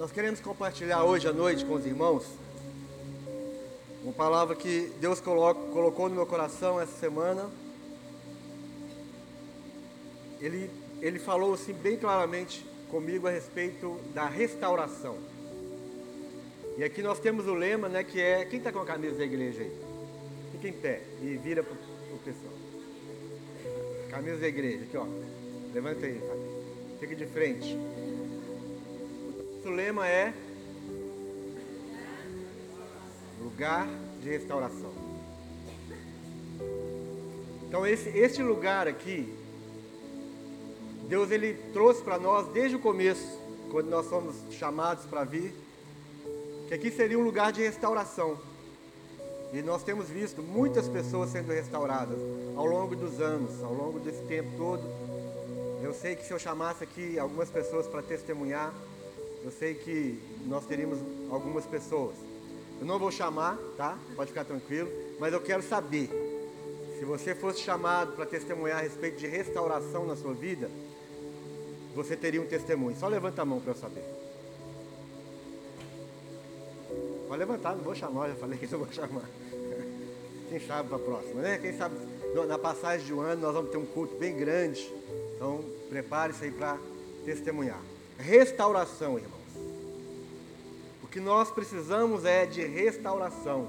Nós 0.00 0.10
queremos 0.10 0.40
compartilhar 0.40 1.04
hoje 1.04 1.28
à 1.28 1.32
noite 1.32 1.62
com 1.62 1.74
os 1.74 1.84
irmãos 1.84 2.24
uma 4.02 4.14
palavra 4.14 4.56
que 4.56 4.90
Deus 4.98 5.20
colocou 5.20 6.08
no 6.08 6.14
meu 6.14 6.24
coração 6.24 6.80
essa 6.80 6.98
semana. 6.98 7.50
Ele, 10.40 10.70
ele 11.02 11.18
falou 11.18 11.52
assim 11.52 11.74
bem 11.74 11.98
claramente 11.98 12.64
comigo 12.90 13.28
a 13.28 13.30
respeito 13.30 14.00
da 14.14 14.24
restauração. 14.24 15.18
E 16.78 16.82
aqui 16.82 17.02
nós 17.02 17.20
temos 17.20 17.46
o 17.46 17.52
lema, 17.52 17.86
né, 17.86 18.02
que 18.02 18.22
é. 18.22 18.46
Quem 18.46 18.58
está 18.58 18.72
com 18.72 18.78
a 18.78 18.86
camisa 18.86 19.18
da 19.18 19.24
igreja 19.24 19.60
aí? 19.60 19.72
Fica 20.52 20.66
em 20.66 20.72
pé 20.72 21.02
e 21.20 21.36
vira 21.36 21.62
para 21.62 21.74
o 21.74 22.18
pessoal. 22.24 22.54
Camisa 24.08 24.38
da 24.38 24.48
igreja, 24.48 24.82
aqui 24.82 24.96
ó. 24.96 25.04
Levanta 25.74 26.06
aí, 26.06 26.18
Fábio. 26.20 26.98
Fica 26.98 27.14
de 27.14 27.26
frente. 27.26 27.76
O 29.64 29.68
lema 29.68 30.08
é 30.08 30.32
lugar 33.40 33.86
de 34.22 34.30
restauração. 34.30 34.90
Então 37.68 37.86
esse, 37.86 38.08
esse 38.08 38.42
lugar 38.42 38.88
aqui, 38.88 39.32
Deus 41.08 41.30
ele 41.30 41.54
trouxe 41.72 42.02
para 42.02 42.18
nós 42.18 42.48
desde 42.48 42.76
o 42.76 42.80
começo, 42.80 43.38
quando 43.70 43.88
nós 43.88 44.06
fomos 44.06 44.34
chamados 44.50 45.04
para 45.04 45.24
vir, 45.24 45.54
que 46.66 46.74
aqui 46.74 46.90
seria 46.90 47.18
um 47.18 47.22
lugar 47.22 47.52
de 47.52 47.60
restauração. 47.60 48.38
E 49.52 49.60
nós 49.60 49.82
temos 49.82 50.08
visto 50.08 50.42
muitas 50.42 50.88
pessoas 50.88 51.30
sendo 51.30 51.52
restauradas 51.52 52.18
ao 52.56 52.64
longo 52.64 52.96
dos 52.96 53.20
anos, 53.20 53.62
ao 53.62 53.74
longo 53.74 54.00
desse 54.00 54.22
tempo 54.24 54.50
todo. 54.56 54.82
Eu 55.82 55.92
sei 55.92 56.16
que 56.16 56.24
se 56.24 56.32
eu 56.32 56.38
chamasse 56.38 56.82
aqui 56.82 57.18
algumas 57.18 57.50
pessoas 57.50 57.86
para 57.86 58.00
testemunhar, 58.02 58.72
eu 59.42 59.50
sei 59.50 59.74
que 59.74 60.20
nós 60.46 60.64
teríamos 60.66 60.98
algumas 61.30 61.64
pessoas. 61.64 62.16
Eu 62.80 62.86
não 62.86 62.98
vou 62.98 63.10
chamar, 63.10 63.58
tá? 63.76 63.98
Pode 64.16 64.30
ficar 64.30 64.44
tranquilo, 64.44 64.90
mas 65.18 65.32
eu 65.32 65.40
quero 65.40 65.62
saber. 65.62 66.08
Se 66.98 67.04
você 67.04 67.34
fosse 67.34 67.60
chamado 67.60 68.12
para 68.12 68.26
testemunhar 68.26 68.78
a 68.78 68.82
respeito 68.82 69.18
de 69.18 69.26
restauração 69.26 70.06
na 70.06 70.16
sua 70.16 70.34
vida, 70.34 70.70
você 71.94 72.16
teria 72.16 72.40
um 72.40 72.46
testemunho. 72.46 72.96
Só 72.96 73.08
levanta 73.08 73.42
a 73.42 73.44
mão 73.44 73.60
para 73.60 73.72
eu 73.72 73.76
saber. 73.76 74.04
Pode 77.26 77.38
levantar, 77.38 77.76
não 77.76 77.84
vou 77.84 77.94
chamar, 77.94 78.28
já 78.28 78.34
falei 78.34 78.58
que 78.58 78.66
não 78.66 78.80
vou 78.80 78.92
chamar. 78.92 79.28
Quem 80.48 80.60
sabe 80.60 80.88
para 80.88 80.96
a 80.96 81.00
próxima, 81.00 81.42
né? 81.42 81.58
Quem 81.58 81.76
sabe 81.76 81.94
na 82.46 82.58
passagem 82.58 83.06
de 83.06 83.14
um 83.14 83.20
ano 83.20 83.40
nós 83.40 83.54
vamos 83.54 83.70
ter 83.70 83.76
um 83.76 83.86
culto 83.86 84.16
bem 84.16 84.36
grande. 84.36 84.92
Então 85.36 85.64
prepare-se 85.88 86.44
aí 86.44 86.50
para 86.50 86.76
testemunhar. 87.24 87.80
Restauração, 88.20 89.18
irmãos. 89.18 89.40
O 91.02 91.06
que 91.08 91.18
nós 91.18 91.50
precisamos 91.50 92.26
é 92.26 92.44
de 92.44 92.62
restauração. 92.62 93.68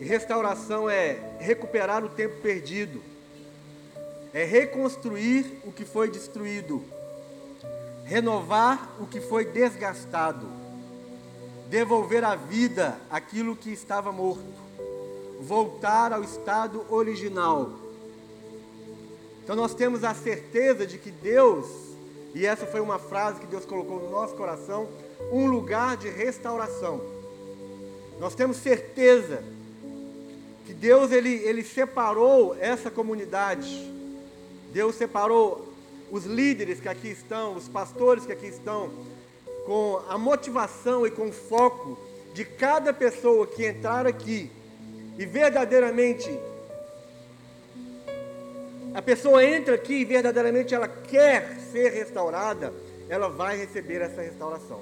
E 0.00 0.04
restauração 0.04 0.90
é 0.90 1.36
recuperar 1.38 2.04
o 2.04 2.08
tempo 2.08 2.40
perdido, 2.40 3.00
é 4.32 4.44
reconstruir 4.44 5.60
o 5.64 5.70
que 5.70 5.84
foi 5.84 6.10
destruído, 6.10 6.82
renovar 8.04 8.96
o 8.98 9.06
que 9.06 9.20
foi 9.20 9.44
desgastado, 9.44 10.48
devolver 11.68 12.24
à 12.24 12.34
vida 12.34 12.98
aquilo 13.08 13.54
que 13.54 13.70
estava 13.70 14.10
morto, 14.10 14.42
voltar 15.40 16.12
ao 16.12 16.24
estado 16.24 16.84
original. 16.92 17.70
Então 19.44 19.54
nós 19.54 19.74
temos 19.74 20.02
a 20.02 20.12
certeza 20.12 20.86
de 20.86 20.98
que 20.98 21.10
Deus 21.10 21.89
e 22.34 22.46
essa 22.46 22.66
foi 22.66 22.80
uma 22.80 22.98
frase 22.98 23.40
que 23.40 23.46
Deus 23.46 23.64
colocou 23.64 23.98
no 24.00 24.10
nosso 24.10 24.34
coração, 24.34 24.88
um 25.32 25.46
lugar 25.46 25.96
de 25.96 26.08
restauração. 26.08 27.00
Nós 28.18 28.34
temos 28.34 28.58
certeza 28.58 29.42
que 30.66 30.72
Deus 30.72 31.10
ele, 31.10 31.34
ele 31.42 31.64
separou 31.64 32.56
essa 32.60 32.90
comunidade. 32.90 33.90
Deus 34.72 34.94
separou 34.94 35.72
os 36.10 36.24
líderes 36.24 36.80
que 36.80 36.88
aqui 36.88 37.08
estão, 37.08 37.56
os 37.56 37.68
pastores 37.68 38.24
que 38.24 38.32
aqui 38.32 38.46
estão, 38.46 38.90
com 39.66 40.00
a 40.08 40.16
motivação 40.16 41.06
e 41.06 41.10
com 41.10 41.28
o 41.28 41.32
foco 41.32 41.98
de 42.34 42.44
cada 42.44 42.92
pessoa 42.92 43.46
que 43.46 43.64
entrar 43.64 44.06
aqui 44.06 44.50
e 45.18 45.26
verdadeiramente 45.26 46.30
a 48.94 49.02
pessoa 49.02 49.44
entra 49.44 49.74
aqui 49.74 50.00
e 50.00 50.04
verdadeiramente 50.04 50.74
ela 50.74 50.88
quer 50.88 51.59
ser 51.70 51.90
restaurada, 51.90 52.72
ela 53.08 53.28
vai 53.28 53.56
receber 53.56 54.00
essa 54.00 54.22
restauração. 54.22 54.80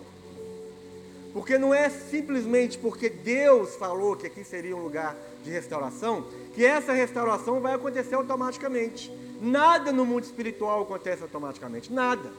Porque 1.32 1.58
não 1.58 1.72
é 1.72 1.88
simplesmente 1.88 2.78
porque 2.78 3.08
Deus 3.08 3.74
falou 3.76 4.16
que 4.16 4.26
aqui 4.26 4.44
seria 4.44 4.76
um 4.76 4.82
lugar 4.82 5.16
de 5.44 5.50
restauração, 5.50 6.26
que 6.54 6.64
essa 6.64 6.92
restauração 6.92 7.60
vai 7.60 7.74
acontecer 7.74 8.14
automaticamente. 8.14 9.10
Nada 9.40 9.92
no 9.92 10.04
mundo 10.04 10.24
espiritual 10.24 10.82
acontece 10.82 11.22
automaticamente, 11.22 11.92
nada. 11.92 12.30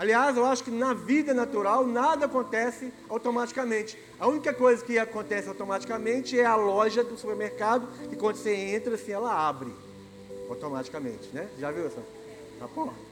Aliás, 0.00 0.34
eu 0.34 0.46
acho 0.46 0.64
que 0.64 0.70
na 0.70 0.94
vida 0.94 1.34
natural 1.34 1.86
nada 1.86 2.24
acontece 2.24 2.90
automaticamente. 3.06 3.98
A 4.18 4.26
única 4.26 4.52
coisa 4.54 4.82
que 4.82 4.98
acontece 4.98 5.46
automaticamente 5.46 6.40
é 6.40 6.46
a 6.46 6.56
loja 6.56 7.04
do 7.04 7.18
supermercado, 7.18 7.86
que 8.08 8.16
quando 8.16 8.36
você 8.36 8.54
entra, 8.54 8.94
assim, 8.94 9.12
ela 9.12 9.30
abre 9.30 9.70
automaticamente, 10.48 11.28
né? 11.34 11.48
Já 11.58 11.70
viu 11.70 11.86
essa, 11.86 12.02
essa 12.56 12.68
porta? 12.68 13.09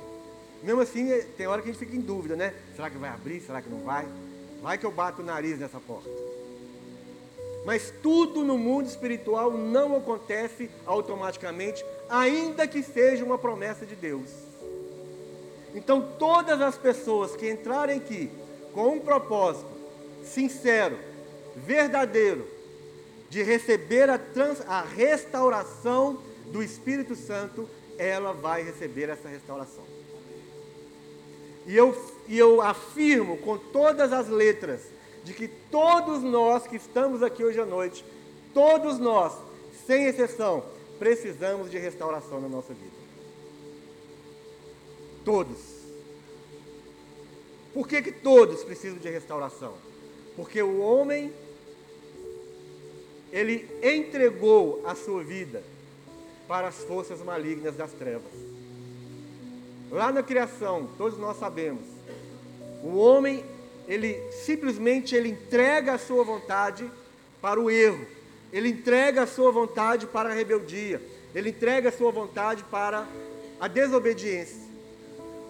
Mesmo 0.63 0.81
assim, 0.81 1.11
é, 1.13 1.21
tem 1.37 1.47
hora 1.47 1.63
que 1.63 1.69
a 1.69 1.73
gente 1.73 1.85
fica 1.85 1.97
em 1.97 2.01
dúvida, 2.01 2.35
né? 2.35 2.55
Será 2.75 2.91
que 2.91 2.99
vai 2.99 3.11
abrir? 3.11 3.41
Será 3.41 3.63
que 3.63 3.69
não 3.69 3.81
vai? 3.81 4.07
Vai 4.61 4.77
que 4.77 4.85
eu 4.85 4.91
bato 4.91 5.23
o 5.23 5.25
nariz 5.25 5.59
nessa 5.59 5.79
porta. 5.79 6.11
Mas 7.65 7.93
tudo 8.03 8.45
no 8.45 8.57
mundo 8.57 8.87
espiritual 8.87 9.53
não 9.53 9.97
acontece 9.97 10.71
automaticamente, 10.87 11.85
ainda 12.09 12.67
que 12.67 12.83
seja 12.83 13.25
uma 13.25 13.39
promessa 13.39 13.85
de 13.85 13.95
Deus. 13.95 14.31
Então, 15.75 16.01
todas 16.19 16.61
as 16.61 16.77
pessoas 16.77 17.37
que 17.37 17.49
entrarem 17.49 17.99
aqui 17.99 18.31
com 18.73 18.95
um 18.95 19.01
propósito 19.01 19.69
sincero, 20.25 20.99
verdadeiro, 21.57 22.47
de 23.29 23.43
receber 23.43 24.09
a, 24.09 24.19
trans, 24.19 24.63
a 24.67 24.81
restauração 24.81 26.23
do 26.47 26.63
Espírito 26.63 27.15
Santo, 27.15 27.69
ela 27.99 28.33
vai 28.33 28.63
receber 28.63 29.09
essa 29.09 29.29
restauração. 29.29 29.98
E 31.69 31.77
eu, 31.77 31.95
e 32.27 32.39
eu 32.39 32.62
afirmo 32.62 33.37
com 33.37 33.59
todas 33.59 34.11
as 34.11 34.27
letras 34.27 34.81
de 35.23 35.34
que 35.34 35.47
todos 35.47 36.23
nós 36.23 36.67
que 36.67 36.77
estamos 36.77 37.23
aqui 37.23 37.45
hoje 37.45 37.61
à 37.61 37.67
noite, 37.67 38.03
todos 38.55 38.99
nós, 38.99 39.34
sem 39.87 40.06
exceção, 40.06 40.65
precisamos 40.99 41.71
de 41.71 41.77
restauração 41.77 42.41
na 42.41 42.49
nossa 42.49 42.73
vida. 42.73 42.97
Todos. 45.27 45.59
Por 47.75 47.87
que, 47.87 48.00
que 48.00 48.12
todos 48.12 48.65
precisam 48.65 48.99
de 48.99 49.11
restauração? 49.11 49.75
Porque 50.37 50.62
o 50.62 50.81
homem, 50.81 51.31
ele 53.31 53.69
entregou 53.83 54.81
a 54.87 54.95
sua 54.95 55.23
vida 55.23 55.62
para 56.49 56.69
as 56.69 56.77
forças 56.85 57.21
malignas 57.21 57.77
das 57.77 57.93
trevas. 57.93 58.48
Lá 59.91 60.12
na 60.12 60.22
criação, 60.22 60.88
todos 60.99 61.19
nós 61.19 61.38
sabemos, 61.38 61.82
o 62.82 62.97
homem, 62.97 63.44
ele 63.87 64.20
simplesmente 64.44 65.14
ele 65.14 65.31
entrega 65.31 65.94
a 65.94 65.99
sua 65.99 66.23
vontade 66.25 66.88
para 67.40 67.58
o 67.61 67.70
erro. 67.70 68.06
Ele 68.52 68.69
entrega 68.69 69.23
a 69.23 69.26
sua 69.26 69.50
vontade 69.50 70.06
para 70.06 70.31
a 70.31 70.32
rebeldia. 70.32 71.00
Ele 71.35 71.50
entrega 71.50 71.88
a 71.88 71.93
sua 71.93 72.11
vontade 72.11 72.64
para 72.70 73.06
a 73.61 73.69
desobediência. 73.69 74.69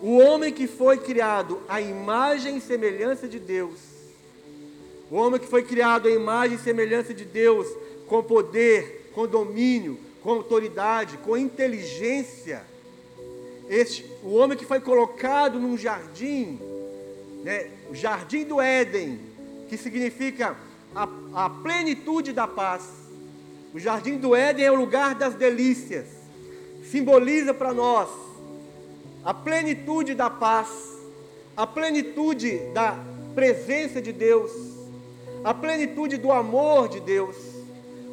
O 0.00 0.18
homem 0.18 0.52
que 0.52 0.66
foi 0.66 0.98
criado 0.98 1.60
à 1.68 1.80
imagem 1.80 2.56
e 2.56 2.60
semelhança 2.60 3.26
de 3.26 3.38
Deus, 3.38 3.78
o 5.10 5.16
homem 5.16 5.40
que 5.40 5.46
foi 5.46 5.64
criado 5.64 6.06
à 6.06 6.10
imagem 6.10 6.56
e 6.56 6.60
semelhança 6.60 7.12
de 7.12 7.24
Deus, 7.24 7.66
com 8.06 8.22
poder, 8.22 9.10
com 9.14 9.26
domínio, 9.26 9.98
com 10.22 10.30
autoridade, 10.30 11.16
com 11.18 11.36
inteligência. 11.36 12.62
Este, 13.68 14.04
o 14.22 14.34
homem 14.34 14.56
que 14.56 14.64
foi 14.64 14.80
colocado 14.80 15.58
num 15.58 15.76
jardim, 15.76 16.58
né, 17.44 17.70
o 17.90 17.94
jardim 17.94 18.44
do 18.44 18.60
Éden, 18.60 19.20
que 19.68 19.76
significa 19.76 20.56
a, 20.94 21.08
a 21.34 21.50
plenitude 21.50 22.32
da 22.32 22.46
paz. 22.46 22.88
O 23.74 23.78
jardim 23.78 24.16
do 24.16 24.34
Éden 24.34 24.64
é 24.64 24.72
o 24.72 24.74
lugar 24.74 25.14
das 25.14 25.34
delícias, 25.34 26.06
simboliza 26.90 27.52
para 27.52 27.74
nós 27.74 28.08
a 29.22 29.34
plenitude 29.34 30.14
da 30.14 30.30
paz, 30.30 30.68
a 31.54 31.66
plenitude 31.66 32.58
da 32.72 32.98
presença 33.34 34.00
de 34.00 34.12
Deus, 34.12 34.50
a 35.44 35.52
plenitude 35.52 36.16
do 36.16 36.32
amor 36.32 36.88
de 36.88 37.00
Deus. 37.00 37.36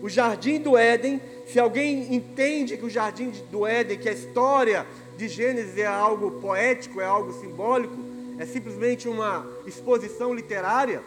O 0.01 0.09
jardim 0.09 0.59
do 0.59 0.77
Éden 0.77 1.21
se 1.47 1.59
alguém 1.59 2.13
entende 2.13 2.75
que 2.75 2.85
o 2.85 2.89
jardim 2.89 3.31
do 3.51 3.65
Éden, 3.65 3.97
que 3.97 4.09
a 4.09 4.13
história 4.13 4.85
de 5.17 5.27
Gênesis 5.27 5.77
é 5.77 5.85
algo 5.85 6.31
poético, 6.41 6.99
é 6.99 7.05
algo 7.05 7.31
simbólico, 7.39 7.95
é 8.37 8.45
simplesmente 8.45 9.07
uma 9.07 9.47
exposição 9.65 10.33
literária. 10.33 11.01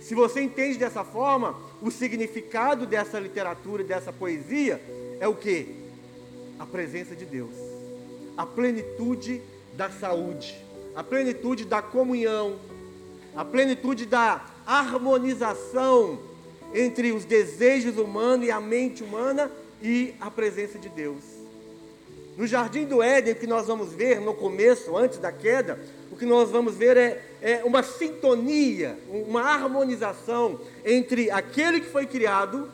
Se 0.00 0.14
você 0.14 0.40
entende 0.40 0.78
dessa 0.78 1.02
forma, 1.02 1.56
o 1.80 1.90
significado 1.90 2.86
dessa 2.86 3.18
literatura, 3.18 3.82
dessa 3.82 4.12
poesia, 4.12 4.80
é 5.20 5.26
o 5.26 5.34
que? 5.34 5.74
A 6.58 6.66
presença 6.66 7.14
de 7.14 7.24
Deus, 7.24 7.54
a 8.36 8.44
plenitude 8.44 9.40
da 9.74 9.90
saúde, 9.90 10.56
a 10.94 11.02
plenitude 11.02 11.64
da 11.64 11.80
comunhão, 11.80 12.58
a 13.34 13.44
plenitude 13.44 14.06
da 14.06 14.44
harmonização 14.66 16.18
entre 16.74 17.12
os 17.12 17.24
desejos 17.24 17.96
humanos 17.96 18.46
e 18.46 18.50
a 18.50 18.60
mente 18.60 19.02
humana 19.02 19.50
e 19.80 20.14
a 20.20 20.30
presença 20.30 20.78
de 20.78 20.88
Deus. 20.88 21.37
No 22.38 22.46
jardim 22.46 22.84
do 22.84 23.02
Éden, 23.02 23.32
o 23.32 23.36
que 23.36 23.48
nós 23.48 23.66
vamos 23.66 23.92
ver 23.92 24.20
no 24.20 24.32
começo, 24.32 24.96
antes 24.96 25.18
da 25.18 25.32
queda, 25.32 25.76
o 26.12 26.16
que 26.16 26.24
nós 26.24 26.48
vamos 26.52 26.76
ver 26.76 26.96
é, 26.96 27.20
é 27.42 27.64
uma 27.64 27.82
sintonia, 27.82 28.96
uma 29.10 29.42
harmonização 29.42 30.60
entre 30.84 31.32
aquele 31.32 31.80
que 31.80 31.88
foi 31.90 32.06
criado 32.06 32.70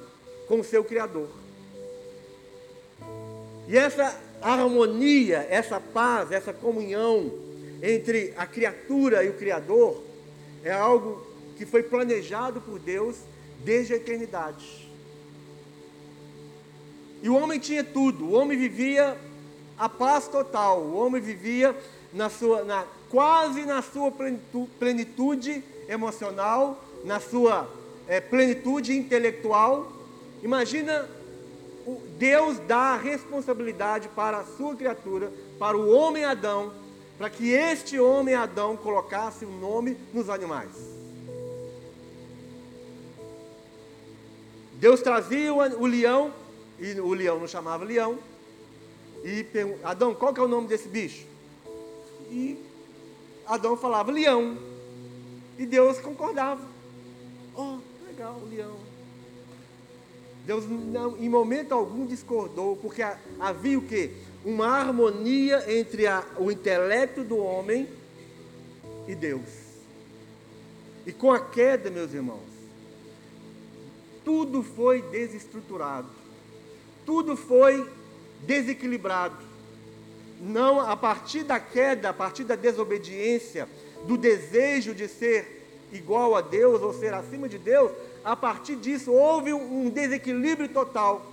com 0.46 0.60
o 0.60 0.64
seu 0.64 0.84
Criador. 0.84 1.30
E 3.66 3.74
essa 3.74 4.20
harmonia, 4.42 5.46
essa 5.48 5.80
paz, 5.80 6.30
essa 6.30 6.52
comunhão 6.52 7.32
entre 7.82 8.34
a 8.36 8.46
criatura 8.46 9.24
e 9.24 9.30
o 9.30 9.34
Criador 9.34 10.02
é 10.62 10.72
algo 10.72 11.26
que 11.56 11.64
foi 11.64 11.82
planejado 11.82 12.60
por 12.60 12.78
Deus 12.78 13.16
desde 13.64 13.94
a 13.94 13.96
eternidade. 13.96 14.90
E 17.22 17.30
o 17.30 17.34
homem 17.34 17.58
tinha 17.58 17.82
tudo, 17.82 18.26
o 18.26 18.32
homem 18.34 18.58
vivia 18.58 19.16
a 19.78 19.88
paz 19.88 20.28
total, 20.28 20.80
o 20.80 20.96
homem 20.96 21.20
vivia 21.20 21.76
na 22.12 22.28
sua, 22.30 22.64
na, 22.64 22.84
quase 23.10 23.64
na 23.64 23.82
sua 23.82 24.12
plenitude, 24.78 25.64
emocional, 25.88 26.82
na 27.04 27.20
sua 27.20 27.68
é, 28.06 28.20
plenitude 28.20 28.96
intelectual. 28.96 29.92
Imagina 30.42 31.08
Deus 32.18 32.58
dá 32.60 32.94
a 32.94 32.96
responsabilidade 32.96 34.08
para 34.08 34.38
a 34.38 34.44
sua 34.44 34.74
criatura, 34.74 35.30
para 35.58 35.76
o 35.76 35.90
homem 35.90 36.24
Adão, 36.24 36.72
para 37.18 37.28
que 37.28 37.50
este 37.50 37.98
homem 37.98 38.34
Adão 38.34 38.76
colocasse 38.76 39.44
o 39.44 39.48
um 39.48 39.58
nome 39.58 39.96
nos 40.12 40.30
animais. 40.30 40.70
Deus 44.74 45.00
trazia 45.00 45.52
o 45.52 45.86
leão, 45.86 46.32
e 46.78 46.98
o 47.00 47.12
leão 47.12 47.38
não 47.38 47.46
chamava 47.46 47.84
leão, 47.84 48.18
e 49.24 49.46
Adão, 49.82 50.14
qual 50.14 50.34
que 50.34 50.40
é 50.40 50.42
o 50.42 50.48
nome 50.48 50.68
desse 50.68 50.86
bicho? 50.86 51.26
E 52.30 52.58
Adão 53.46 53.74
falava 53.74 54.12
leão. 54.12 54.58
E 55.58 55.64
Deus 55.64 55.98
concordava. 55.98 56.60
Oh, 57.56 57.78
legal, 58.06 58.42
leão. 58.50 58.76
Deus 60.44 60.66
não, 60.68 61.16
em 61.16 61.28
momento 61.28 61.72
algum 61.72 62.04
discordou, 62.04 62.76
porque 62.76 63.02
havia 63.40 63.78
o 63.78 63.82
quê? 63.82 64.12
Uma 64.44 64.66
harmonia 64.66 65.64
entre 65.72 66.06
a, 66.06 66.22
o 66.36 66.50
intelecto 66.50 67.24
do 67.24 67.38
homem 67.38 67.88
e 69.08 69.14
Deus. 69.14 69.48
E 71.06 71.12
com 71.12 71.32
a 71.32 71.40
queda, 71.40 71.90
meus 71.90 72.12
irmãos, 72.12 72.40
tudo 74.22 74.62
foi 74.62 75.00
desestruturado, 75.00 76.08
tudo 77.06 77.36
foi 77.36 77.88
desequilibrado. 78.46 79.36
Não, 80.40 80.80
a 80.80 80.96
partir 80.96 81.42
da 81.42 81.58
queda, 81.58 82.10
a 82.10 82.12
partir 82.12 82.44
da 82.44 82.54
desobediência, 82.54 83.68
do 84.06 84.16
desejo 84.16 84.94
de 84.94 85.08
ser 85.08 85.66
igual 85.92 86.34
a 86.34 86.40
Deus 86.40 86.82
ou 86.82 86.92
ser 86.92 87.14
acima 87.14 87.48
de 87.48 87.58
Deus, 87.58 87.92
a 88.24 88.34
partir 88.34 88.76
disso 88.76 89.12
houve 89.12 89.52
um 89.52 89.88
desequilíbrio 89.88 90.68
total, 90.68 91.24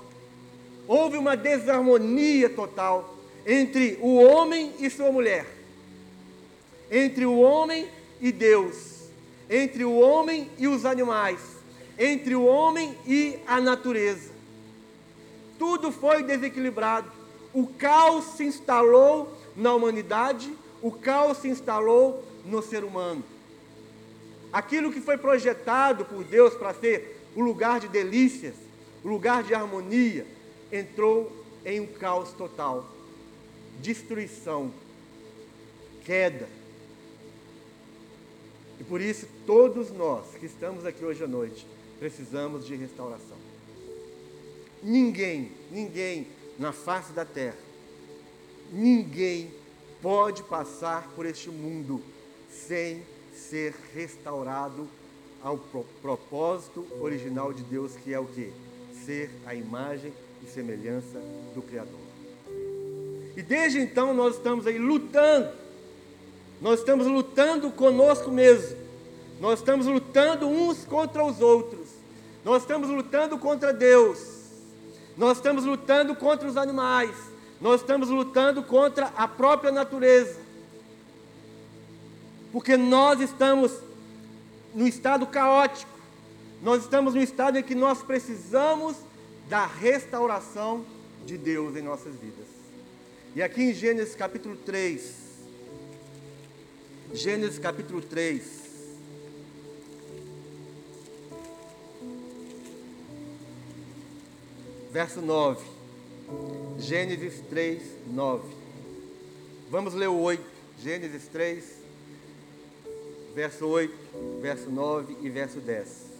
houve 0.87 1.17
uma 1.17 1.35
desarmonia 1.35 2.49
total 2.49 3.15
entre 3.45 3.97
o 4.01 4.15
homem 4.15 4.73
e 4.79 4.89
sua 4.89 5.11
mulher, 5.11 5.45
entre 6.89 7.25
o 7.25 7.39
homem 7.39 7.87
e 8.19 8.31
Deus, 8.31 9.09
entre 9.49 9.83
o 9.83 9.97
homem 9.99 10.49
e 10.57 10.67
os 10.67 10.85
animais, 10.85 11.39
entre 11.97 12.35
o 12.35 12.45
homem 12.45 12.95
e 13.07 13.39
a 13.47 13.59
natureza. 13.59 14.30
Tudo 15.61 15.91
foi 15.91 16.23
desequilibrado. 16.23 17.11
O 17.53 17.67
caos 17.67 18.25
se 18.35 18.43
instalou 18.43 19.31
na 19.55 19.71
humanidade, 19.75 20.51
o 20.81 20.91
caos 20.91 21.37
se 21.37 21.49
instalou 21.49 22.25
no 22.43 22.63
ser 22.63 22.83
humano. 22.83 23.23
Aquilo 24.51 24.91
que 24.91 24.99
foi 24.99 25.19
projetado 25.19 26.03
por 26.03 26.23
Deus 26.23 26.55
para 26.55 26.73
ser 26.73 27.21
o 27.35 27.41
lugar 27.41 27.79
de 27.79 27.87
delícias, 27.87 28.55
o 29.03 29.07
lugar 29.07 29.43
de 29.43 29.53
harmonia, 29.53 30.25
entrou 30.71 31.31
em 31.63 31.79
um 31.79 31.85
caos 31.85 32.33
total. 32.33 32.89
Destruição, 33.79 34.73
queda. 36.03 36.49
E 38.79 38.83
por 38.83 38.99
isso, 38.99 39.27
todos 39.45 39.91
nós 39.91 40.25
que 40.39 40.47
estamos 40.47 40.87
aqui 40.87 41.05
hoje 41.05 41.23
à 41.23 41.27
noite, 41.27 41.67
precisamos 41.99 42.65
de 42.65 42.73
restauração. 42.73 43.30
Ninguém, 44.83 45.51
ninguém 45.71 46.27
na 46.57 46.71
face 46.71 47.13
da 47.13 47.25
terra, 47.25 47.57
ninguém 48.71 49.51
pode 50.01 50.43
passar 50.43 51.07
por 51.15 51.25
este 51.25 51.49
mundo 51.49 52.01
sem 52.49 53.03
ser 53.33 53.73
restaurado 53.93 54.89
ao 55.43 55.57
propósito 56.01 56.85
original 56.99 57.53
de 57.53 57.63
Deus, 57.63 57.95
que 57.95 58.13
é 58.13 58.19
o 58.19 58.25
que? 58.25 58.51
Ser 59.05 59.29
a 59.45 59.55
imagem 59.55 60.13
e 60.43 60.47
semelhança 60.47 61.19
do 61.53 61.61
Criador. 61.61 61.99
E 63.35 63.41
desde 63.41 63.79
então 63.79 64.13
nós 64.13 64.35
estamos 64.35 64.67
aí 64.67 64.77
lutando, 64.77 65.51
nós 66.61 66.79
estamos 66.79 67.07
lutando 67.07 67.71
conosco 67.71 68.29
mesmo, 68.29 68.77
nós 69.39 69.59
estamos 69.59 69.87
lutando 69.87 70.47
uns 70.47 70.85
contra 70.85 71.23
os 71.23 71.41
outros, 71.41 71.87
nós 72.43 72.61
estamos 72.61 72.89
lutando 72.89 73.37
contra 73.37 73.73
Deus, 73.73 74.30
nós 75.17 75.37
estamos 75.37 75.65
lutando 75.65 76.15
contra 76.15 76.47
os 76.47 76.57
animais, 76.57 77.15
nós 77.59 77.81
estamos 77.81 78.09
lutando 78.09 78.63
contra 78.63 79.07
a 79.15 79.27
própria 79.27 79.71
natureza. 79.71 80.39
Porque 82.51 82.75
nós 82.75 83.21
estamos 83.21 83.71
no 84.73 84.87
estado 84.87 85.25
caótico, 85.27 85.91
nós 86.61 86.83
estamos 86.83 87.13
no 87.13 87.21
estado 87.21 87.57
em 87.57 87.63
que 87.63 87.75
nós 87.75 88.03
precisamos 88.03 88.97
da 89.49 89.65
restauração 89.65 90.85
de 91.25 91.37
Deus 91.37 91.75
em 91.75 91.81
nossas 91.81 92.15
vidas. 92.15 92.47
E 93.35 93.41
aqui 93.41 93.63
em 93.63 93.73
Gênesis 93.73 94.15
capítulo 94.15 94.55
3, 94.57 95.13
Gênesis 97.13 97.59
capítulo 97.59 98.01
3, 98.01 98.60
verso 104.91 105.21
9. 105.21 105.63
Gênesis 106.77 107.41
3, 107.49 107.81
9. 108.07 108.43
Vamos 109.69 109.93
ler 109.93 110.09
o 110.09 110.19
8. 110.19 110.43
Gênesis 110.79 111.27
3, 111.27 111.63
verso 113.33 113.67
8, 113.67 113.93
verso 114.41 114.69
9 114.69 115.15
e 115.21 115.29
verso 115.29 115.59
10. 115.59 116.11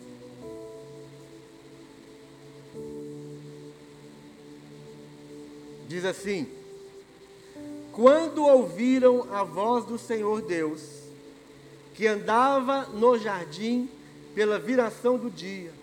Diz 5.88 6.06
assim: 6.06 6.48
Quando 7.92 8.46
ouviram 8.46 9.28
a 9.34 9.44
voz 9.44 9.84
do 9.84 9.98
Senhor 9.98 10.42
Deus, 10.44 11.01
que 11.94 12.08
andava 12.08 12.86
no 12.86 13.18
jardim 13.18 13.90
pela 14.34 14.58
viração 14.60 15.18
do 15.18 15.30
dia, 15.30 15.74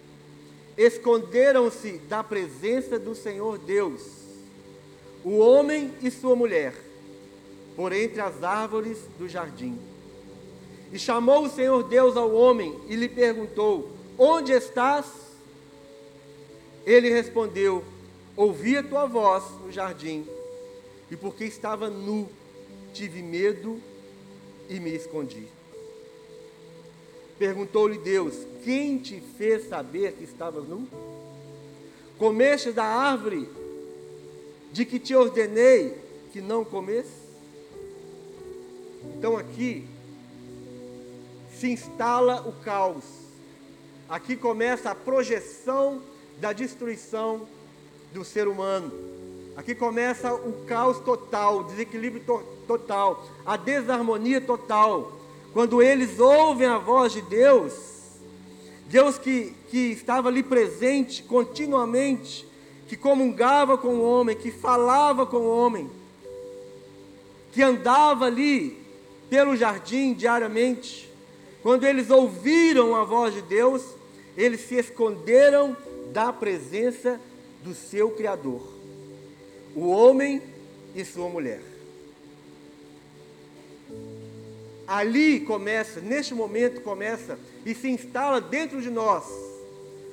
esconderam-se 0.78 1.98
da 2.08 2.22
presença 2.22 3.00
do 3.00 3.12
Senhor 3.12 3.58
Deus, 3.58 4.00
o 5.24 5.38
homem 5.38 5.92
e 6.00 6.08
sua 6.08 6.36
mulher, 6.36 6.72
por 7.74 7.92
entre 7.92 8.20
as 8.20 8.44
árvores 8.44 8.98
do 9.18 9.28
jardim. 9.28 9.76
E 10.92 10.98
chamou 10.98 11.44
o 11.44 11.50
Senhor 11.50 11.82
Deus 11.82 12.16
ao 12.16 12.32
homem 12.32 12.78
e 12.86 12.94
lhe 12.94 13.08
perguntou: 13.08 13.90
Onde 14.16 14.52
estás? 14.52 15.06
Ele 16.86 17.10
respondeu: 17.10 17.84
Ouvi 18.36 18.76
a 18.76 18.82
tua 18.82 19.04
voz 19.04 19.44
no 19.64 19.72
jardim, 19.72 20.24
e 21.10 21.16
porque 21.16 21.44
estava 21.44 21.90
nu, 21.90 22.28
tive 22.94 23.20
medo 23.20 23.82
e 24.70 24.78
me 24.78 24.94
escondi. 24.94 25.57
Perguntou-lhe 27.38 27.98
Deus: 27.98 28.34
Quem 28.64 28.98
te 28.98 29.20
fez 29.20 29.68
saber 29.68 30.12
que 30.12 30.24
estavas 30.24 30.66
nu? 30.66 30.88
Comeste 32.18 32.72
da 32.72 32.84
árvore 32.84 33.48
de 34.72 34.84
que 34.84 34.98
te 34.98 35.14
ordenei 35.14 35.96
que 36.32 36.40
não 36.40 36.64
comesse? 36.64 37.28
Então 39.16 39.36
aqui 39.36 39.86
se 41.54 41.70
instala 41.70 42.42
o 42.46 42.52
caos. 42.52 43.04
Aqui 44.08 44.36
começa 44.36 44.90
a 44.90 44.94
projeção 44.94 46.02
da 46.40 46.52
destruição 46.52 47.46
do 48.12 48.24
ser 48.24 48.48
humano. 48.48 48.92
Aqui 49.56 49.74
começa 49.74 50.32
o 50.32 50.64
caos 50.66 51.00
total, 51.00 51.58
o 51.58 51.64
desequilíbrio 51.64 52.22
to 52.24 52.42
total, 52.66 53.26
a 53.44 53.56
desarmonia 53.56 54.40
total. 54.40 55.17
Quando 55.58 55.82
eles 55.82 56.20
ouvem 56.20 56.68
a 56.68 56.78
voz 56.78 57.12
de 57.12 57.20
Deus, 57.20 57.72
Deus 58.86 59.18
que, 59.18 59.52
que 59.68 59.90
estava 59.90 60.28
ali 60.28 60.40
presente 60.40 61.20
continuamente, 61.24 62.46
que 62.86 62.96
comungava 62.96 63.76
com 63.76 63.96
o 63.96 64.02
homem, 64.04 64.36
que 64.36 64.52
falava 64.52 65.26
com 65.26 65.38
o 65.38 65.50
homem, 65.50 65.90
que 67.50 67.60
andava 67.60 68.26
ali 68.26 68.80
pelo 69.28 69.56
jardim 69.56 70.14
diariamente, 70.14 71.12
quando 71.60 71.82
eles 71.82 72.08
ouviram 72.08 72.94
a 72.94 73.02
voz 73.02 73.34
de 73.34 73.42
Deus, 73.42 73.82
eles 74.36 74.60
se 74.60 74.76
esconderam 74.76 75.76
da 76.12 76.32
presença 76.32 77.20
do 77.64 77.74
seu 77.74 78.10
Criador, 78.12 78.62
o 79.74 79.88
homem 79.88 80.40
e 80.94 81.04
sua 81.04 81.28
mulher. 81.28 81.77
Ali 84.88 85.40
começa, 85.40 86.00
neste 86.00 86.32
momento 86.32 86.80
começa 86.80 87.38
e 87.66 87.74
se 87.74 87.90
instala 87.90 88.40
dentro 88.40 88.80
de 88.80 88.88
nós 88.88 89.24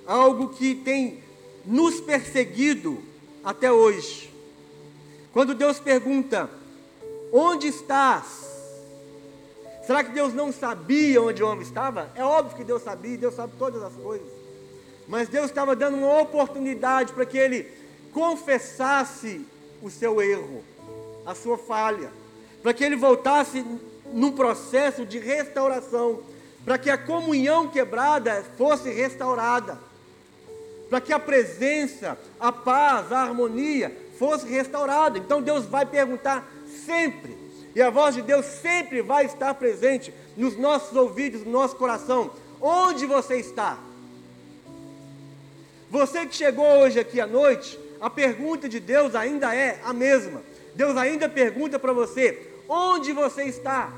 algo 0.06 0.50
que 0.50 0.76
tem 0.76 1.24
nos 1.66 2.02
perseguido 2.02 3.02
até 3.42 3.72
hoje. 3.72 4.30
Quando 5.32 5.56
Deus 5.56 5.80
pergunta: 5.80 6.50
Onde 7.32 7.68
estás? 7.68 8.46
Será 9.88 10.04
que 10.04 10.12
Deus 10.12 10.34
não 10.34 10.52
sabia 10.52 11.22
onde 11.22 11.42
o 11.42 11.48
homem 11.48 11.62
estava? 11.62 12.12
É 12.14 12.24
óbvio 12.24 12.58
que 12.58 12.64
Deus 12.66 12.82
sabia, 12.82 13.18
Deus 13.18 13.36
sabe 13.36 13.54
todas 13.58 13.82
as 13.82 13.94
coisas. 13.94 14.28
Mas 15.08 15.30
Deus 15.30 15.46
estava 15.46 15.74
dando 15.74 15.96
uma 15.96 16.20
oportunidade 16.20 17.14
para 17.14 17.26
que 17.26 17.38
ele 17.38 17.72
confessasse 18.12 19.46
o 19.82 19.90
seu 19.90 20.22
erro, 20.22 20.66
a 21.26 21.34
sua 21.34 21.58
falha, 21.58 22.12
para 22.62 22.74
que 22.74 22.84
ele 22.84 22.98
voltasse 22.98 23.64
num 24.14 24.32
processo 24.32 25.06
de 25.06 25.20
restauração, 25.20 26.22
para 26.64 26.78
que 26.78 26.90
a 26.90 26.98
comunhão 26.98 27.68
quebrada 27.68 28.44
fosse 28.58 28.90
restaurada, 28.90 29.78
para 30.90 31.02
que 31.02 31.14
a 31.14 31.20
presença, 31.20 32.18
a 32.40 32.52
paz, 32.52 33.12
a 33.12 33.20
harmonia 33.20 33.96
fosse 34.18 34.48
restaurada. 34.48 35.18
Então 35.18 35.42
Deus 35.42 35.66
vai 35.66 35.86
perguntar 35.86 36.48
sempre, 36.86 37.38
e 37.76 37.82
a 37.82 37.90
voz 37.90 38.16
de 38.16 38.22
Deus 38.22 38.46
sempre 38.46 39.02
vai 39.02 39.26
estar 39.26 39.54
presente 39.56 40.14
nos 40.38 40.58
nossos 40.58 40.96
ouvidos, 40.96 41.44
no 41.44 41.52
nosso 41.52 41.76
coração. 41.76 42.32
Onde 42.62 43.06
você 43.06 43.38
está? 43.38 43.78
Você 45.90 46.26
que 46.26 46.36
chegou 46.36 46.66
hoje 46.66 47.00
aqui 47.00 47.22
à 47.22 47.28
noite, 47.28 47.80
a 48.02 48.10
pergunta 48.10 48.68
de 48.68 48.80
Deus 48.80 49.16
ainda 49.16 49.54
é 49.54 49.80
a 49.84 49.94
mesma. 49.94 50.42
Deus 50.74 50.98
ainda 50.98 51.30
pergunta 51.30 51.78
para 51.78 51.94
você: 51.94 52.55
onde 52.68 53.12
você 53.12 53.44
está? 53.44 53.92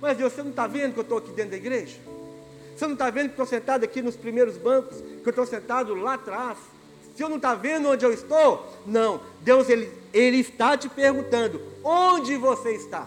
Mas 0.00 0.16
Deus, 0.16 0.32
você 0.32 0.42
não 0.42 0.50
está 0.50 0.66
vendo 0.66 0.94
que 0.94 0.98
eu 0.98 1.02
estou 1.02 1.18
aqui 1.18 1.30
dentro 1.32 1.52
da 1.52 1.56
igreja? 1.56 1.98
Você 2.76 2.86
não 2.86 2.94
está 2.94 3.10
vendo 3.10 3.26
que 3.26 3.32
estou 3.32 3.46
sentado 3.46 3.84
aqui 3.84 4.00
nos 4.00 4.16
primeiros 4.16 4.56
bancos? 4.56 4.98
Que 5.00 5.28
eu 5.28 5.30
estou 5.30 5.46
sentado 5.46 5.94
lá 5.94 6.14
atrás? 6.14 6.56
Se 7.14 7.22
eu 7.22 7.28
não 7.28 7.36
está 7.36 7.54
vendo 7.54 7.90
onde 7.90 8.04
eu 8.04 8.12
estou? 8.12 8.66
Não. 8.86 9.20
Deus, 9.42 9.68
ele, 9.68 9.92
ele 10.12 10.38
está 10.38 10.76
te 10.76 10.88
perguntando: 10.88 11.60
onde 11.84 12.36
você 12.36 12.70
está? 12.72 13.06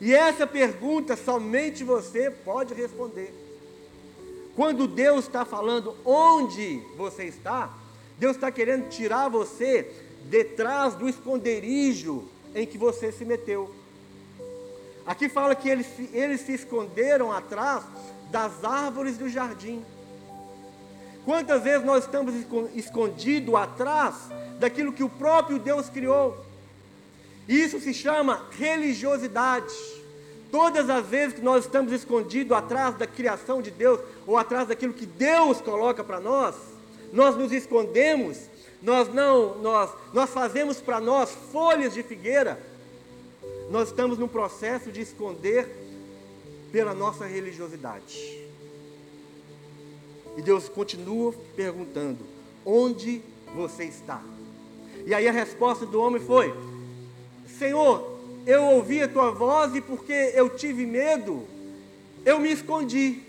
E 0.00 0.14
essa 0.14 0.46
pergunta 0.46 1.16
somente 1.16 1.82
você 1.82 2.30
pode 2.30 2.74
responder. 2.74 3.34
Quando 4.54 4.86
Deus 4.86 5.24
está 5.24 5.44
falando 5.44 5.96
onde 6.04 6.82
você 6.96 7.24
está, 7.24 7.72
Deus 8.18 8.36
está 8.36 8.50
querendo 8.50 8.88
tirar 8.88 9.28
você 9.28 10.07
detrás 10.28 10.94
do 10.94 11.08
esconderijo 11.08 12.28
em 12.54 12.66
que 12.66 12.78
você 12.78 13.10
se 13.10 13.24
meteu. 13.24 13.74
Aqui 15.06 15.28
fala 15.28 15.54
que 15.54 15.68
eles, 15.68 15.86
eles 16.12 16.42
se 16.42 16.52
esconderam 16.52 17.32
atrás 17.32 17.82
das 18.30 18.64
árvores 18.64 19.16
do 19.16 19.28
jardim. 19.28 19.82
Quantas 21.24 21.62
vezes 21.62 21.84
nós 21.84 22.04
estamos 22.04 22.34
escondidos 22.74 23.54
atrás 23.54 24.14
daquilo 24.58 24.92
que 24.92 25.02
o 25.02 25.08
próprio 25.08 25.58
Deus 25.58 25.88
criou? 25.88 26.36
Isso 27.48 27.80
se 27.80 27.94
chama 27.94 28.46
religiosidade. 28.50 29.74
Todas 30.50 30.88
as 30.88 31.06
vezes 31.06 31.34
que 31.34 31.42
nós 31.42 31.64
estamos 31.64 31.92
escondidos 31.92 32.56
atrás 32.56 32.94
da 32.96 33.06
criação 33.06 33.60
de 33.60 33.70
Deus, 33.70 34.00
ou 34.26 34.36
atrás 34.36 34.68
daquilo 34.68 34.92
que 34.92 35.06
Deus 35.06 35.60
coloca 35.60 36.02
para 36.02 36.20
nós, 36.20 36.54
nós 37.12 37.36
nos 37.36 37.52
escondemos, 37.52 38.38
nós 38.82 39.12
não, 39.12 39.58
nós, 39.58 39.90
nós 40.12 40.30
fazemos 40.30 40.80
para 40.80 41.00
nós 41.00 41.30
folhas 41.52 41.94
de 41.94 42.02
figueira, 42.02 42.60
nós 43.70 43.88
estamos 43.88 44.18
num 44.18 44.28
processo 44.28 44.90
de 44.90 45.00
esconder 45.00 45.68
pela 46.70 46.94
nossa 46.94 47.26
religiosidade. 47.26 48.48
E 50.36 50.42
Deus 50.42 50.68
continua 50.68 51.34
perguntando: 51.56 52.24
onde 52.64 53.20
você 53.54 53.84
está? 53.84 54.22
E 55.04 55.12
aí 55.12 55.26
a 55.26 55.32
resposta 55.32 55.84
do 55.84 56.00
homem 56.00 56.20
foi: 56.20 56.54
Senhor, 57.58 58.18
eu 58.46 58.64
ouvi 58.64 59.02
a 59.02 59.08
tua 59.08 59.30
voz 59.32 59.74
e 59.74 59.80
porque 59.80 60.32
eu 60.34 60.48
tive 60.50 60.86
medo, 60.86 61.44
eu 62.24 62.38
me 62.38 62.52
escondi. 62.52 63.22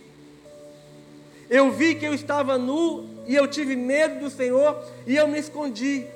Eu 1.50 1.72
vi 1.72 1.96
que 1.96 2.06
eu 2.06 2.14
estava 2.14 2.60
nu 2.60 3.19
e 3.30 3.36
eu 3.36 3.48
tive 3.48 3.76
medo 3.76 4.22
do 4.22 4.30
Senhor 4.32 4.84
e 5.06 5.16
eu 5.16 5.28
me 5.28 5.38
escondi. 5.38 6.08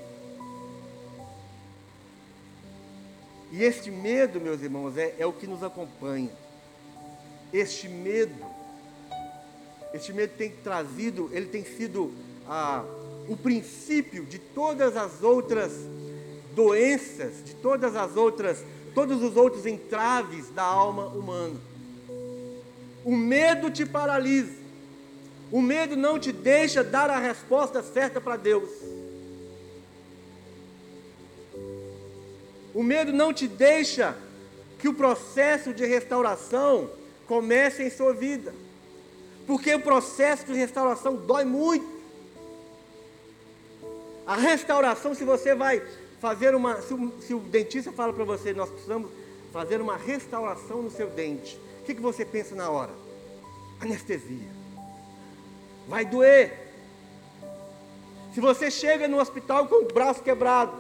E 3.51 3.63
este 3.63 3.91
medo, 3.91 4.41
meus 4.41 4.63
irmãos, 4.63 4.98
é, 4.98 5.13
é 5.20 5.25
o 5.27 5.32
que 5.32 5.46
nos 5.46 5.62
acompanha. 5.62 6.32
Este 7.53 7.88
medo, 7.88 8.43
este 9.93 10.12
medo 10.12 10.34
tem 10.36 10.50
trazido, 10.63 11.29
ele 11.32 11.46
tem 11.46 11.63
sido 11.63 12.12
ah, 12.48 12.84
o 13.29 13.38
princípio 13.38 14.25
de 14.25 14.39
todas 14.39 14.98
as 14.98 15.22
outras 15.22 15.72
doenças, 16.55 17.46
de 17.46 17.53
todas 17.53 17.96
as 17.96 18.17
outras 18.17 18.65
todos 18.96 19.22
os 19.22 19.38
outros 19.38 19.67
entraves 19.67 20.50
da 20.50 20.63
alma 20.63 21.05
humana. 21.10 21.60
O 23.05 23.15
medo 23.15 23.70
te 23.70 23.86
paralisa. 23.86 24.62
O 25.52 25.62
medo 25.62 25.96
não 25.96 26.20
te 26.20 26.32
deixa 26.32 26.84
dar 26.84 27.10
a 27.10 27.20
resposta 27.20 27.84
certa 27.84 28.20
para 28.20 28.36
Deus. 28.36 28.70
O 32.74 32.82
medo 32.82 33.14
não 33.14 33.32
te 33.32 33.48
deixa 33.48 34.18
que 34.80 34.90
o 34.90 34.94
processo 34.94 35.74
de 35.74 35.86
restauração 35.86 36.90
comece 37.28 37.84
em 37.84 37.90
sua 37.90 38.14
vida. 38.14 38.54
Porque 39.46 39.74
o 39.76 39.80
processo 39.80 40.46
de 40.46 40.54
restauração 40.54 41.16
dói 41.16 41.46
muito. 41.46 41.86
A 44.26 44.36
restauração, 44.36 45.14
se 45.14 45.24
você 45.24 45.54
vai 45.54 45.82
fazer 46.20 46.56
uma. 46.56 46.82
Se 46.82 46.94
o, 46.94 47.14
se 47.22 47.34
o 47.34 47.40
dentista 47.40 47.92
fala 47.92 48.14
para 48.14 48.24
você, 48.24 48.54
nós 48.54 48.70
precisamos 48.70 49.12
fazer 49.52 49.82
uma 49.82 49.98
restauração 49.98 50.82
no 50.82 50.90
seu 50.90 51.10
dente, 51.10 51.60
o 51.82 51.84
que, 51.84 51.94
que 51.94 52.02
você 52.02 52.26
pensa 52.26 52.56
na 52.56 52.70
hora? 52.70 52.92
Anestesia. 53.80 54.52
Vai 55.88 56.06
doer. 56.06 56.63
Se 58.34 58.40
você 58.40 58.72
chega 58.72 59.08
no 59.08 59.20
hospital 59.20 59.68
com 59.68 59.84
o 59.84 59.94
braço 59.94 60.24
quebrado, 60.24 60.74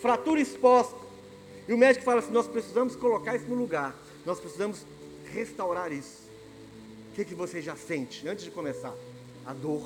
fratura 0.00 0.40
exposta, 0.40 0.96
e 1.68 1.72
o 1.72 1.78
médico 1.78 2.04
fala 2.04 2.18
assim: 2.18 2.32
nós 2.32 2.48
precisamos 2.48 2.96
colocar 2.96 3.36
isso 3.36 3.46
no 3.46 3.54
lugar, 3.54 3.94
nós 4.26 4.40
precisamos 4.40 4.84
restaurar 5.32 5.92
isso. 5.92 6.22
O 7.10 7.14
que, 7.14 7.24
que 7.24 7.34
você 7.34 7.60
já 7.60 7.76
sente 7.76 8.26
antes 8.26 8.44
de 8.44 8.50
começar? 8.50 8.94
A 9.44 9.52
dor. 9.52 9.82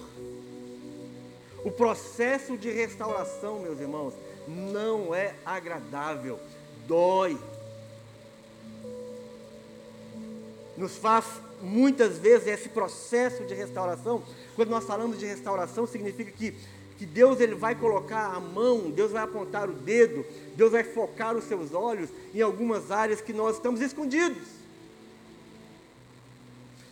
O 1.65 1.71
processo 1.71 2.57
de 2.57 2.71
restauração, 2.71 3.59
meus 3.59 3.81
irmãos, 3.81 4.15
não 4.47 5.15
é 5.15 5.35
agradável, 5.45 6.39
dói. 6.87 7.37
Nos 10.77 10.97
faz 10.97 11.25
muitas 11.63 12.19
vezes 12.19 12.47
esse 12.49 12.69
processo 12.69 13.45
de 13.45 13.55
restauração. 13.55 14.23
Quando 14.55 14.71
nós 14.71 14.85
falamos 14.85 15.19
de 15.19 15.27
restauração, 15.27 15.87
significa 15.87 16.31
que, 16.31 16.55
que 16.99 17.07
Deus 17.07 17.41
ele 17.41 17.55
vai 17.55 17.75
colocar 17.75 18.35
a 18.35 18.41
mão, 18.41 18.91
Deus 18.91 19.13
vai 19.13 19.23
apontar 19.23 19.69
o 19.69 19.73
dedo, 19.73 20.25
Deus 20.55 20.73
vai 20.73 20.85
focar 20.85 21.35
os 21.37 21.45
seus 21.45 21.73
olhos 21.73 22.11
em 22.35 22.41
algumas 22.41 22.91
áreas 22.91 23.21
que 23.21 23.33
nós 23.33 23.57
estamos 23.57 23.81
escondidos. 23.81 24.57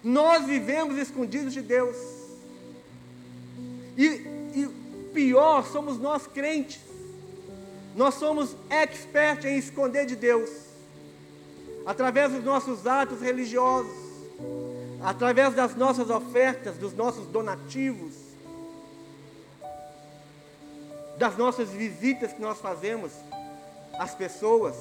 Nós 0.02 0.44
vivemos 0.44 0.98
escondidos 0.98 1.52
de 1.52 1.62
Deus. 1.62 1.96
E, 3.96 4.04
e 4.04 4.70
pior, 5.14 5.66
somos 5.66 5.98
nós 5.98 6.26
crentes. 6.26 6.80
Nós 7.96 8.14
somos 8.14 8.56
expertos 8.70 9.46
em 9.46 9.56
esconder 9.56 10.04
de 10.04 10.16
Deus. 10.16 10.50
Através 11.86 12.32
dos 12.32 12.44
nossos 12.44 12.86
atos 12.86 13.20
religiosos, 13.20 13.92
através 15.02 15.54
das 15.54 15.74
nossas 15.74 16.10
ofertas, 16.10 16.76
dos 16.76 16.94
nossos 16.94 17.26
donativos, 17.26 18.12
das 21.18 21.36
nossas 21.36 21.70
visitas 21.70 22.32
que 22.32 22.40
nós 22.40 22.58
fazemos 22.58 23.12
às 23.98 24.14
pessoas, 24.14 24.74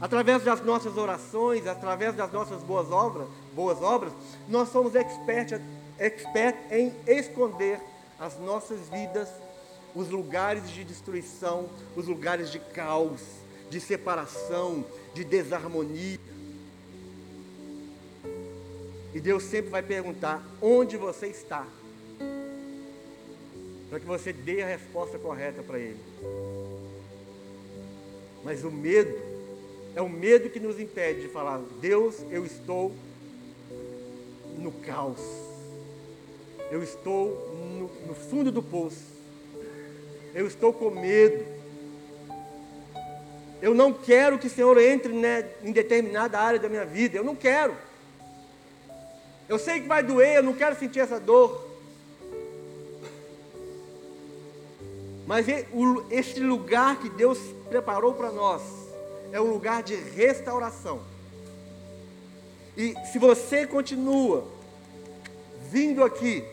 através 0.00 0.42
das 0.42 0.60
nossas 0.62 0.96
orações, 0.96 1.66
através 1.66 2.14
das 2.14 2.30
nossas 2.30 2.62
boas 2.62 2.90
obras, 2.90 3.28
boas 3.54 3.80
obras, 3.82 4.12
nós 4.48 4.68
somos 4.68 4.94
expertos 4.94 5.60
expert 5.98 6.56
em 6.70 6.94
esconder 7.06 7.80
as 8.18 8.38
nossas 8.38 8.88
vidas, 8.88 9.28
os 9.94 10.08
lugares 10.08 10.70
de 10.70 10.84
destruição, 10.84 11.68
os 11.96 12.06
lugares 12.06 12.50
de 12.50 12.58
caos, 12.58 13.20
de 13.68 13.80
separação, 13.80 14.84
de 15.14 15.24
desarmonia. 15.24 16.18
E 19.14 19.20
Deus 19.20 19.42
sempre 19.44 19.70
vai 19.70 19.82
perguntar: 19.82 20.42
onde 20.60 20.96
você 20.96 21.28
está? 21.28 21.66
Para 23.88 24.00
que 24.00 24.06
você 24.06 24.32
dê 24.32 24.62
a 24.62 24.66
resposta 24.66 25.18
correta 25.18 25.62
para 25.62 25.78
Ele. 25.78 26.00
Mas 28.44 28.64
o 28.64 28.70
medo, 28.70 29.14
é 29.94 30.02
o 30.02 30.08
medo 30.08 30.50
que 30.50 30.60
nos 30.60 30.78
impede 30.78 31.22
de 31.22 31.28
falar: 31.28 31.60
Deus, 31.80 32.16
eu 32.30 32.44
estou 32.44 32.94
no 34.58 34.72
caos. 34.72 35.20
Eu 36.70 36.82
estou 36.82 37.54
no, 37.78 38.08
no 38.08 38.14
fundo 38.14 38.52
do 38.52 38.62
poço. 38.62 39.16
Eu 40.34 40.46
estou 40.46 40.72
com 40.72 40.90
medo. 40.90 41.44
Eu 43.60 43.74
não 43.74 43.92
quero 43.92 44.38
que 44.38 44.46
o 44.46 44.50
Senhor 44.50 44.78
entre 44.78 45.12
né, 45.12 45.48
em 45.64 45.72
determinada 45.72 46.38
área 46.38 46.60
da 46.60 46.68
minha 46.68 46.84
vida. 46.84 47.16
Eu 47.16 47.24
não 47.24 47.34
quero. 47.34 47.74
Eu 49.48 49.58
sei 49.58 49.80
que 49.80 49.88
vai 49.88 50.02
doer, 50.02 50.36
eu 50.36 50.42
não 50.42 50.52
quero 50.52 50.78
sentir 50.78 51.00
essa 51.00 51.18
dor. 51.18 51.66
Mas 55.26 55.46
esse 56.10 56.40
lugar 56.40 56.98
que 57.00 57.08
Deus 57.08 57.38
preparou 57.68 58.14
para 58.14 58.30
nós 58.30 58.62
é 59.32 59.40
um 59.40 59.50
lugar 59.50 59.82
de 59.82 59.94
restauração. 59.94 61.00
E 62.76 62.94
se 63.12 63.18
você 63.18 63.66
continua 63.66 64.46
vindo 65.70 66.02
aqui, 66.04 66.44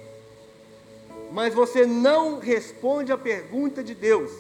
mas 1.31 1.53
você 1.53 1.85
não 1.85 2.39
responde 2.39 3.11
a 3.11 3.17
pergunta 3.17 3.83
de 3.83 3.93
Deus, 3.93 4.31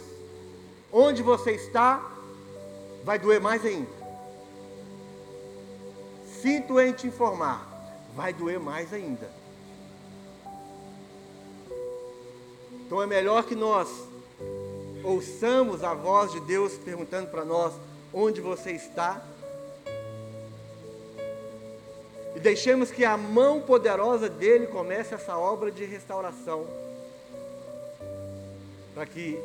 onde 0.91 1.21
você 1.21 1.51
está, 1.51 2.03
vai 3.03 3.19
doer 3.19 3.39
mais 3.39 3.65
ainda. 3.65 3.89
Sinto 6.41 6.79
em 6.79 6.91
te 6.91 7.07
informar, 7.07 7.74
vai 8.15 8.33
doer 8.33 8.59
mais 8.59 8.93
ainda. 8.93 9.29
Então 12.85 13.01
é 13.01 13.05
melhor 13.05 13.45
que 13.45 13.55
nós 13.55 13.89
ouçamos 15.03 15.83
a 15.83 15.93
voz 15.93 16.31
de 16.31 16.39
Deus 16.41 16.73
perguntando 16.73 17.29
para 17.29 17.43
nós 17.43 17.73
onde 18.13 18.41
você 18.41 18.71
está 18.71 19.21
e 22.35 22.39
deixemos 22.39 22.91
que 22.91 23.05
a 23.05 23.15
mão 23.15 23.61
poderosa 23.61 24.29
dele 24.29 24.67
comece 24.67 25.13
essa 25.13 25.37
obra 25.37 25.71
de 25.71 25.85
restauração, 25.85 26.67
para 28.93 29.05
que 29.05 29.39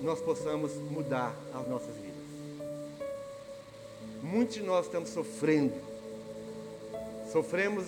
nós 0.00 0.18
possamos 0.20 0.74
mudar 0.90 1.34
as 1.54 1.68
nossas 1.68 1.94
vidas. 1.96 2.08
Muitos 4.22 4.54
de 4.54 4.62
nós 4.62 4.86
estamos 4.86 5.10
sofrendo, 5.10 5.74
sofremos 7.32 7.86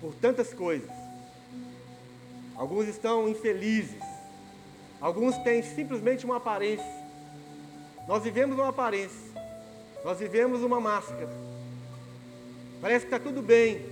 por 0.00 0.14
tantas 0.14 0.52
coisas. 0.52 0.90
Alguns 2.56 2.88
estão 2.88 3.28
infelizes, 3.28 4.02
alguns 5.00 5.36
têm 5.38 5.62
simplesmente 5.62 6.24
uma 6.24 6.36
aparência. 6.36 7.00
Nós 8.06 8.22
vivemos 8.22 8.58
uma 8.58 8.68
aparência, 8.68 9.30
nós 10.04 10.18
vivemos 10.18 10.62
uma 10.62 10.80
máscara. 10.80 11.30
Parece 12.80 13.06
que 13.06 13.14
está 13.14 13.18
tudo 13.18 13.42
bem. 13.42 13.84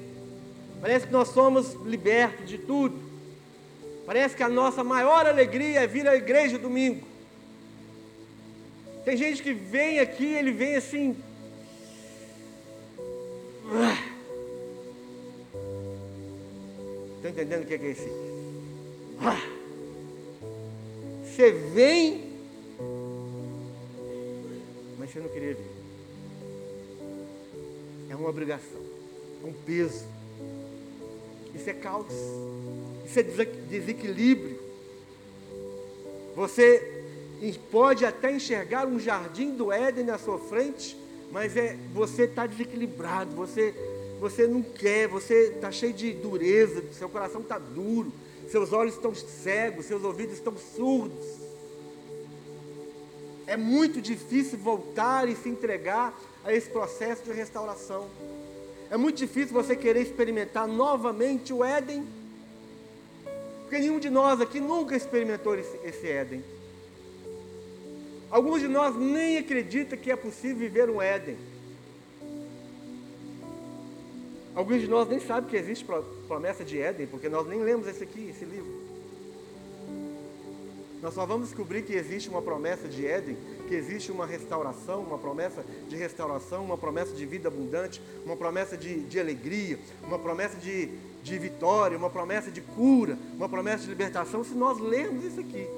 Parece 0.81 1.07
que 1.07 1.13
nós 1.13 1.29
somos 1.29 1.75
libertos 1.85 2.49
de 2.49 2.59
tudo. 2.59 2.99
Parece 4.07 4.35
que 4.35 4.43
a 4.43 4.49
nossa 4.49 4.83
maior 4.83 5.27
alegria 5.27 5.81
é 5.81 5.87
vir 5.87 6.09
à 6.09 6.17
igreja 6.17 6.59
domingo. 6.59 7.07
Tem 9.05 9.17
gente 9.17 9.43
que 9.43 9.53
vem 9.53 10.01
aqui, 10.01 10.25
ele 10.25 10.53
vem 10.53 10.77
assim. 10.77 11.17
Entendendo 17.29 17.63
o 17.63 17.67
que 17.67 17.75
é, 17.75 17.79
que 17.79 17.87
é 17.87 17.91
esse? 17.91 18.09
Você 21.25 21.53
vem, 21.53 22.33
mas 24.99 25.11
você 25.11 25.21
não 25.21 25.29
queria 25.29 25.55
vir 25.55 25.79
é 28.11 28.17
uma 28.17 28.29
obrigação, 28.29 28.81
é 29.43 29.47
um 29.47 29.53
peso. 29.53 30.05
Isso 31.55 31.69
é 31.69 31.75
caos, 31.75 32.13
isso 33.05 33.19
é 33.19 33.23
desequilíbrio. 33.23 34.59
Você 36.35 37.05
pode 37.71 38.05
até 38.05 38.33
enxergar 38.33 38.87
um 38.87 38.99
jardim 38.99 39.55
do 39.55 39.73
Éden 39.73 40.05
na 40.05 40.19
sua 40.19 40.39
frente, 40.39 40.97
mas 41.31 41.57
é 41.57 41.77
você 41.93 42.25
está 42.25 42.47
desequilibrado, 42.47 43.35
você 43.35 43.75
você 44.19 44.47
não 44.47 44.63
quer, 44.63 45.07
você 45.09 45.53
está 45.55 45.71
cheio 45.71 45.93
de 45.93 46.13
dureza, 46.13 46.83
seu 46.93 47.09
coração 47.09 47.41
está 47.41 47.59
duro, 47.59 48.13
seus 48.49 48.73
olhos 48.73 48.95
estão 48.95 49.15
cegos, 49.15 49.87
seus 49.87 50.03
ouvidos 50.03 50.35
estão 50.35 50.57
surdos. 50.57 51.27
É 53.47 53.57
muito 53.57 54.01
difícil 54.01 54.59
voltar 54.59 55.29
e 55.29 55.37
se 55.37 55.49
entregar 55.49 56.19
a 56.45 56.53
esse 56.53 56.69
processo 56.69 57.23
de 57.25 57.33
restauração. 57.33 58.09
É 58.91 58.97
muito 58.97 59.17
difícil 59.17 59.55
você 59.55 59.77
querer 59.77 60.03
experimentar 60.03 60.67
novamente 60.67 61.53
o 61.53 61.65
Éden, 61.65 62.07
porque 63.63 63.79
nenhum 63.79 63.99
de 63.99 64.11
nós 64.11 64.41
aqui 64.41 64.61
nunca 64.61 64.97
experimentou 64.97 65.55
esse, 65.55 65.79
esse 65.85 66.07
Éden. 66.07 66.43
Alguns 68.31 68.61
de 68.61 68.69
nós 68.69 68.97
nem 68.97 69.39
acreditam 69.39 69.99
que 69.99 70.11
é 70.11 70.17
possível 70.17 70.57
viver 70.57 70.91
um 70.91 71.01
Éden. 71.01 71.37
Alguns 74.59 74.81
de 74.81 74.89
nós 74.89 75.09
nem 75.09 75.21
sabem 75.21 75.49
que 75.49 75.57
existe 75.57 75.87
promessa 76.27 76.65
de 76.65 76.81
Éden, 76.81 77.07
porque 77.07 77.29
nós 77.29 77.47
nem 77.47 77.63
lemos 77.63 77.87
esse 77.87 78.03
aqui, 78.03 78.29
esse 78.29 78.45
livro. 78.45 78.83
Nós 81.01 81.15
só 81.15 81.25
vamos 81.25 81.47
descobrir 81.47 81.83
que 81.83 81.93
existe 81.93 82.29
uma 82.29 82.43
promessa 82.43 82.89
de 82.89 83.07
Éden 83.07 83.37
que 83.69 83.75
existe 83.77 84.11
uma 84.11 84.27
restauração, 84.27 85.03
uma 85.03 85.17
promessa 85.17 85.65
de 85.89 85.95
restauração, 85.95 86.65
uma 86.65 86.77
promessa 86.77 87.15
de 87.15 87.25
vida 87.25 87.47
abundante, 87.47 88.03
uma 88.25 88.37
promessa 88.37 88.77
de, 88.77 88.99
de 89.03 89.21
alegria, 89.21 89.79
uma 90.03 90.19
promessa 90.19 90.57
de, 90.57 90.89
de 91.23 91.39
vitória, 91.39 91.97
uma 91.97 92.11
promessa 92.11 92.51
de 92.51 92.61
cura, 92.61 93.17
uma 93.37 93.49
promessa 93.49 93.85
de 93.85 93.91
libertação, 93.91 94.43
se 94.43 94.55
nós 94.55 94.81
lermos 94.81 95.23
isso 95.23 95.39
aqui. 95.39 95.69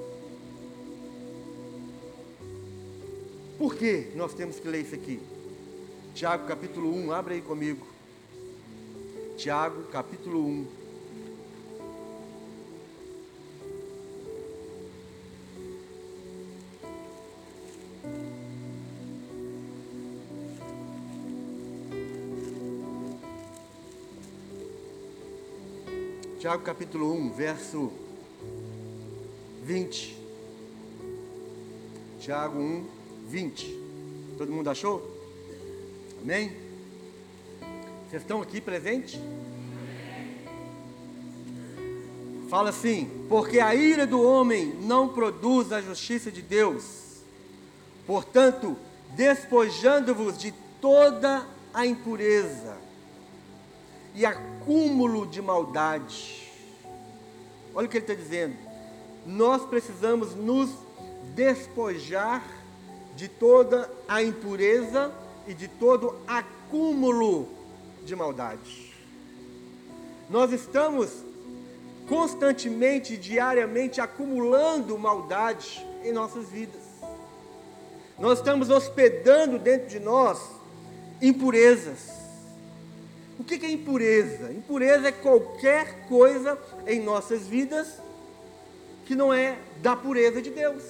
Por 3.58 3.74
que 3.74 4.06
nós 4.14 4.32
temos 4.32 4.58
que 4.58 4.66
ler 4.66 4.80
isso 4.80 4.94
aqui? 4.94 5.20
Tiago 6.14 6.46
capítulo 6.46 6.90
1, 6.96 7.12
abre 7.12 7.34
aí 7.34 7.42
comigo. 7.42 7.89
Tiago 9.40 9.84
capítulo 9.90 10.38
1. 10.38 10.66
Tiago 26.38 26.62
capítulo 26.62 27.10
1, 27.14 27.32
verso 27.32 27.90
20. 29.64 30.16
Tiago 32.18 32.58
1, 32.58 32.86
20. 33.26 33.80
Todo 34.36 34.52
mundo 34.52 34.68
achou? 34.68 35.00
Amém? 36.20 36.69
Vocês 38.10 38.22
estão 38.22 38.42
aqui 38.42 38.60
presentes? 38.60 39.20
Fala 42.48 42.70
assim: 42.70 43.08
porque 43.28 43.60
a 43.60 43.72
ira 43.72 44.04
do 44.04 44.20
homem 44.20 44.74
não 44.82 45.10
produz 45.10 45.70
a 45.70 45.80
justiça 45.80 46.28
de 46.28 46.42
Deus. 46.42 47.20
Portanto, 48.08 48.76
despojando-vos 49.10 50.36
de 50.36 50.52
toda 50.80 51.46
a 51.72 51.86
impureza 51.86 52.76
e 54.12 54.26
acúmulo 54.26 55.24
de 55.24 55.40
maldade. 55.40 56.50
Olha 57.72 57.86
o 57.86 57.88
que 57.88 57.98
ele 57.98 58.04
está 58.06 58.14
dizendo. 58.20 58.56
Nós 59.24 59.64
precisamos 59.64 60.34
nos 60.34 60.68
despojar 61.32 62.42
de 63.14 63.28
toda 63.28 63.88
a 64.08 64.20
impureza 64.20 65.14
e 65.46 65.54
de 65.54 65.68
todo 65.68 66.16
acúmulo 66.26 67.59
de 68.04 68.14
maldade. 68.16 68.94
Nós 70.28 70.52
estamos 70.52 71.24
constantemente, 72.08 73.16
diariamente 73.16 74.00
acumulando 74.00 74.98
maldade 74.98 75.86
em 76.04 76.12
nossas 76.12 76.48
vidas. 76.48 76.82
Nós 78.18 78.38
estamos 78.38 78.68
hospedando 78.68 79.58
dentro 79.58 79.88
de 79.88 79.98
nós 79.98 80.40
impurezas. 81.22 82.10
O 83.38 83.44
que 83.44 83.64
é 83.64 83.70
impureza? 83.70 84.52
Impureza 84.52 85.08
é 85.08 85.12
qualquer 85.12 86.06
coisa 86.06 86.58
em 86.86 87.00
nossas 87.00 87.46
vidas 87.46 87.98
que 89.06 89.14
não 89.14 89.32
é 89.32 89.56
da 89.80 89.96
pureza 89.96 90.42
de 90.42 90.50
Deus. 90.50 90.82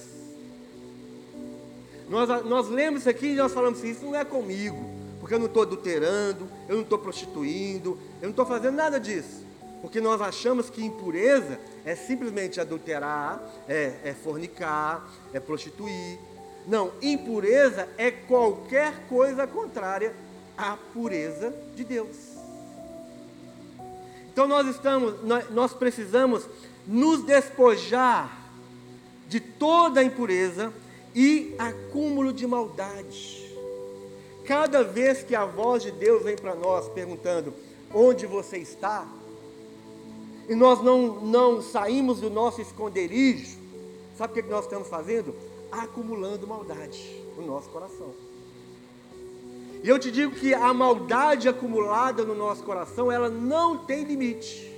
Nós, 2.09 2.45
nós 2.45 2.67
lemos 2.67 3.01
isso 3.01 3.09
aqui 3.09 3.27
e 3.27 3.35
nós 3.35 3.53
falamos 3.53 3.79
assim, 3.79 3.91
isso 3.91 4.03
não 4.03 4.15
é 4.15 4.25
comigo, 4.25 4.83
porque 5.31 5.35
eu 5.35 5.39
não 5.39 5.45
estou 5.45 5.63
adulterando, 5.63 6.49
eu 6.67 6.75
não 6.75 6.83
estou 6.83 6.99
prostituindo, 6.99 7.97
eu 8.21 8.23
não 8.23 8.31
estou 8.31 8.45
fazendo 8.45 8.75
nada 8.75 8.99
disso. 8.99 9.45
Porque 9.81 10.01
nós 10.01 10.19
achamos 10.19 10.69
que 10.69 10.83
impureza 10.83 11.57
é 11.85 11.95
simplesmente 11.95 12.59
adulterar, 12.59 13.41
é, 13.65 13.93
é 14.03 14.13
fornicar, 14.13 15.09
é 15.31 15.39
prostituir. 15.39 16.19
Não, 16.67 16.91
impureza 17.01 17.87
é 17.97 18.11
qualquer 18.11 19.07
coisa 19.07 19.47
contrária 19.47 20.13
à 20.57 20.75
pureza 20.75 21.53
de 21.77 21.85
Deus. 21.85 22.17
Então 24.33 24.49
nós 24.49 24.67
estamos, 24.67 25.15
nós 25.49 25.71
precisamos 25.73 26.45
nos 26.85 27.23
despojar 27.23 28.51
de 29.29 29.39
toda 29.39 30.01
a 30.01 30.03
impureza 30.03 30.73
e 31.15 31.55
acúmulo 31.57 32.33
de 32.33 32.45
maldade. 32.45 33.40
Cada 34.51 34.83
vez 34.83 35.23
que 35.23 35.33
a 35.33 35.45
voz 35.45 35.81
de 35.81 35.91
Deus 35.91 36.23
vem 36.23 36.35
para 36.35 36.53
nós 36.53 36.89
perguntando: 36.89 37.53
onde 37.93 38.25
você 38.25 38.57
está? 38.57 39.07
E 40.49 40.53
nós 40.53 40.83
não, 40.83 41.21
não 41.21 41.61
saímos 41.61 42.19
do 42.19 42.29
nosso 42.29 42.59
esconderijo, 42.59 43.57
sabe 44.17 44.37
o 44.37 44.43
que 44.43 44.49
nós 44.49 44.65
estamos 44.65 44.89
fazendo? 44.89 45.33
Acumulando 45.71 46.45
maldade 46.45 47.23
no 47.37 47.45
nosso 47.45 47.69
coração. 47.69 48.13
E 49.81 49.87
eu 49.87 49.97
te 49.97 50.11
digo 50.11 50.35
que 50.35 50.53
a 50.53 50.73
maldade 50.73 51.47
acumulada 51.47 52.25
no 52.25 52.35
nosso 52.35 52.61
coração, 52.63 53.09
ela 53.09 53.29
não 53.29 53.77
tem 53.77 54.03
limite. 54.03 54.69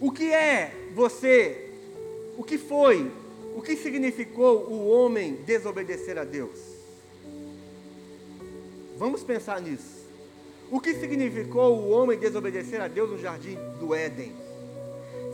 O 0.00 0.10
que 0.10 0.32
é 0.32 0.90
você? 0.96 1.70
O 2.36 2.42
que 2.42 2.58
foi? 2.58 3.21
O 3.54 3.60
que 3.60 3.76
significou 3.76 4.66
o 4.70 4.88
homem 4.88 5.34
desobedecer 5.44 6.18
a 6.18 6.24
Deus? 6.24 6.58
Vamos 8.96 9.22
pensar 9.22 9.60
nisso. 9.60 10.02
O 10.70 10.80
que 10.80 10.94
significou 10.94 11.78
o 11.78 11.90
homem 11.90 12.18
desobedecer 12.18 12.80
a 12.80 12.88
Deus 12.88 13.10
no 13.10 13.18
jardim 13.18 13.58
do 13.78 13.94
Éden? 13.94 14.32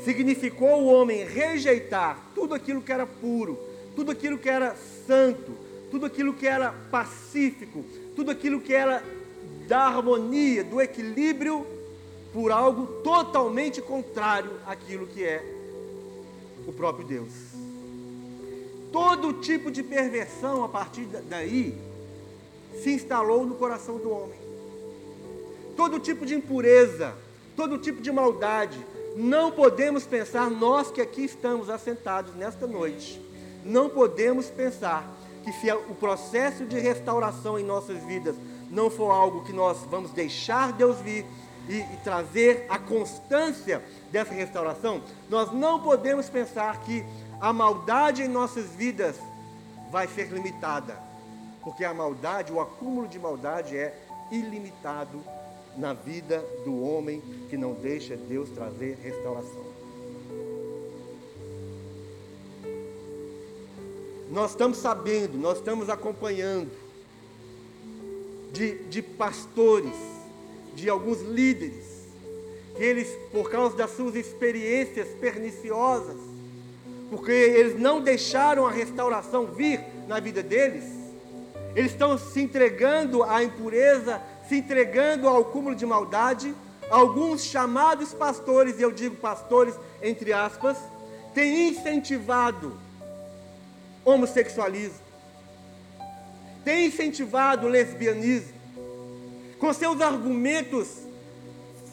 Significou 0.04 0.82
o 0.82 0.86
homem 0.86 1.24
rejeitar 1.24 2.32
tudo 2.34 2.54
aquilo 2.54 2.82
que 2.82 2.92
era 2.92 3.06
puro, 3.06 3.58
tudo 3.94 4.10
aquilo 4.10 4.38
que 4.38 4.48
era 4.48 4.74
santo, 5.06 5.52
tudo 5.90 6.06
aquilo 6.06 6.34
que 6.34 6.46
era 6.46 6.72
pacífico, 6.90 7.84
tudo 8.16 8.30
aquilo 8.30 8.60
que 8.60 8.74
era 8.74 9.02
da 9.68 9.86
harmonia, 9.86 10.64
do 10.64 10.80
equilíbrio 10.80 11.66
por 12.32 12.50
algo 12.50 12.86
totalmente 13.02 13.80
contrário 13.80 14.52
àquilo 14.66 15.06
que 15.06 15.24
é 15.24 15.42
o 16.66 16.72
próprio 16.72 17.06
Deus. 17.06 17.67
Todo 18.92 19.34
tipo 19.34 19.70
de 19.70 19.82
perversão 19.82 20.64
a 20.64 20.68
partir 20.68 21.06
daí 21.28 21.78
se 22.82 22.92
instalou 22.92 23.44
no 23.44 23.54
coração 23.54 23.98
do 23.98 24.10
homem. 24.10 24.38
Todo 25.76 25.98
tipo 25.98 26.24
de 26.24 26.34
impureza, 26.34 27.14
todo 27.56 27.78
tipo 27.78 28.00
de 28.00 28.10
maldade. 28.10 28.78
Não 29.16 29.50
podemos 29.50 30.06
pensar, 30.06 30.50
nós 30.50 30.90
que 30.90 31.00
aqui 31.00 31.24
estamos 31.24 31.68
assentados 31.68 32.34
nesta 32.34 32.66
noite, 32.66 33.20
não 33.64 33.88
podemos 33.88 34.46
pensar 34.46 35.08
que 35.44 35.52
se 35.52 35.70
o 35.72 35.94
processo 35.94 36.64
de 36.64 36.78
restauração 36.78 37.58
em 37.58 37.64
nossas 37.64 38.02
vidas 38.04 38.36
não 38.70 38.90
for 38.90 39.10
algo 39.10 39.44
que 39.44 39.52
nós 39.52 39.78
vamos 39.90 40.10
deixar 40.12 40.72
Deus 40.72 40.98
vir 40.98 41.24
e, 41.68 41.76
e 41.76 41.96
trazer 42.04 42.66
a 42.68 42.78
constância 42.78 43.82
dessa 44.10 44.32
restauração, 44.32 45.02
nós 45.28 45.52
não 45.52 45.80
podemos 45.80 46.28
pensar 46.28 46.80
que 46.80 47.04
a 47.40 47.52
maldade 47.52 48.22
em 48.22 48.28
nossas 48.28 48.66
vidas 48.70 49.16
vai 49.90 50.06
ser 50.08 50.28
limitada, 50.28 50.98
porque 51.62 51.84
a 51.84 51.94
maldade, 51.94 52.52
o 52.52 52.60
acúmulo 52.60 53.06
de 53.06 53.18
maldade 53.18 53.76
é 53.76 53.96
ilimitado 54.30 55.22
na 55.76 55.92
vida 55.92 56.44
do 56.64 56.82
homem 56.82 57.22
que 57.48 57.56
não 57.56 57.72
deixa 57.72 58.16
Deus 58.16 58.50
trazer 58.50 58.98
restauração. 59.02 59.66
Nós 64.30 64.50
estamos 64.50 64.78
sabendo, 64.78 65.38
nós 65.38 65.58
estamos 65.58 65.88
acompanhando 65.88 66.70
de, 68.52 68.84
de 68.84 69.00
pastores 69.00 69.94
de 70.74 70.88
alguns 70.88 71.22
líderes, 71.22 71.86
que 72.76 72.82
eles, 72.82 73.08
por 73.32 73.50
causa 73.50 73.76
das 73.76 73.90
suas 73.90 74.14
experiências 74.14 75.08
perniciosas, 75.20 76.27
porque 77.10 77.32
eles 77.32 77.78
não 77.78 78.00
deixaram 78.00 78.66
a 78.66 78.70
restauração 78.70 79.46
vir 79.46 79.80
na 80.06 80.20
vida 80.20 80.42
deles, 80.42 80.84
eles 81.74 81.92
estão 81.92 82.18
se 82.18 82.40
entregando 82.40 83.22
à 83.22 83.42
impureza, 83.42 84.20
se 84.48 84.56
entregando 84.56 85.28
ao 85.28 85.44
cúmulo 85.44 85.74
de 85.74 85.86
maldade. 85.86 86.54
Alguns 86.90 87.44
chamados 87.44 88.14
pastores, 88.14 88.78
e 88.78 88.82
eu 88.82 88.90
digo 88.90 89.14
pastores 89.16 89.74
entre 90.02 90.32
aspas, 90.32 90.76
têm 91.34 91.68
incentivado 91.68 92.78
homossexualismo, 94.04 94.98
têm 96.64 96.86
incentivado 96.86 97.68
lesbianismo, 97.68 98.58
com 99.58 99.72
seus 99.72 100.00
argumentos 100.00 100.88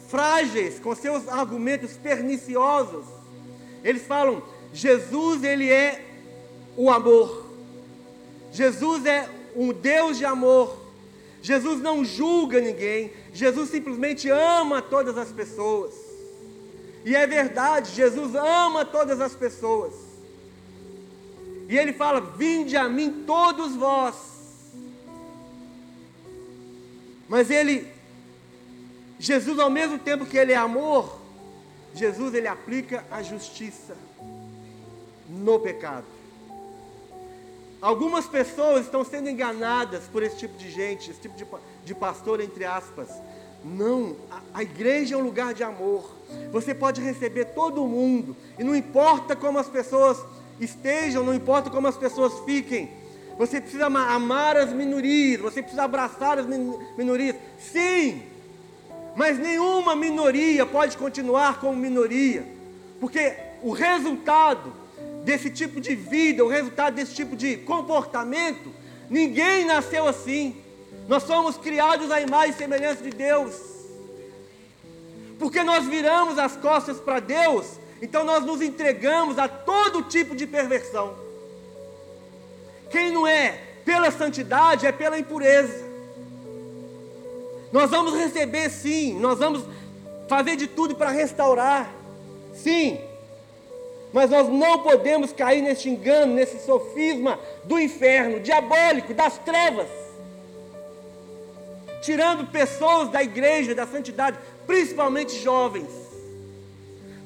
frágeis, 0.08 0.78
com 0.78 0.94
seus 0.94 1.28
argumentos 1.28 1.96
perniciosos. 1.96 3.04
Eles 3.84 4.06
falam: 4.06 4.42
Jesus, 4.76 5.42
ele 5.42 5.70
é 5.70 6.04
o 6.76 6.90
amor. 6.90 7.46
Jesus 8.52 9.06
é 9.06 9.28
um 9.54 9.72
Deus 9.72 10.18
de 10.18 10.24
amor. 10.24 10.76
Jesus 11.40 11.80
não 11.80 12.04
julga 12.04 12.60
ninguém. 12.60 13.12
Jesus 13.32 13.70
simplesmente 13.70 14.28
ama 14.28 14.82
todas 14.82 15.16
as 15.16 15.32
pessoas. 15.32 15.94
E 17.04 17.14
é 17.14 17.26
verdade, 17.26 17.92
Jesus 17.92 18.34
ama 18.34 18.84
todas 18.84 19.20
as 19.20 19.34
pessoas. 19.34 19.94
E 21.68 21.78
ele 21.78 21.92
fala: 21.92 22.20
Vinde 22.20 22.76
a 22.76 22.88
mim 22.88 23.24
todos 23.26 23.74
vós 23.74 24.36
mas 27.28 27.50
ele, 27.50 27.86
Jesus, 29.18 29.58
ao 29.58 29.70
mesmo 29.70 29.98
tempo 29.98 30.26
que 30.26 30.36
ele 30.36 30.52
é 30.52 30.56
amor, 30.56 31.20
Jesus 31.94 32.34
ele 32.34 32.46
aplica 32.46 33.04
a 33.10 33.22
justiça 33.22 33.96
no 35.28 35.58
pecado. 35.58 36.04
Algumas 37.80 38.26
pessoas 38.26 38.86
estão 38.86 39.04
sendo 39.04 39.28
enganadas 39.28 40.04
por 40.04 40.22
esse 40.22 40.36
tipo 40.36 40.56
de 40.56 40.70
gente, 40.70 41.10
esse 41.10 41.20
tipo 41.20 41.36
de, 41.36 41.46
de 41.84 41.94
pastor, 41.94 42.40
entre 42.40 42.64
aspas. 42.64 43.08
Não, 43.64 44.16
a, 44.30 44.40
a 44.54 44.62
igreja 44.62 45.14
é 45.14 45.18
um 45.18 45.22
lugar 45.22 45.52
de 45.52 45.62
amor. 45.62 46.10
Você 46.52 46.74
pode 46.74 47.00
receber 47.00 47.46
todo 47.46 47.86
mundo, 47.86 48.36
e 48.58 48.64
não 48.64 48.74
importa 48.74 49.36
como 49.36 49.58
as 49.58 49.68
pessoas 49.68 50.18
estejam, 50.60 51.22
não 51.22 51.34
importa 51.34 51.70
como 51.70 51.86
as 51.86 51.96
pessoas 51.96 52.32
fiquem, 52.44 52.90
você 53.38 53.60
precisa 53.60 53.86
amar 53.86 54.56
as 54.56 54.72
minorias, 54.72 55.40
você 55.40 55.60
precisa 55.60 55.82
abraçar 55.84 56.38
as 56.38 56.46
minorias. 56.96 57.36
Sim, 57.58 58.22
mas 59.14 59.38
nenhuma 59.38 59.94
minoria 59.94 60.64
pode 60.64 60.96
continuar 60.96 61.60
como 61.60 61.76
minoria, 61.76 62.46
porque 62.98 63.34
o 63.62 63.72
resultado 63.72 64.72
desse 65.26 65.50
tipo 65.50 65.80
de 65.80 65.96
vida, 65.96 66.44
o 66.44 66.48
resultado 66.48 66.94
desse 66.94 67.12
tipo 67.12 67.34
de 67.34 67.56
comportamento, 67.56 68.72
ninguém 69.10 69.64
nasceu 69.64 70.06
assim. 70.06 70.62
Nós 71.08 71.24
somos 71.24 71.56
criados 71.56 72.12
à 72.12 72.20
imagem 72.20 72.50
e 72.52 72.54
semelhança 72.54 73.02
de 73.02 73.10
Deus. 73.10 73.52
Porque 75.36 75.64
nós 75.64 75.84
viramos 75.84 76.38
as 76.38 76.56
costas 76.56 77.00
para 77.00 77.18
Deus, 77.18 77.66
então 78.00 78.22
nós 78.22 78.44
nos 78.44 78.62
entregamos 78.62 79.36
a 79.36 79.48
todo 79.48 80.04
tipo 80.04 80.36
de 80.36 80.46
perversão. 80.46 81.16
Quem 82.88 83.10
não 83.10 83.26
é 83.26 83.60
pela 83.84 84.12
santidade 84.12 84.86
é 84.86 84.92
pela 84.92 85.18
impureza. 85.18 85.84
Nós 87.72 87.90
vamos 87.90 88.14
receber 88.14 88.70
sim, 88.70 89.18
nós 89.18 89.40
vamos 89.40 89.64
fazer 90.28 90.54
de 90.54 90.68
tudo 90.68 90.94
para 90.94 91.10
restaurar, 91.10 91.92
sim. 92.54 93.00
Mas 94.12 94.30
nós 94.30 94.48
não 94.48 94.78
podemos 94.78 95.32
cair 95.32 95.62
nesse 95.62 95.88
engano, 95.88 96.34
nesse 96.34 96.64
sofisma 96.64 97.38
do 97.64 97.78
inferno, 97.78 98.40
diabólico, 98.40 99.12
das 99.12 99.38
trevas. 99.38 99.88
Tirando 102.02 102.46
pessoas 102.46 103.10
da 103.10 103.22
igreja, 103.22 103.74
da 103.74 103.86
santidade, 103.86 104.38
principalmente 104.66 105.38
jovens. 105.42 105.90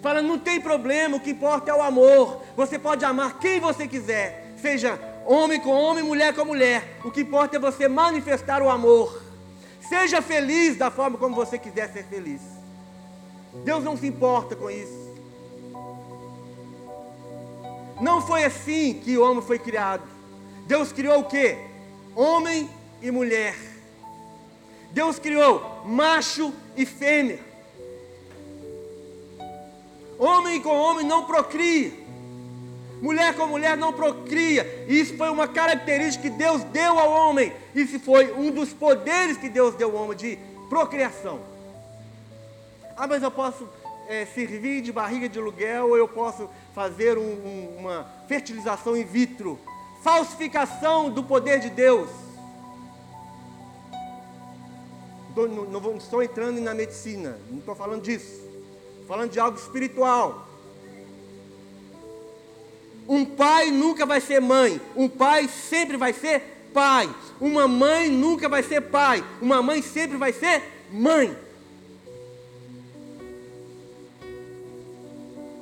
Falando, 0.03 0.29
não 0.29 0.39
tem 0.39 0.61
problema, 0.61 1.17
o 1.17 1.21
que 1.21 1.31
importa 1.31 1.71
é 1.71 1.75
o 1.75 1.83
amor. 1.83 2.43
Você 2.57 2.79
pode 2.79 3.05
amar 3.05 3.39
quem 3.39 3.61
você 3.61 3.87
quiser, 3.87 4.55
seja 4.61 4.99
homem 5.27 5.61
com 5.61 5.71
homem, 5.71 6.03
mulher 6.03 6.35
com 6.35 6.45
mulher. 6.45 6.97
O 7.05 7.11
que 7.11 7.21
importa 7.21 7.57
é 7.57 7.61
você 7.61 7.87
manifestar 7.87 8.63
o 8.63 8.71
amor. 8.71 9.23
Seja 9.89 10.23
feliz 10.23 10.77
da 10.77 10.91
forma 10.91 11.19
como 11.19 11.35
você 11.35 11.59
quiser 11.59 11.93
ser 11.93 12.05
feliz. 12.05 12.41
Deus 13.65 13.85
não 13.85 13.97
se 13.97 14.07
importa 14.07 14.55
com 14.57 14.71
isso. 14.71 15.00
Não 18.01 18.21
foi 18.23 18.45
assim 18.45 18.95
que 18.95 19.17
o 19.17 19.23
homem 19.23 19.43
foi 19.43 19.59
criado. 19.59 20.03
Deus 20.67 20.93
criou 20.93 21.21
o 21.21 21.25
que? 21.25 21.57
Homem 22.15 22.69
e 23.03 23.11
mulher. 23.11 23.57
Deus 24.93 25.19
criou 25.19 25.83
macho 25.85 26.53
e 26.77 26.85
fêmea. 26.87 27.39
Homem 30.19 30.61
com 30.61 30.71
homem 30.71 31.07
não 31.07 31.25
procria. 31.25 31.93
Mulher 33.01 33.35
com 33.35 33.47
mulher 33.47 33.77
não 33.77 33.93
procria. 33.93 34.85
Isso 34.87 35.17
foi 35.17 35.31
uma 35.31 35.49
característica 35.49 36.29
que 36.29 36.37
Deus 36.37 36.63
deu 36.65 36.99
ao 36.99 37.11
homem. 37.11 37.53
Isso 37.75 37.99
foi 37.99 38.33
um 38.33 38.51
dos 38.51 38.73
poderes 38.73 39.37
que 39.39 39.49
Deus 39.49 39.75
deu 39.75 39.97
ao 39.97 40.05
homem 40.05 40.17
de 40.17 40.39
procriação. 40.69 41.41
Ah, 42.97 43.07
mas 43.07 43.23
eu 43.23 43.31
posso 43.31 43.67
é, 44.09 44.27
servir 44.27 44.83
de 44.83 44.93
barriga 44.93 45.29
de 45.29 45.39
aluguel 45.39 45.89
ou 45.89 45.97
eu 45.97 46.07
posso 46.07 46.51
fazer 46.81 47.19
um, 47.19 47.23
um, 47.23 47.77
uma 47.79 48.07
fertilização 48.27 48.97
in 48.97 49.05
vitro. 49.05 49.59
Falsificação 50.03 51.11
do 51.11 51.23
poder 51.23 51.61
de 51.61 51.69
Deus. 51.69 52.09
Não, 55.37 55.47
não, 55.47 55.81
não 55.81 55.97
estou 55.99 56.23
entrando 56.23 56.59
na 56.59 56.73
medicina, 56.73 57.39
não 57.51 57.59
estou 57.59 57.75
falando 57.75 58.01
disso. 58.01 58.33
Estou 58.93 59.07
falando 59.07 59.31
de 59.31 59.39
algo 59.39 59.59
espiritual. 59.59 60.49
Um 63.07 63.27
pai 63.27 63.71
nunca 63.71 64.07
vai 64.07 64.23
ser 64.23 64.41
mãe, 64.41 64.81
um 64.97 65.07
pai 65.07 65.49
sempre 65.49 65.99
vai 65.99 66.15
ser 66.15 66.71
pai. 66.73 67.15
Uma 67.39 67.69
mãe 67.69 68.09
nunca 68.09 68.49
vai 68.49 68.63
ser 68.63 68.81
pai, 68.81 69.23
uma 69.43 69.61
mãe 69.61 69.83
sempre 69.83 70.17
vai 70.17 70.33
ser 70.33 70.63
mãe. 70.91 71.37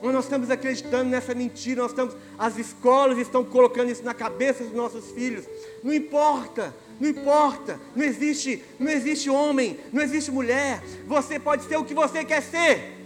Mas 0.03 0.13
nós 0.13 0.25
estamos 0.25 0.51
acreditando 0.51 1.11
nessa 1.11 1.35
mentira, 1.35 1.83
nós 1.83 1.91
estamos, 1.91 2.15
as 2.39 2.57
escolas 2.57 3.19
estão 3.19 3.45
colocando 3.45 3.91
isso 3.91 4.05
na 4.05 4.15
cabeça 4.15 4.63
dos 4.63 4.73
nossos 4.73 5.11
filhos. 5.11 5.45
Não 5.83 5.93
importa, 5.93 6.75
não 7.01 7.09
importa, 7.09 7.81
não 7.97 8.05
existe, 8.05 8.63
não 8.79 8.91
existe 8.91 9.29
homem, 9.29 9.79
não 9.93 10.03
existe 10.03 10.31
mulher. 10.31 10.83
Você 11.07 11.39
pode 11.39 11.65
ser 11.65 11.77
o 11.77 11.85
que 11.85 11.95
você 11.95 12.25
quer 12.25 12.43
ser. 12.43 12.97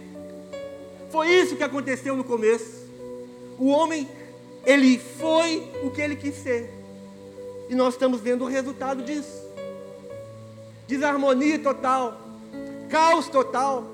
Foi 1.11 1.29
isso 1.29 1.55
que 1.55 1.63
aconteceu 1.63 2.15
no 2.15 2.23
começo. 2.23 2.83
O 3.57 3.67
homem 3.67 4.07
ele 4.65 4.97
foi 4.97 5.69
o 5.83 5.91
que 5.91 6.01
ele 6.01 6.15
quis 6.15 6.35
ser. 6.35 6.73
E 7.69 7.75
nós 7.75 7.93
estamos 7.93 8.21
vendo 8.21 8.43
o 8.45 8.47
resultado 8.47 9.03
disso. 9.03 9.43
Desarmonia 10.87 11.59
total, 11.59 12.19
caos 12.89 13.27
total. 13.27 13.92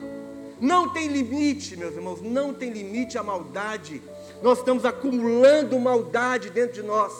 Não 0.60 0.90
tem 0.90 1.08
limite, 1.08 1.78
meus 1.78 1.96
irmãos, 1.96 2.22
não 2.22 2.54
tem 2.54 2.72
limite 2.72 3.18
a 3.18 3.24
maldade. 3.24 4.02
Nós 4.42 4.60
estamos 4.60 4.84
acumulando 4.86 5.80
maldade 5.80 6.50
dentro 6.50 6.74
de 6.74 6.84
nós. 6.84 7.14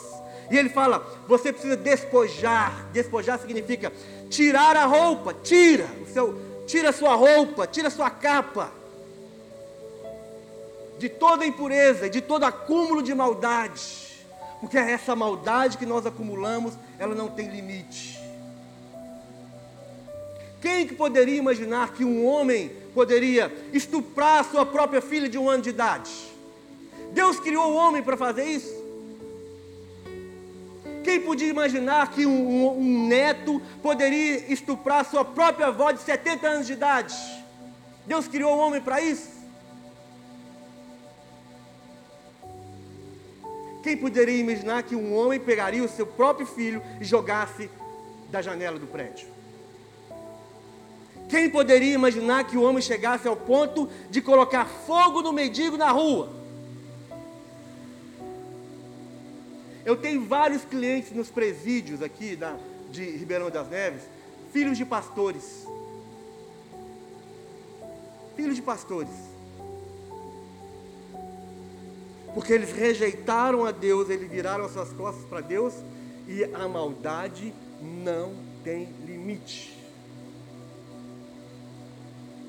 E 0.50 0.56
ele 0.56 0.68
fala: 0.68 1.06
você 1.26 1.52
precisa 1.52 1.76
despojar. 1.76 2.88
Despojar 2.92 3.38
significa 3.38 3.92
tirar 4.28 4.76
a 4.76 4.84
roupa, 4.84 5.32
tira 5.32 5.86
o 6.02 6.06
seu, 6.12 6.38
tira 6.66 6.90
a 6.90 6.92
sua 6.92 7.14
roupa, 7.14 7.66
tira 7.66 7.88
a 7.88 7.90
sua 7.90 8.10
capa 8.10 8.70
de 10.98 11.08
toda 11.08 11.46
impureza, 11.46 12.10
de 12.10 12.20
todo 12.20 12.44
acúmulo 12.44 13.02
de 13.02 13.14
maldade, 13.14 14.22
porque 14.60 14.76
é 14.76 14.90
essa 14.92 15.16
maldade 15.16 15.78
que 15.78 15.86
nós 15.86 16.04
acumulamos, 16.04 16.74
ela 16.98 17.14
não 17.14 17.30
tem 17.30 17.48
limite. 17.48 18.20
Quem 20.60 20.86
que 20.86 20.94
poderia 20.94 21.38
imaginar 21.38 21.94
que 21.94 22.04
um 22.04 22.26
homem 22.26 22.70
poderia 22.94 23.52
estuprar 23.72 24.40
a 24.40 24.44
sua 24.44 24.66
própria 24.66 25.00
filha 25.00 25.28
de 25.28 25.38
um 25.38 25.48
ano 25.48 25.62
de 25.62 25.70
idade? 25.70 26.10
Deus 27.12 27.40
criou 27.40 27.72
o 27.72 27.74
homem 27.74 28.02
para 28.02 28.16
fazer 28.16 28.44
isso? 28.44 28.80
Quem 31.02 31.20
podia 31.20 31.48
imaginar 31.48 32.10
que 32.10 32.26
um, 32.26 32.30
um, 32.30 32.78
um, 32.78 33.08
neto 33.08 33.60
poderia 33.82 34.52
estuprar 34.52 35.00
a 35.00 35.04
sua 35.04 35.24
própria 35.24 35.68
avó 35.68 35.90
de 35.90 36.00
70 36.00 36.46
anos 36.46 36.66
de 36.66 36.74
idade? 36.74 37.14
Deus 38.06 38.28
criou 38.28 38.54
o 38.54 38.58
homem 38.58 38.80
para 38.80 39.00
isso? 39.00 39.28
Quem 43.82 43.96
poderia 43.96 44.36
imaginar 44.36 44.82
que 44.82 44.94
um 44.94 45.14
homem 45.14 45.40
pegaria 45.40 45.82
o 45.82 45.88
seu 45.88 46.06
próprio 46.06 46.46
filho 46.46 46.82
e 47.00 47.04
jogasse 47.04 47.70
da 48.30 48.42
janela 48.42 48.78
do 48.78 48.86
prédio? 48.86 49.39
Quem 51.30 51.48
poderia 51.48 51.94
imaginar 51.94 52.44
que 52.44 52.56
o 52.56 52.62
homem 52.62 52.82
chegasse 52.82 53.26
ao 53.26 53.36
ponto 53.36 53.88
de 54.10 54.20
colocar 54.20 54.66
fogo 54.66 55.22
no 55.22 55.32
mendigo 55.32 55.76
na 55.76 55.90
rua? 55.90 56.28
Eu 59.84 59.96
tenho 59.96 60.26
vários 60.26 60.64
clientes 60.64 61.12
nos 61.12 61.30
presídios 61.30 62.02
aqui 62.02 62.36
da, 62.36 62.56
de 62.90 63.02
Ribeirão 63.02 63.48
das 63.48 63.68
Neves, 63.68 64.02
filhos 64.52 64.76
de 64.76 64.84
pastores. 64.84 65.66
Filhos 68.36 68.56
de 68.56 68.62
pastores 68.62 69.30
porque 72.34 72.52
eles 72.52 72.72
rejeitaram 72.72 73.64
a 73.64 73.72
Deus, 73.72 74.08
eles 74.08 74.30
viraram 74.30 74.64
as 74.64 74.72
suas 74.72 74.92
costas 74.92 75.24
para 75.24 75.40
Deus, 75.40 75.74
e 76.28 76.44
a 76.44 76.68
maldade 76.68 77.52
não 77.82 78.34
tem 78.62 78.88
limite. 79.04 79.79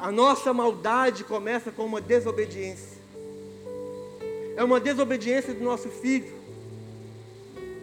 A 0.02 0.12
nossa 0.12 0.52
maldade 0.52 1.24
começa 1.24 1.72
com 1.72 1.86
uma 1.86 2.02
desobediência. 2.02 2.98
É 4.58 4.64
uma 4.64 4.80
desobediência 4.80 5.54
do 5.54 5.64
nosso 5.64 5.90
filho. 5.90 6.34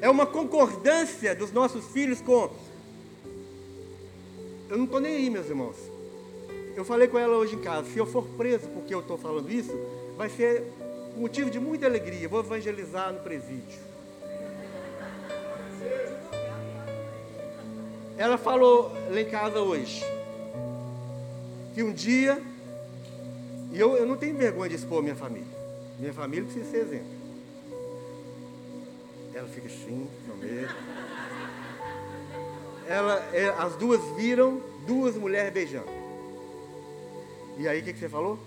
É 0.00 0.10
uma 0.10 0.26
concordância 0.26 1.32
dos 1.32 1.52
nossos 1.52 1.86
filhos 1.86 2.20
com. 2.20 2.50
Eu 4.68 4.76
não 4.78 4.86
estou 4.86 4.98
nem 4.98 5.14
aí, 5.14 5.30
meus 5.30 5.46
irmãos. 5.46 5.76
Eu 6.74 6.84
falei 6.84 7.06
com 7.06 7.20
ela 7.20 7.36
hoje 7.36 7.54
em 7.54 7.60
casa: 7.60 7.88
se 7.88 7.96
eu 7.96 8.04
for 8.04 8.24
preso 8.36 8.66
porque 8.70 8.92
eu 8.92 8.98
estou 8.98 9.16
falando 9.16 9.48
isso, 9.48 9.72
vai 10.16 10.28
ser 10.28 10.64
motivo 11.16 11.48
de 11.48 11.60
muita 11.60 11.86
alegria. 11.86 12.28
Vou 12.28 12.40
evangelizar 12.40 13.12
no 13.12 13.20
presídio. 13.20 13.78
Ela 18.16 18.36
falou 18.36 18.92
lá 19.08 19.20
em 19.20 19.30
casa 19.30 19.60
hoje 19.60 20.17
que 21.78 21.82
um 21.84 21.92
dia, 21.92 22.42
e 23.70 23.78
eu, 23.78 23.96
eu 23.96 24.04
não 24.04 24.16
tenho 24.16 24.36
vergonha 24.36 24.68
de 24.68 24.74
expor 24.74 25.00
minha 25.00 25.14
família. 25.14 25.46
Minha 25.96 26.12
família 26.12 26.44
precisa 26.44 26.68
ser 26.68 26.78
exemplo. 26.78 27.06
Ela 29.32 29.46
fica 29.46 29.68
assim, 29.68 30.08
no 30.26 30.36
meio. 30.38 30.68
Ela, 32.88 33.24
é, 33.32 33.50
as 33.50 33.76
duas 33.76 34.00
viram 34.16 34.60
duas 34.88 35.16
mulheres 35.16 35.52
beijando. 35.52 35.86
E 37.56 37.68
aí 37.68 37.80
o 37.80 37.84
que, 37.84 37.92
que 37.92 38.00
você 38.00 38.08
falou? 38.08 38.40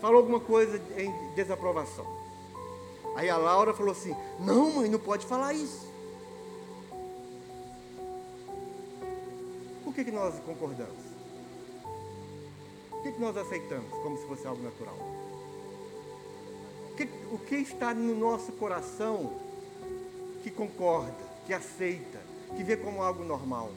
falou 0.00 0.16
alguma 0.16 0.40
coisa 0.40 0.80
em 0.96 1.12
desaprovação. 1.34 2.06
Aí 3.16 3.28
a 3.28 3.36
Laura 3.36 3.74
falou 3.74 3.92
assim: 3.92 4.16
Não, 4.40 4.76
mãe, 4.76 4.88
não 4.88 4.98
pode 4.98 5.26
falar 5.26 5.52
isso. 5.52 5.86
Que, 9.96 10.04
que 10.04 10.10
nós 10.10 10.38
concordamos? 10.40 11.02
Por 12.90 13.02
que, 13.02 13.12
que 13.12 13.18
nós 13.20 13.34
aceitamos 13.34 13.90
como 14.02 14.18
se 14.18 14.26
fosse 14.26 14.46
algo 14.46 14.62
natural? 14.62 14.98
O 16.92 16.94
que, 16.94 17.08
o 17.32 17.38
que 17.38 17.54
está 17.56 17.94
no 17.94 18.14
nosso 18.14 18.52
coração 18.52 19.32
que 20.42 20.50
concorda, 20.50 21.16
que 21.46 21.54
aceita, 21.54 22.20
que 22.54 22.62
vê 22.62 22.76
como 22.76 23.02
algo 23.02 23.24
normal? 23.24 23.72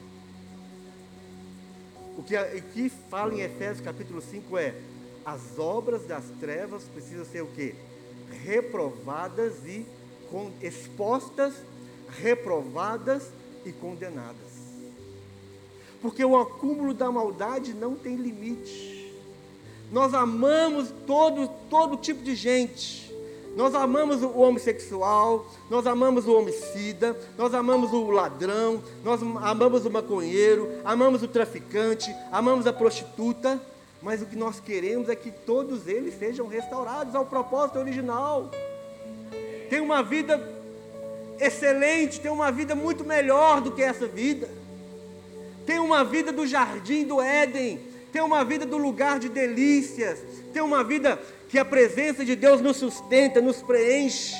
O 2.18 2.22
que, 2.22 2.36
o 2.36 2.62
que 2.74 2.90
fala 2.90 3.32
em 3.32 3.40
Efésios 3.40 3.80
capítulo 3.80 4.20
5 4.20 4.58
é: 4.58 4.74
as 5.24 5.58
obras 5.58 6.04
das 6.04 6.24
trevas 6.38 6.84
precisam 6.84 7.24
ser 7.24 7.42
o 7.42 7.46
quê? 7.46 7.74
Reprovadas 8.44 9.64
e 9.64 9.86
expostas, 10.60 11.54
reprovadas 12.10 13.30
e 13.64 13.72
condenadas. 13.72 14.49
Porque 16.00 16.24
o 16.24 16.38
acúmulo 16.38 16.94
da 16.94 17.10
maldade 17.10 17.74
não 17.74 17.94
tem 17.94 18.16
limite. 18.16 19.14
Nós 19.92 20.14
amamos 20.14 20.92
todo, 21.06 21.48
todo 21.68 21.96
tipo 21.96 22.22
de 22.22 22.34
gente. 22.34 23.10
Nós 23.56 23.74
amamos 23.74 24.22
o 24.22 24.30
homossexual, 24.38 25.44
nós 25.68 25.84
amamos 25.86 26.26
o 26.28 26.38
homicida, 26.38 27.18
nós 27.36 27.52
amamos 27.52 27.92
o 27.92 28.08
ladrão, 28.10 28.80
nós 29.02 29.20
amamos 29.42 29.84
o 29.84 29.90
maconheiro, 29.90 30.70
amamos 30.84 31.22
o 31.22 31.28
traficante, 31.28 32.14
amamos 32.30 32.66
a 32.68 32.72
prostituta, 32.72 33.60
mas 34.00 34.22
o 34.22 34.26
que 34.26 34.36
nós 34.36 34.60
queremos 34.60 35.08
é 35.08 35.16
que 35.16 35.32
todos 35.32 35.88
eles 35.88 36.16
sejam 36.16 36.46
restaurados 36.46 37.14
ao 37.14 37.26
propósito 37.26 37.80
original. 37.80 38.50
Tem 39.68 39.80
uma 39.80 40.00
vida 40.00 40.40
excelente, 41.40 42.20
tem 42.20 42.30
uma 42.30 42.52
vida 42.52 42.76
muito 42.76 43.04
melhor 43.04 43.60
do 43.60 43.72
que 43.72 43.82
essa 43.82 44.06
vida. 44.06 44.48
Tem 45.70 45.78
uma 45.78 46.02
vida 46.02 46.32
do 46.32 46.44
jardim 46.48 47.04
do 47.04 47.22
Éden, 47.22 47.78
tem 48.10 48.20
uma 48.20 48.44
vida 48.44 48.66
do 48.66 48.76
lugar 48.76 49.20
de 49.20 49.28
delícias, 49.28 50.18
tem 50.52 50.60
uma 50.60 50.82
vida 50.82 51.16
que 51.48 51.60
a 51.60 51.64
presença 51.64 52.24
de 52.24 52.34
Deus 52.34 52.60
nos 52.60 52.76
sustenta, 52.78 53.40
nos 53.40 53.62
preenche. 53.62 54.34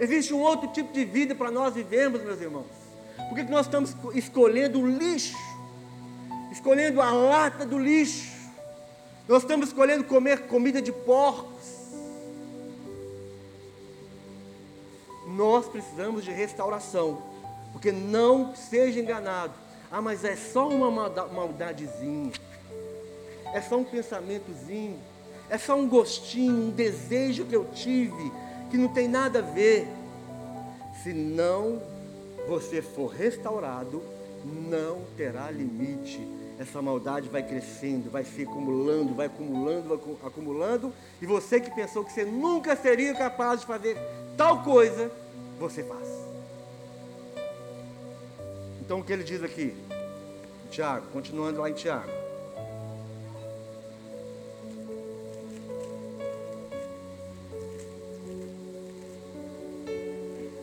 Existe 0.00 0.34
um 0.34 0.40
outro 0.40 0.66
tipo 0.72 0.92
de 0.92 1.04
vida 1.04 1.36
para 1.36 1.52
nós 1.52 1.72
vivermos, 1.72 2.20
meus 2.24 2.40
irmãos. 2.40 2.66
Por 3.28 3.36
que 3.36 3.44
nós 3.44 3.66
estamos 3.66 3.94
escolhendo 4.12 4.80
o 4.80 4.88
lixo? 4.88 5.38
Escolhendo 6.50 7.00
a 7.00 7.12
lata 7.12 7.64
do 7.64 7.78
lixo. 7.78 8.32
Nós 9.28 9.44
estamos 9.44 9.68
escolhendo 9.68 10.02
comer 10.02 10.48
comida 10.48 10.82
de 10.82 10.90
porcos. 10.90 11.64
Nós 15.28 15.68
precisamos 15.68 16.24
de 16.24 16.32
restauração. 16.32 17.33
Porque 17.74 17.92
não 17.92 18.56
seja 18.56 18.98
enganado. 18.98 19.52
Ah, 19.90 20.00
mas 20.00 20.24
é 20.24 20.34
só 20.34 20.66
uma 20.68 20.90
maldadezinha. 20.90 22.32
É 23.52 23.60
só 23.60 23.76
um 23.76 23.84
pensamentozinho 23.84 24.98
é 25.48 25.58
só 25.58 25.76
um 25.76 25.88
gostinho, 25.88 26.68
um 26.68 26.70
desejo 26.70 27.44
que 27.44 27.54
eu 27.54 27.66
tive, 27.74 28.32
que 28.70 28.76
não 28.76 28.88
tem 28.88 29.08
nada 29.08 29.40
a 29.40 29.42
ver. 29.42 29.86
Se 31.02 31.12
não 31.12 31.82
você 32.48 32.80
for 32.80 33.08
restaurado, 33.08 34.02
não 34.44 35.02
terá 35.16 35.50
limite. 35.50 36.26
Essa 36.58 36.80
maldade 36.80 37.28
vai 37.28 37.42
crescendo, 37.42 38.10
vai 38.10 38.24
se 38.24 38.42
acumulando, 38.42 39.14
vai 39.14 39.26
acumulando, 39.26 39.88
vai 39.88 40.16
acumulando. 40.24 40.92
E 41.20 41.26
você 41.26 41.60
que 41.60 41.70
pensou 41.74 42.04
que 42.04 42.12
você 42.12 42.24
nunca 42.24 42.76
seria 42.76 43.14
capaz 43.14 43.60
de 43.60 43.66
fazer 43.66 43.96
tal 44.36 44.62
coisa, 44.62 45.10
você 45.58 45.82
faz. 45.82 46.13
Então 48.84 49.00
o 49.00 49.04
que 49.04 49.12
ele 49.12 49.24
diz 49.24 49.42
aqui? 49.42 49.74
Tiago, 50.70 51.06
continuando 51.06 51.60
lá 51.60 51.70
em 51.70 51.72
Tiago. 51.72 52.10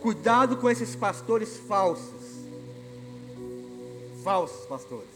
Cuidado 0.01 0.57
com 0.57 0.69
esses 0.69 0.95
pastores 0.95 1.57
falsos. 1.67 2.45
Falsos 4.23 4.65
pastores. 4.67 5.09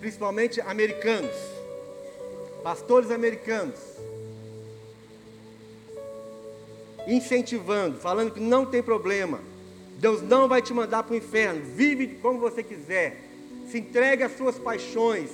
Principalmente 0.00 0.60
americanos. 0.62 1.36
Pastores 2.62 3.10
americanos. 3.10 3.78
Incentivando, 7.06 7.98
falando 7.98 8.30
que 8.30 8.40
não 8.40 8.64
tem 8.64 8.82
problema. 8.82 9.40
Deus 9.98 10.22
não 10.22 10.46
vai 10.46 10.62
te 10.62 10.72
mandar 10.72 11.02
para 11.02 11.12
o 11.12 11.16
inferno. 11.16 11.60
Vive 11.74 12.18
como 12.22 12.38
você 12.38 12.62
quiser. 12.62 13.24
Se 13.70 13.78
entregue 13.78 14.22
às 14.22 14.36
suas 14.36 14.58
paixões. 14.58 15.30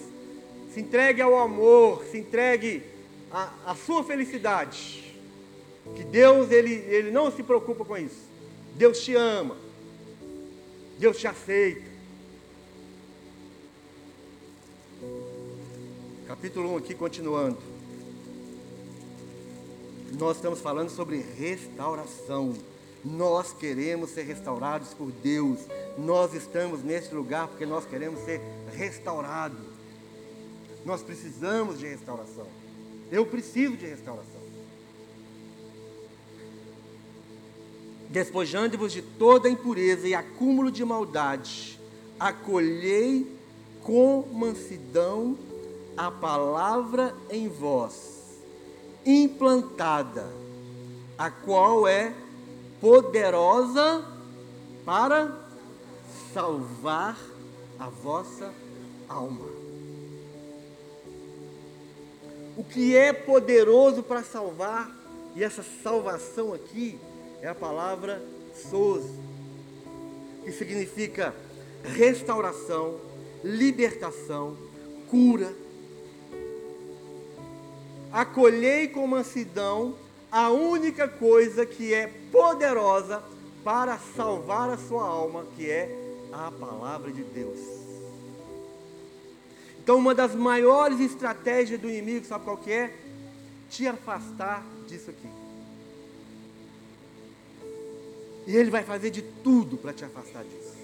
Se 0.72 0.80
entregue 0.80 1.20
ao 1.20 1.38
amor. 1.38 2.02
Se 2.10 2.18
entregue 2.18 2.82
à, 3.30 3.74
sua 3.74 4.02
felicidade. 4.02 5.14
Que 5.94 6.02
Deus 6.02 6.50
ele, 6.50 6.72
ele 6.72 7.10
não 7.10 7.30
se 7.30 7.42
preocupa 7.42 7.84
com 7.84 7.96
isso. 7.96 8.22
Deus 8.74 9.00
te 9.00 9.14
ama. 9.14 9.56
Deus 10.98 11.18
te 11.18 11.26
aceita. 11.26 11.92
Capítulo 16.26 16.72
1 16.72 16.76
aqui, 16.78 16.94
continuando. 16.94 17.58
Nós 20.18 20.36
estamos 20.36 20.60
falando 20.60 20.88
sobre 20.88 21.18
restauração. 21.18 22.54
Nós 23.04 23.52
queremos 23.52 24.10
ser 24.10 24.22
restaurados 24.22 24.94
por 24.94 25.10
Deus. 25.10 25.60
Nós 25.98 26.32
estamos 26.32 26.82
nesse 26.82 27.14
lugar 27.14 27.48
porque 27.48 27.66
nós 27.66 27.84
queremos 27.84 28.20
ser 28.20 28.40
restaurados. 28.72 29.74
Nós 30.84 31.02
precisamos 31.02 31.78
de 31.78 31.86
restauração. 31.86 32.46
Eu 33.10 33.26
preciso 33.26 33.76
de 33.76 33.86
restauração. 33.86 34.44
despojando-vos 38.14 38.92
de 38.92 39.02
toda 39.02 39.48
impureza 39.48 40.06
e 40.06 40.14
acúmulo 40.14 40.70
de 40.70 40.84
maldade, 40.84 41.80
acolhei 42.18 43.26
com 43.82 44.24
mansidão 44.32 45.36
a 45.96 46.12
palavra 46.12 47.12
em 47.28 47.48
vós, 47.48 48.38
implantada, 49.04 50.32
a 51.18 51.28
qual 51.28 51.88
é 51.88 52.14
poderosa 52.84 54.04
para 54.84 55.34
salvar 56.34 57.18
a 57.78 57.88
vossa 57.88 58.52
alma. 59.08 59.46
O 62.58 62.62
que 62.62 62.94
é 62.94 63.10
poderoso 63.10 64.02
para 64.02 64.22
salvar, 64.22 64.94
e 65.34 65.42
essa 65.42 65.64
salvação 65.82 66.52
aqui, 66.52 67.00
é 67.40 67.48
a 67.48 67.54
palavra 67.54 68.22
sozo, 68.70 69.18
que 70.44 70.52
significa 70.52 71.34
restauração, 71.82 73.00
libertação, 73.42 74.58
cura. 75.08 75.54
Acolhei 78.12 78.88
com 78.88 79.06
mansidão 79.06 80.03
a 80.34 80.50
única 80.50 81.06
coisa 81.06 81.64
que 81.64 81.94
é 81.94 82.08
poderosa 82.32 83.22
para 83.62 83.96
salvar 84.16 84.68
a 84.68 84.76
sua 84.76 85.06
alma, 85.06 85.46
que 85.54 85.70
é 85.70 85.88
a 86.32 86.50
palavra 86.50 87.12
de 87.12 87.22
Deus. 87.22 87.60
Então, 89.80 89.96
uma 89.96 90.12
das 90.12 90.34
maiores 90.34 90.98
estratégias 90.98 91.80
do 91.80 91.88
inimigo, 91.88 92.26
sabe 92.26 92.44
qual 92.44 92.56
que 92.56 92.72
é? 92.72 92.92
Te 93.70 93.86
afastar 93.86 94.66
disso 94.88 95.08
aqui. 95.10 95.28
E 98.48 98.56
ele 98.56 98.70
vai 98.72 98.82
fazer 98.82 99.10
de 99.10 99.22
tudo 99.22 99.76
para 99.76 99.92
te 99.92 100.04
afastar 100.04 100.42
disso. 100.42 100.74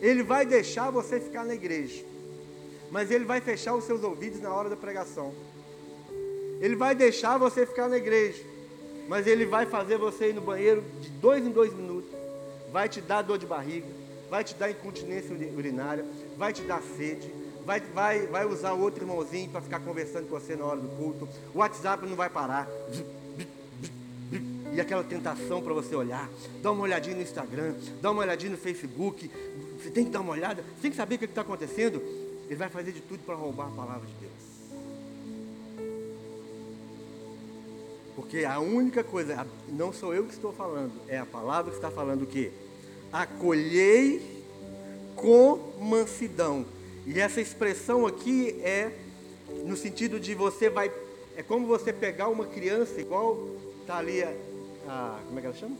Ele 0.00 0.22
vai 0.22 0.46
deixar 0.46 0.90
você 0.90 1.20
ficar 1.20 1.44
na 1.44 1.54
igreja, 1.54 2.02
mas 2.90 3.10
ele 3.10 3.26
vai 3.26 3.42
fechar 3.42 3.74
os 3.74 3.84
seus 3.84 4.02
ouvidos 4.02 4.40
na 4.40 4.50
hora 4.50 4.70
da 4.70 4.76
pregação. 4.76 5.34
Ele 6.60 6.76
vai 6.76 6.94
deixar 6.94 7.38
você 7.38 7.66
ficar 7.66 7.88
na 7.88 7.96
igreja, 7.96 8.42
mas 9.08 9.26
ele 9.26 9.44
vai 9.44 9.66
fazer 9.66 9.98
você 9.98 10.30
ir 10.30 10.34
no 10.34 10.40
banheiro 10.40 10.82
de 11.00 11.08
dois 11.10 11.44
em 11.44 11.50
dois 11.50 11.72
minutos, 11.72 12.10
vai 12.72 12.88
te 12.88 13.00
dar 13.00 13.22
dor 13.22 13.38
de 13.38 13.46
barriga, 13.46 13.86
vai 14.30 14.42
te 14.42 14.54
dar 14.54 14.70
incontinência 14.70 15.34
urinária, 15.56 16.04
vai 16.36 16.52
te 16.52 16.62
dar 16.62 16.82
sede, 16.96 17.32
vai, 17.64 17.80
vai, 17.80 18.26
vai 18.26 18.46
usar 18.46 18.72
outro 18.72 19.04
irmãozinho 19.04 19.50
para 19.50 19.60
ficar 19.60 19.80
conversando 19.80 20.28
com 20.28 20.38
você 20.38 20.56
na 20.56 20.64
hora 20.64 20.80
do 20.80 20.88
culto, 20.96 21.28
o 21.54 21.58
WhatsApp 21.58 22.06
não 22.06 22.16
vai 22.16 22.30
parar 22.30 22.68
e 24.76 24.80
aquela 24.80 25.02
tentação 25.02 25.62
para 25.62 25.72
você 25.72 25.94
olhar. 25.94 26.28
Dá 26.62 26.70
uma 26.70 26.82
olhadinha 26.82 27.16
no 27.16 27.22
Instagram, 27.22 27.74
dá 28.02 28.10
uma 28.10 28.20
olhadinha 28.20 28.52
no 28.52 28.58
Facebook. 28.58 29.30
Você 29.80 29.90
tem 29.90 30.04
que 30.04 30.10
dar 30.10 30.20
uma 30.20 30.32
olhada, 30.32 30.62
você 30.62 30.82
tem 30.82 30.90
que 30.90 30.96
saber 30.96 31.14
o 31.14 31.18
que 31.18 31.24
está 31.24 31.40
acontecendo. 31.40 32.02
Ele 32.46 32.56
vai 32.56 32.68
fazer 32.68 32.92
de 32.92 33.00
tudo 33.00 33.20
para 33.24 33.34
roubar 33.34 33.68
a 33.68 33.70
palavra 33.70 34.06
de 34.06 34.12
Deus. 34.20 34.35
Porque 38.16 38.46
a 38.46 38.58
única 38.58 39.04
coisa, 39.04 39.46
não 39.68 39.92
sou 39.92 40.14
eu 40.14 40.24
que 40.24 40.32
estou 40.32 40.50
falando, 40.50 40.92
é 41.06 41.18
a 41.18 41.26
palavra 41.26 41.70
que 41.70 41.76
está 41.76 41.90
falando 41.90 42.22
o 42.22 42.26
quê? 42.26 42.50
Acolhei 43.12 44.42
com 45.14 45.74
mansidão. 45.78 46.64
E 47.06 47.20
essa 47.20 47.40
expressão 47.42 48.06
aqui 48.06 48.58
é 48.62 48.90
no 49.64 49.76
sentido 49.76 50.18
de 50.18 50.34
você 50.34 50.70
vai. 50.70 50.90
É 51.36 51.42
como 51.42 51.66
você 51.66 51.92
pegar 51.92 52.28
uma 52.28 52.46
criança, 52.46 52.98
igual 52.98 53.50
está 53.82 53.98
ali 53.98 54.22
a. 54.22 55.20
Como 55.26 55.38
é 55.38 55.40
que 55.42 55.46
ela 55.46 55.56
chama? 55.56 55.76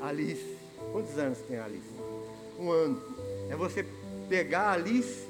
Alice. 0.00 0.56
Quantos 0.90 1.16
anos 1.18 1.38
tem 1.46 1.58
a 1.58 1.64
Alice? 1.64 1.86
Um 2.58 2.70
ano. 2.70 3.00
É 3.50 3.54
você 3.56 3.84
pegar 4.28 4.62
a 4.62 4.72
Alice 4.72 5.28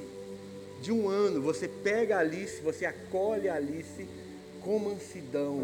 de 0.80 0.92
um 0.92 1.08
ano, 1.08 1.42
você 1.42 1.68
pega 1.68 2.16
a 2.16 2.20
Alice, 2.20 2.60
você 2.62 2.86
acolhe 2.86 3.48
a 3.48 3.54
Alice 3.54 4.06
com 4.62 4.78
mansidão. 4.78 5.60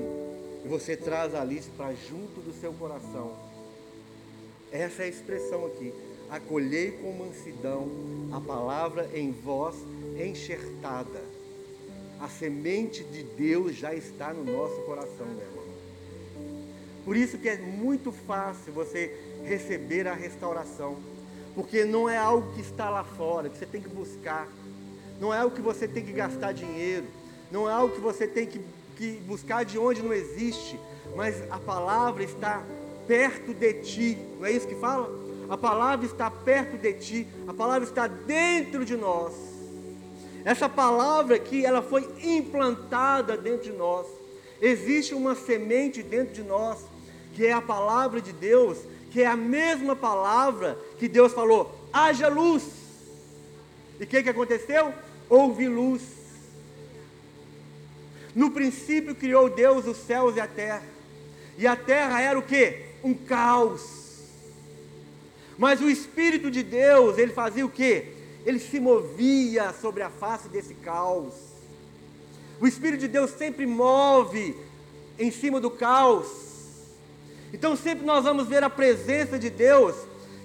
E 0.65 0.69
você 0.69 0.97
traz 0.97 1.35
a 1.35 1.41
Alice 1.41 1.71
para 1.71 1.95
junto 1.95 2.41
do 2.41 2.53
seu 2.53 2.73
coração. 2.73 3.37
Essa 4.71 5.03
é 5.03 5.07
a 5.07 5.09
expressão 5.09 5.67
aqui. 5.67 5.93
Acolhei 6.31 6.93
com 6.93 7.13
mansidão 7.13 7.89
a 8.33 8.41
palavra 8.41 9.09
em 9.15 9.33
vós 9.33 9.77
enxertada. 10.17 11.23
A 12.21 12.29
semente 12.29 13.05
de 13.05 13.23
Deus 13.23 13.77
já 13.77 13.95
está 13.95 14.35
no 14.35 14.45
nosso 14.45 14.81
coração, 14.83 15.27
meu 15.27 15.41
irmão. 15.41 15.65
Por 17.05 17.17
isso 17.17 17.39
que 17.39 17.49
é 17.49 17.57
muito 17.57 18.13
fácil 18.13 18.73
você 18.73 19.17
receber 19.45 20.07
a 20.07 20.13
restauração. 20.13 20.99
Porque 21.55 21.85
não 21.85 22.09
é 22.09 22.19
algo 22.19 22.53
que 22.53 22.61
está 22.61 22.91
lá 22.91 23.03
fora, 23.03 23.49
que 23.49 23.57
você 23.57 23.67
tem 23.67 23.81
que 23.81 23.89
buscar. 23.89 24.47
Não 25.19 25.33
é 25.33 25.39
algo 25.39 25.57
que 25.57 25.63
você 25.63 25.89
tem 25.89 26.05
que 26.05 26.13
gastar 26.13 26.53
dinheiro. 26.53 27.07
Não 27.51 27.69
é 27.69 27.73
algo 27.73 27.95
que 27.95 28.01
você 28.01 28.27
tem 28.27 28.47
que, 28.47 28.61
que 28.99 29.13
buscar 29.13 29.65
de 29.65 29.79
onde 29.79 30.03
não 30.03 30.13
existe. 30.13 30.79
Mas 31.15 31.41
a 31.51 31.59
palavra 31.59 32.25
está 32.25 32.65
perto 33.07 33.55
de 33.55 33.73
ti. 33.75 34.19
Não 34.39 34.47
é 34.47 34.53
isso 34.53 34.67
que 34.67 34.75
fala? 34.75 35.09
A 35.49 35.57
palavra 35.57 36.05
está 36.05 36.29
perto 36.31 36.77
de 36.77 36.93
ti. 36.95 37.29
A 37.47 37.55
palavra 37.55 37.85
está 37.85 38.09
dentro 38.09 38.85
de 38.85 38.97
nós. 38.97 39.33
Essa 40.45 40.69
palavra 40.69 41.37
aqui, 41.37 41.65
ela 41.65 41.81
foi 41.81 42.09
implantada 42.23 43.37
dentro 43.37 43.71
de 43.71 43.73
nós. 43.73 44.07
Existe 44.61 45.15
uma 45.15 45.35
semente 45.35 46.03
dentro 46.03 46.35
de 46.35 46.43
nós, 46.43 46.79
que 47.35 47.47
é 47.47 47.53
a 47.53 47.63
palavra 47.63 48.21
de 48.21 48.33
Deus, 48.33 48.79
que 49.11 49.23
é 49.23 49.27
a 49.27 49.37
mesma 49.37 49.95
palavra 49.95 50.77
que 50.99 51.09
Deus 51.09 51.33
falou: 51.33 51.73
haja 51.93 52.29
luz. 52.29 52.65
E 54.01 54.05
o 54.05 54.07
que, 54.07 54.23
que 54.23 54.29
aconteceu? 54.29 54.93
Houve 55.29 55.69
luz. 55.69 56.18
No 58.39 58.53
princípio 58.53 59.17
criou 59.17 59.51
Deus 59.51 59.85
os 59.85 59.97
céus 59.97 60.37
e 60.37 60.41
a 60.41 60.47
terra. 60.47 60.85
E 61.57 61.67
a 61.67 61.75
terra 61.75 62.21
era 62.21 62.39
o 62.39 62.43
que? 62.43 62.83
Um 63.03 63.13
caos. 63.13 63.83
Mas 65.59 65.81
o 65.81 65.91
Espírito 65.91 66.49
de 66.49 66.63
Deus, 66.63 67.19
ele 67.19 67.33
fazia 67.33 67.67
o 67.67 67.69
que? 67.69 68.13
Ele 68.47 68.61
se 68.61 68.79
movia 68.79 69.75
sobre 69.83 70.05
a 70.05 70.09
face 70.09 70.49
desse 70.49 70.73
caos. 70.75 71.35
O 72.61 72.69
Espírito 72.69 73.01
de 73.01 73.09
Deus 73.09 73.33
sempre 73.33 73.67
move 73.67 74.55
em 75.19 75.33
cima 75.33 75.61
do 75.61 75.69
caos. 75.69 76.29
Então 77.53 77.75
sempre 77.75 78.07
nós 78.07 78.23
vamos 78.23 78.47
ver 78.47 78.63
a 78.63 78.71
presença 78.71 79.37
de 79.37 79.51
Deus, 79.51 79.97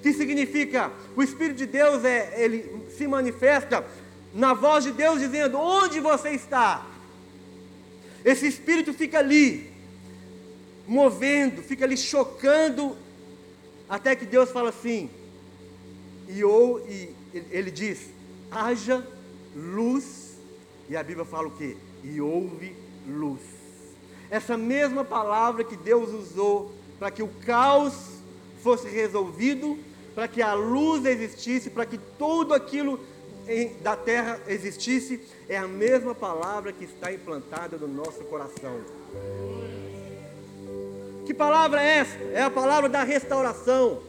que 0.02 0.14
significa 0.14 0.92
o 1.16 1.22
Espírito 1.22 1.58
de 1.58 1.68
Deus 1.68 2.04
é 2.04 2.34
ele 2.44 2.88
se 2.98 3.06
manifesta 3.06 3.86
na 4.34 4.56
voz 4.56 4.84
de 4.84 4.92
Deus 4.92 5.20
dizendo: 5.20 5.60
"Onde 5.60 6.00
você 6.00 6.32
está?" 6.32 6.88
Esse 8.24 8.48
espírito 8.48 8.94
fica 8.94 9.20
ali, 9.20 9.72
movendo, 10.88 11.62
fica 11.62 11.86
ali 11.86 11.98
chocando, 11.98 12.96
até 13.90 14.16
que 14.16 14.26
Deus 14.26 14.50
fala 14.52 14.70
assim, 14.70 15.10
e, 16.28 16.44
ou, 16.44 16.80
e 16.88 17.14
ele 17.52 17.70
diz: 17.70 18.10
haja 18.50 19.06
luz, 19.56 20.38
e 20.90 20.96
a 20.96 21.04
Bíblia 21.04 21.26
fala 21.26 21.48
o 21.48 21.52
que? 21.52 21.76
E 22.04 22.22
houve 22.22 22.76
luz. 23.08 23.42
Essa 24.30 24.58
mesma 24.58 25.04
palavra 25.04 25.64
que 25.64 25.76
Deus 25.76 26.10
usou 26.12 26.74
para 26.98 27.12
que 27.12 27.22
o 27.22 27.28
caos 27.46 27.94
fosse 28.62 28.88
resolvido, 28.88 29.78
para 30.16 30.28
que 30.28 30.42
a 30.42 30.54
luz 30.54 31.06
existisse, 31.06 31.70
para 31.70 31.86
que 31.86 31.98
tudo 32.18 32.54
aquilo 32.54 33.00
da 33.82 33.96
terra 33.96 34.40
existisse, 34.48 35.22
é 35.50 35.58
a 35.58 35.68
mesma 35.68 36.16
palavra 36.16 36.72
que 36.72 36.86
está 36.86 37.12
implantada 37.12 37.78
no 37.78 37.88
nosso 37.88 38.24
coração. 38.26 38.80
Que 41.26 41.34
palavra 41.34 41.82
é 41.82 41.98
essa? 41.98 42.18
É 42.34 42.42
a 42.42 42.50
palavra 42.50 42.90
da 42.90 43.04
restauração. 43.04 44.00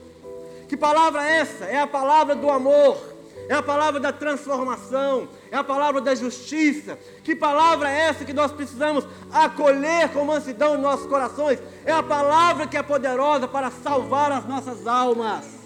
Que 0.68 0.76
palavra 0.76 1.28
é 1.28 1.41
essa? 1.41 1.64
É 1.64 1.80
a 1.80 1.87
palavra 1.87 2.35
do 2.35 2.51
amor. 2.51 3.14
É 3.49 3.55
a 3.55 3.62
palavra 3.62 4.01
da 4.01 4.11
transformação, 4.11 5.28
é 5.51 5.57
a 5.57 5.62
palavra 5.62 6.01
da 6.01 6.14
justiça. 6.14 6.99
Que 7.22 7.37
palavra 7.37 7.91
é 7.91 8.09
essa 8.09 8.24
que 8.24 8.32
nós 8.32 8.51
precisamos 8.51 9.07
acolher 9.30 10.09
com 10.11 10.24
mansidão 10.24 10.76
em 10.76 10.80
nossos 10.80 11.07
corações? 11.07 11.59
É 11.85 11.93
a 11.93 12.03
palavra 12.03 12.66
que 12.66 12.76
é 12.76 12.82
poderosa 12.82 13.47
para 13.47 13.70
salvar 13.70 14.32
as 14.32 14.47
nossas 14.47 14.87
almas. 14.87 15.64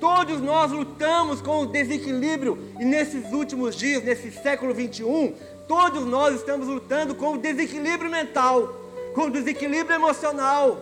Todos 0.00 0.40
nós 0.40 0.72
lutamos 0.72 1.42
com 1.42 1.60
o 1.60 1.66
desequilíbrio 1.66 2.58
e 2.80 2.84
nesses 2.86 3.30
últimos 3.32 3.76
dias, 3.76 4.02
nesse 4.02 4.32
século 4.32 4.72
21, 4.72 5.34
todos 5.68 6.06
nós 6.06 6.36
estamos 6.36 6.66
lutando 6.66 7.14
com 7.14 7.34
o 7.34 7.38
desequilíbrio 7.38 8.10
mental, 8.10 8.74
com 9.14 9.26
o 9.26 9.30
desequilíbrio 9.30 9.94
emocional. 9.94 10.78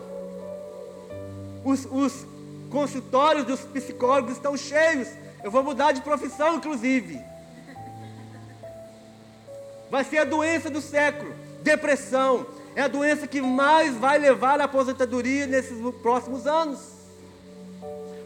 Os, 1.65 1.85
os 1.91 2.25
consultórios 2.69 3.45
dos 3.45 3.59
psicólogos 3.59 4.33
estão 4.33 4.55
cheios. 4.55 5.09
Eu 5.43 5.51
vou 5.51 5.63
mudar 5.63 5.91
de 5.91 6.01
profissão, 6.01 6.55
inclusive. 6.55 7.19
Vai 9.91 10.05
ser 10.05 10.19
a 10.19 10.23
doença 10.23 10.69
do 10.69 10.79
século, 10.79 11.33
depressão. 11.61 12.45
É 12.73 12.83
a 12.83 12.87
doença 12.87 13.27
que 13.27 13.41
mais 13.41 13.95
vai 13.95 14.17
levar 14.17 14.61
à 14.61 14.63
aposentadoria 14.63 15.45
nesses 15.45 15.77
próximos 16.01 16.47
anos. 16.47 16.79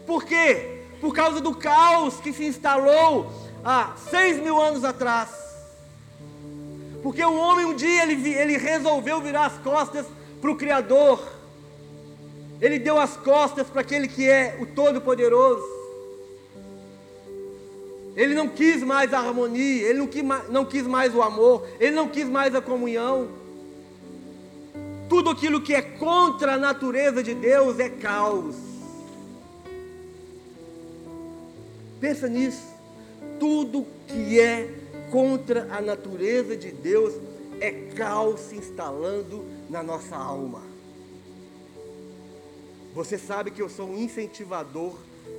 Por 0.06 0.24
quê? 0.24 0.73
Por 1.04 1.14
causa 1.14 1.38
do 1.38 1.54
caos 1.54 2.14
que 2.16 2.32
se 2.32 2.46
instalou 2.46 3.30
há 3.62 3.92
seis 4.08 4.38
mil 4.38 4.58
anos 4.58 4.82
atrás. 4.84 5.28
Porque 7.02 7.22
o 7.22 7.36
homem 7.36 7.66
um 7.66 7.74
dia 7.74 8.04
ele, 8.04 8.32
ele 8.32 8.56
resolveu 8.56 9.20
virar 9.20 9.44
as 9.44 9.58
costas 9.58 10.06
para 10.40 10.50
o 10.50 10.56
Criador. 10.56 11.22
Ele 12.58 12.78
deu 12.78 12.98
as 12.98 13.18
costas 13.18 13.66
para 13.68 13.82
aquele 13.82 14.08
que 14.08 14.26
é 14.26 14.56
o 14.58 14.64
Todo-Poderoso. 14.64 15.62
Ele 18.16 18.34
não 18.34 18.48
quis 18.48 18.82
mais 18.82 19.12
a 19.12 19.18
harmonia, 19.18 19.86
ele 19.86 19.98
não 19.98 20.06
quis, 20.06 20.24
não 20.48 20.64
quis 20.64 20.86
mais 20.86 21.14
o 21.14 21.20
amor, 21.20 21.68
ele 21.78 21.94
não 21.94 22.08
quis 22.08 22.26
mais 22.26 22.54
a 22.54 22.62
comunhão. 22.62 23.28
Tudo 25.06 25.28
aquilo 25.28 25.60
que 25.60 25.74
é 25.74 25.82
contra 25.82 26.54
a 26.54 26.56
natureza 26.56 27.22
de 27.22 27.34
Deus 27.34 27.78
é 27.78 27.90
caos. 27.90 28.73
Pensa 32.04 32.28
nisso. 32.28 32.66
Tudo 33.40 33.86
que 34.06 34.38
é 34.38 34.68
contra 35.10 35.74
a 35.74 35.80
natureza 35.80 36.54
de 36.54 36.70
Deus 36.70 37.14
é 37.58 37.70
caos 37.96 38.40
se 38.40 38.56
instalando 38.56 39.42
na 39.70 39.82
nossa 39.82 40.14
alma. 40.14 40.60
Você 42.92 43.16
sabe 43.16 43.50
que 43.50 43.62
eu 43.62 43.70
sou 43.70 43.88
um 43.88 43.96
incentivador 43.96 44.98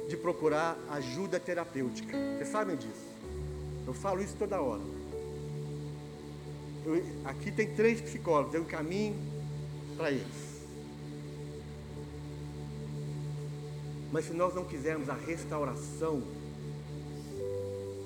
de 0.10 0.18
procurar 0.18 0.76
ajuda 0.90 1.40
terapêutica. 1.40 2.18
Vocês 2.36 2.50
sabem 2.50 2.76
disso? 2.76 3.14
Eu 3.86 3.94
falo 3.94 4.24
isso 4.24 4.36
toda 4.36 4.60
hora. 4.60 4.82
Eu, 6.84 6.96
aqui 7.26 7.52
tem 7.52 7.76
três 7.76 8.02
psicólogos, 8.02 8.56
eu 8.56 8.64
encaminho 8.64 9.16
para 9.96 10.10
eles. 10.10 10.66
Mas 14.12 14.26
se 14.26 14.34
nós 14.34 14.56
não 14.56 14.66
quisermos 14.66 15.10
a 15.10 15.14
restauração 15.14 16.24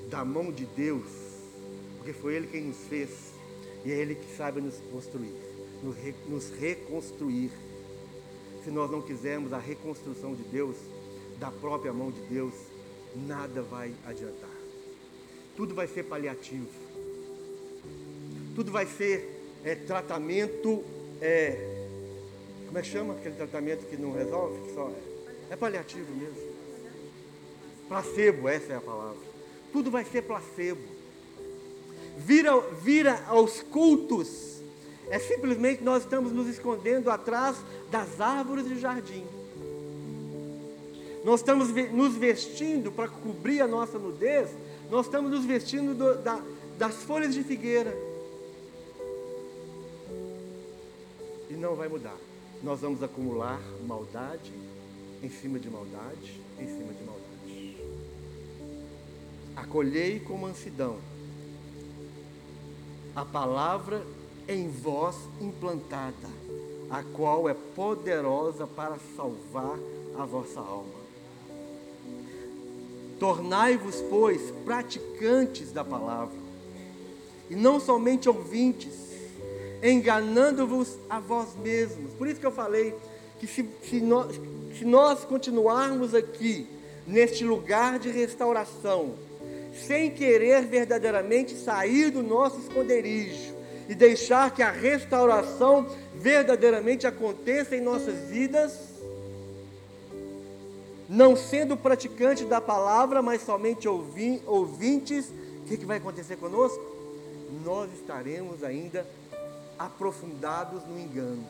da 0.09 0.25
mão 0.25 0.51
de 0.51 0.65
Deus, 0.65 1.07
porque 1.97 2.11
foi 2.13 2.35
Ele 2.35 2.47
quem 2.47 2.63
nos 2.63 2.77
fez 2.89 3.09
e 3.85 3.91
é 3.91 3.95
Ele 3.95 4.15
que 4.15 4.35
sabe 4.35 4.59
nos 4.59 4.75
construir, 4.91 5.33
nos 6.27 6.49
reconstruir. 6.59 7.51
Se 8.63 8.71
nós 8.71 8.91
não 8.91 9.01
quisermos 9.01 9.53
a 9.53 9.57
reconstrução 9.57 10.35
de 10.35 10.43
Deus, 10.43 10.75
da 11.39 11.49
própria 11.49 11.93
mão 11.93 12.11
de 12.11 12.19
Deus, 12.21 12.53
nada 13.15 13.61
vai 13.61 13.93
adiantar. 14.05 14.49
Tudo 15.55 15.73
vai 15.73 15.87
ser 15.87 16.03
paliativo. 16.03 16.67
Tudo 18.55 18.71
vai 18.71 18.85
ser 18.85 19.41
é, 19.63 19.75
tratamento. 19.75 20.83
É, 21.21 21.85
como 22.65 22.77
é 22.77 22.81
que 22.81 22.87
chama 22.87 23.13
aquele 23.13 23.35
tratamento 23.35 23.85
que 23.85 23.95
não 23.95 24.11
resolve? 24.11 24.59
Que 24.67 24.73
só 24.73 24.89
é, 24.89 25.53
é 25.53 25.55
paliativo 25.55 26.13
mesmo. 26.13 26.49
Placebo, 27.87 28.49
essa 28.49 28.73
é 28.73 28.75
a 28.75 28.81
palavra 28.81 29.29
tudo 29.71 29.91
vai 29.91 30.03
ser 30.03 30.23
placebo. 30.23 30.81
Vira, 32.17 32.59
vira 32.81 33.23
aos 33.27 33.61
cultos, 33.61 34.61
é 35.09 35.17
simplesmente 35.17 35.83
nós 35.83 36.03
estamos 36.03 36.31
nos 36.31 36.47
escondendo 36.47 37.09
atrás 37.09 37.57
das 37.89 38.19
árvores 38.19 38.65
do 38.65 38.77
jardim. 38.77 39.25
Nós 41.23 41.39
estamos 41.39 41.69
nos 41.91 42.15
vestindo 42.15 42.91
para 42.91 43.07
cobrir 43.07 43.61
a 43.61 43.67
nossa 43.67 43.97
nudez, 43.97 44.49
nós 44.89 45.05
estamos 45.05 45.31
nos 45.31 45.45
vestindo 45.45 45.93
do, 45.93 46.21
da, 46.21 46.41
das 46.77 46.95
folhas 47.03 47.33
de 47.33 47.43
figueira. 47.43 47.95
E 51.49 51.53
não 51.53 51.75
vai 51.75 51.87
mudar. 51.87 52.17
Nós 52.61 52.81
vamos 52.81 53.01
acumular 53.01 53.59
maldade 53.87 54.53
em 55.23 55.29
cima 55.29 55.59
de 55.59 55.69
maldade, 55.69 56.39
em 56.59 56.67
cima 56.67 56.93
de 56.93 57.03
maldade 57.03 57.18
acolhei 59.59 60.19
com 60.19 60.37
mansidão 60.37 60.97
a 63.15 63.25
palavra 63.25 64.01
em 64.47 64.69
vós 64.69 65.15
implantada, 65.41 66.15
a 66.89 67.03
qual 67.03 67.49
é 67.49 67.53
poderosa 67.53 68.65
para 68.65 68.97
salvar 69.15 69.77
a 70.17 70.25
vossa 70.25 70.59
alma. 70.59 70.99
Tornai-vos, 73.19 74.01
pois, 74.09 74.51
praticantes 74.63 75.71
da 75.73 75.83
palavra, 75.83 76.37
e 77.49 77.55
não 77.55 77.79
somente 77.79 78.29
ouvintes, 78.29 79.09
enganando-vos 79.83 80.97
a 81.09 81.19
vós 81.19 81.55
mesmos. 81.55 82.13
Por 82.13 82.27
isso 82.27 82.39
que 82.39 82.45
eu 82.45 82.51
falei 82.51 82.95
que 83.39 83.47
se, 83.47 83.67
se, 83.83 83.99
nós, 83.99 84.39
se 84.77 84.85
nós 84.85 85.25
continuarmos 85.25 86.15
aqui, 86.15 86.67
neste 87.05 87.43
lugar 87.43 87.99
de 87.99 88.09
restauração, 88.09 89.15
sem 89.73 90.11
querer 90.11 90.65
verdadeiramente 90.65 91.55
sair 91.55 92.09
do 92.09 92.23
nosso 92.23 92.59
esconderijo 92.59 93.53
e 93.87 93.95
deixar 93.95 94.51
que 94.53 94.61
a 94.61 94.71
restauração 94.71 95.87
verdadeiramente 96.15 97.07
aconteça 97.07 97.75
em 97.75 97.81
nossas 97.81 98.29
vidas, 98.29 98.77
não 101.07 101.35
sendo 101.35 101.75
praticante 101.75 102.45
da 102.45 102.61
palavra, 102.61 103.21
mas 103.21 103.41
somente 103.41 103.87
ouvintes, 103.87 105.31
o 105.61 105.65
que, 105.65 105.77
que 105.77 105.85
vai 105.85 105.97
acontecer 105.97 106.35
conosco? 106.35 106.79
Nós 107.65 107.91
estaremos 107.93 108.63
ainda 108.63 109.07
aprofundados 109.77 110.85
no 110.85 110.99
engano. 110.99 111.43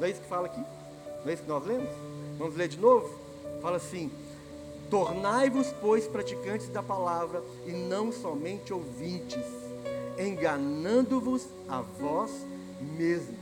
Não 0.00 0.06
é 0.06 0.10
isso 0.10 0.20
que 0.20 0.28
fala 0.28 0.46
aqui? 0.46 0.60
Não 1.24 1.30
é 1.30 1.34
isso 1.34 1.42
que 1.42 1.48
nós 1.48 1.64
lemos? 1.64 1.90
Vamos 2.38 2.56
ler 2.56 2.68
de 2.68 2.78
novo? 2.78 3.16
Fala 3.62 3.76
assim: 3.76 4.10
Tornai-vos, 4.90 5.74
pois, 5.80 6.06
praticantes 6.06 6.68
da 6.68 6.82
palavra 6.82 7.42
e 7.66 7.72
não 7.72 8.12
somente 8.12 8.72
ouvintes, 8.72 9.44
enganando-vos 10.18 11.48
a 11.68 11.80
vós 11.80 12.30
mesmos. 12.80 13.36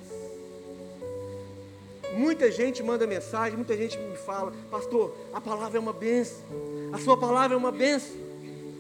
Muita 2.17 2.51
gente 2.51 2.83
manda 2.83 3.07
mensagem, 3.07 3.57
muita 3.57 3.77
gente 3.77 3.99
me 3.99 4.17
fala, 4.17 4.53
pastor, 4.71 5.15
a 5.33 5.41
palavra 5.41 5.79
é 5.79 5.81
uma 5.81 5.93
benção, 5.93 6.45
a 6.93 6.99
sua 6.99 7.17
palavra 7.17 7.55
é 7.55 7.59
uma 7.59 7.73
benção. 7.73 8.25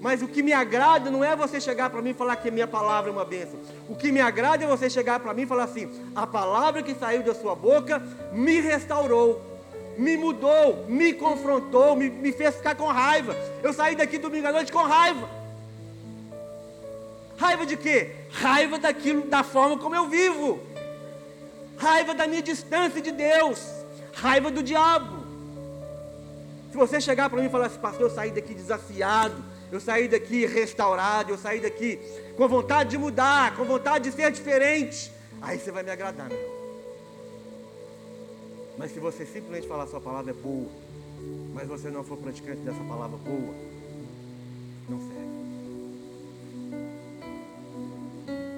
Mas 0.04 0.20
o 0.20 0.28
que 0.28 0.42
me 0.42 0.52
agrada 0.52 1.10
não 1.10 1.24
é 1.24 1.34
você 1.34 1.58
chegar 1.58 1.88
para 1.88 2.02
mim 2.02 2.10
e 2.10 2.14
falar 2.14 2.36
que 2.36 2.50
a 2.50 2.52
minha 2.52 2.66
palavra 2.66 3.10
é 3.10 3.12
uma 3.12 3.24
bênção. 3.24 3.58
O 3.88 3.96
que 3.96 4.12
me 4.12 4.20
agrada 4.20 4.62
é 4.62 4.66
você 4.66 4.90
chegar 4.90 5.18
para 5.18 5.32
mim 5.32 5.42
e 5.42 5.46
falar 5.46 5.64
assim: 5.64 5.90
a 6.14 6.26
palavra 6.26 6.82
que 6.82 6.94
saiu 6.94 7.22
da 7.22 7.34
sua 7.34 7.54
boca 7.54 8.02
me 8.30 8.60
restaurou, 8.60 9.40
me 9.98 10.16
mudou, 10.16 10.86
me 10.88 11.12
confrontou, 11.12 11.96
me, 11.96 12.08
me 12.08 12.32
fez 12.32 12.56
ficar 12.56 12.74
com 12.74 12.86
raiva. 12.86 13.36
Eu 13.62 13.72
saí 13.72 13.94
daqui 13.94 14.18
domingo 14.18 14.46
à 14.46 14.52
noite 14.52 14.72
com 14.72 14.78
raiva. 14.78 15.28
Raiva 17.36 17.66
de 17.66 17.76
quê? 17.76 18.10
Raiva 18.30 18.78
daquilo, 18.78 19.26
da 19.26 19.42
forma 19.42 19.78
como 19.78 19.94
eu 19.94 20.08
vivo. 20.08 20.60
Raiva 21.76 22.14
da 22.14 22.26
minha 22.26 22.42
distância 22.42 23.00
de 23.00 23.10
Deus. 23.10 23.60
Raiva 24.12 24.50
do 24.50 24.62
diabo. 24.62 25.24
Se 26.70 26.76
você 26.76 27.00
chegar 27.00 27.30
para 27.30 27.40
mim 27.40 27.46
e 27.46 27.50
falar 27.50 27.66
assim, 27.66 27.78
pastor, 27.78 28.02
eu 28.02 28.10
saí 28.10 28.30
daqui 28.30 28.54
desafiado 28.54 29.54
eu 29.74 29.80
saí 29.80 30.06
daqui 30.06 30.46
restaurado, 30.46 31.32
eu 31.32 31.36
saí 31.36 31.58
daqui 31.58 31.98
com 32.36 32.46
vontade 32.46 32.90
de 32.90 32.98
mudar, 32.98 33.56
com 33.56 33.64
vontade 33.64 34.08
de 34.08 34.14
ser 34.14 34.30
diferente. 34.30 35.10
Aí 35.42 35.58
você 35.58 35.72
vai 35.72 35.82
me 35.82 35.90
agradar, 35.90 36.28
meu 36.28 36.38
irmão. 36.38 36.53
Mas 38.76 38.92
se 38.92 38.98
você 38.98 39.24
simplesmente 39.24 39.68
falar 39.68 39.86
sua 39.86 40.00
palavra 40.00 40.32
é 40.32 40.34
boa, 40.34 40.68
mas 41.52 41.68
você 41.68 41.90
não 41.90 42.02
for 42.02 42.18
praticante 42.18 42.60
dessa 42.62 42.82
palavra 42.84 43.16
boa, 43.18 43.54
não 44.88 44.98
serve. 44.98 45.24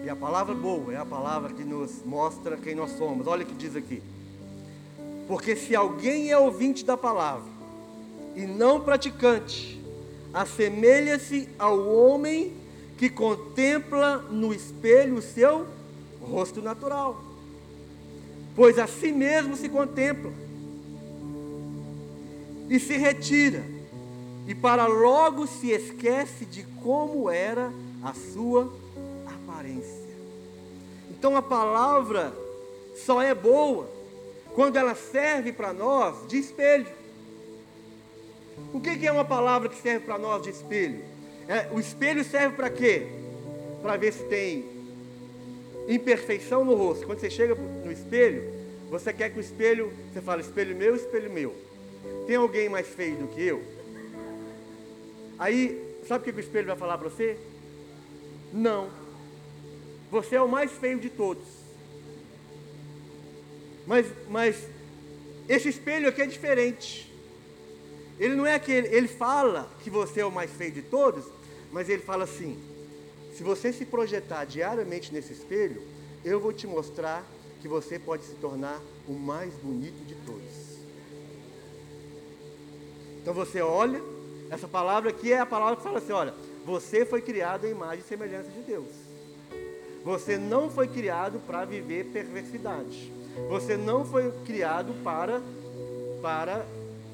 E 0.04 0.08
a 0.08 0.16
palavra 0.16 0.54
boa 0.54 0.92
é 0.92 0.96
a 0.96 1.04
palavra 1.04 1.52
que 1.52 1.64
nos 1.64 2.02
mostra 2.04 2.56
quem 2.56 2.74
nós 2.74 2.92
somos. 2.92 3.26
Olha 3.26 3.44
o 3.44 3.46
que 3.46 3.54
diz 3.54 3.76
aqui. 3.76 4.02
Porque 5.26 5.56
se 5.56 5.74
alguém 5.74 6.30
é 6.30 6.38
ouvinte 6.38 6.84
da 6.84 6.96
palavra 6.96 7.50
e 8.34 8.46
não 8.46 8.80
praticante, 8.80 9.82
assemelha-se 10.32 11.48
ao 11.58 11.88
homem 11.88 12.54
que 12.96 13.10
contempla 13.10 14.18
no 14.18 14.54
espelho 14.54 15.16
o 15.16 15.22
seu 15.22 15.66
rosto 16.20 16.62
natural, 16.62 17.20
pois 18.56 18.78
a 18.78 18.86
si 18.86 19.12
mesmo 19.12 19.54
se 19.54 19.68
contempla 19.68 20.32
e 22.68 22.80
se 22.80 22.96
retira, 22.96 23.62
e 24.48 24.54
para 24.54 24.86
logo 24.86 25.46
se 25.46 25.70
esquece 25.70 26.46
de 26.46 26.64
como 26.82 27.30
era 27.30 27.70
a 28.02 28.12
sua 28.12 28.72
aparência. 29.26 30.16
Então 31.10 31.36
a 31.36 31.42
palavra 31.42 32.32
só 33.04 33.22
é 33.22 33.34
boa 33.34 33.88
quando 34.54 34.76
ela 34.76 34.94
serve 34.94 35.52
para 35.52 35.72
nós 35.72 36.26
de 36.26 36.38
espelho. 36.38 36.86
O 38.72 38.80
que 38.80 39.06
é 39.06 39.12
uma 39.12 39.24
palavra 39.24 39.68
que 39.68 39.76
serve 39.76 40.06
para 40.06 40.18
nós 40.18 40.42
de 40.42 40.50
espelho? 40.50 41.04
É, 41.46 41.68
o 41.72 41.78
espelho 41.78 42.24
serve 42.24 42.56
para 42.56 42.70
quê? 42.70 43.06
Para 43.82 43.96
ver 43.96 44.12
se 44.12 44.24
tem 44.24 44.75
imperfeição 45.88 46.64
no 46.64 46.74
rosto. 46.74 47.06
Quando 47.06 47.20
você 47.20 47.30
chega 47.30 47.54
no 47.54 47.92
espelho, 47.92 48.42
você 48.90 49.12
quer 49.12 49.30
que 49.30 49.38
o 49.38 49.40
espelho, 49.40 49.92
você 50.12 50.20
fala 50.20 50.40
espelho 50.40 50.76
meu, 50.76 50.94
espelho 50.94 51.30
meu. 51.30 51.54
Tem 52.26 52.36
alguém 52.36 52.68
mais 52.68 52.86
feio 52.86 53.16
do 53.16 53.28
que 53.28 53.42
eu? 53.42 53.62
Aí, 55.38 55.96
sabe 56.06 56.22
o 56.22 56.32
que 56.32 56.38
o 56.38 56.40
espelho 56.40 56.66
vai 56.66 56.76
falar 56.76 56.98
para 56.98 57.08
você? 57.08 57.36
Não. 58.52 58.88
Você 60.10 60.36
é 60.36 60.40
o 60.40 60.48
mais 60.48 60.72
feio 60.72 60.98
de 60.98 61.10
todos. 61.10 61.44
Mas, 63.86 64.06
mas 64.28 64.68
esse 65.48 65.68
espelho 65.68 66.08
aqui 66.08 66.22
é 66.22 66.26
diferente. 66.26 67.12
Ele 68.18 68.34
não 68.34 68.46
é 68.46 68.54
aquele, 68.54 68.88
ele 68.88 69.08
fala 69.08 69.70
que 69.82 69.90
você 69.90 70.20
é 70.20 70.26
o 70.26 70.32
mais 70.32 70.50
feio 70.50 70.72
de 70.72 70.82
todos, 70.82 71.24
mas 71.70 71.88
ele 71.88 72.02
fala 72.02 72.24
assim: 72.24 72.58
se 73.36 73.42
você 73.42 73.70
se 73.70 73.84
projetar 73.84 74.46
diariamente 74.46 75.12
nesse 75.12 75.34
espelho, 75.34 75.82
eu 76.24 76.40
vou 76.40 76.54
te 76.54 76.66
mostrar 76.66 77.22
que 77.60 77.68
você 77.68 77.98
pode 77.98 78.24
se 78.24 78.34
tornar 78.36 78.80
o 79.06 79.12
mais 79.12 79.52
bonito 79.56 80.02
de 80.06 80.14
todos. 80.14 80.78
Então 83.20 83.34
você 83.34 83.60
olha, 83.60 84.00
essa 84.48 84.66
palavra 84.66 85.10
aqui 85.10 85.34
é 85.34 85.38
a 85.38 85.44
palavra 85.44 85.76
que 85.76 85.82
fala 85.82 85.98
assim: 85.98 86.12
olha, 86.12 86.32
você 86.64 87.04
foi 87.04 87.20
criado 87.20 87.66
em 87.66 87.72
imagem 87.72 87.98
e 87.98 88.08
semelhança 88.08 88.48
de 88.48 88.62
Deus. 88.62 88.88
Você 90.02 90.38
não 90.38 90.70
foi 90.70 90.88
criado 90.88 91.38
para 91.46 91.66
viver 91.66 92.06
perversidade. 92.06 93.12
Você 93.50 93.76
não 93.76 94.02
foi 94.02 94.32
criado 94.46 94.94
para, 95.04 95.42
para 96.22 96.64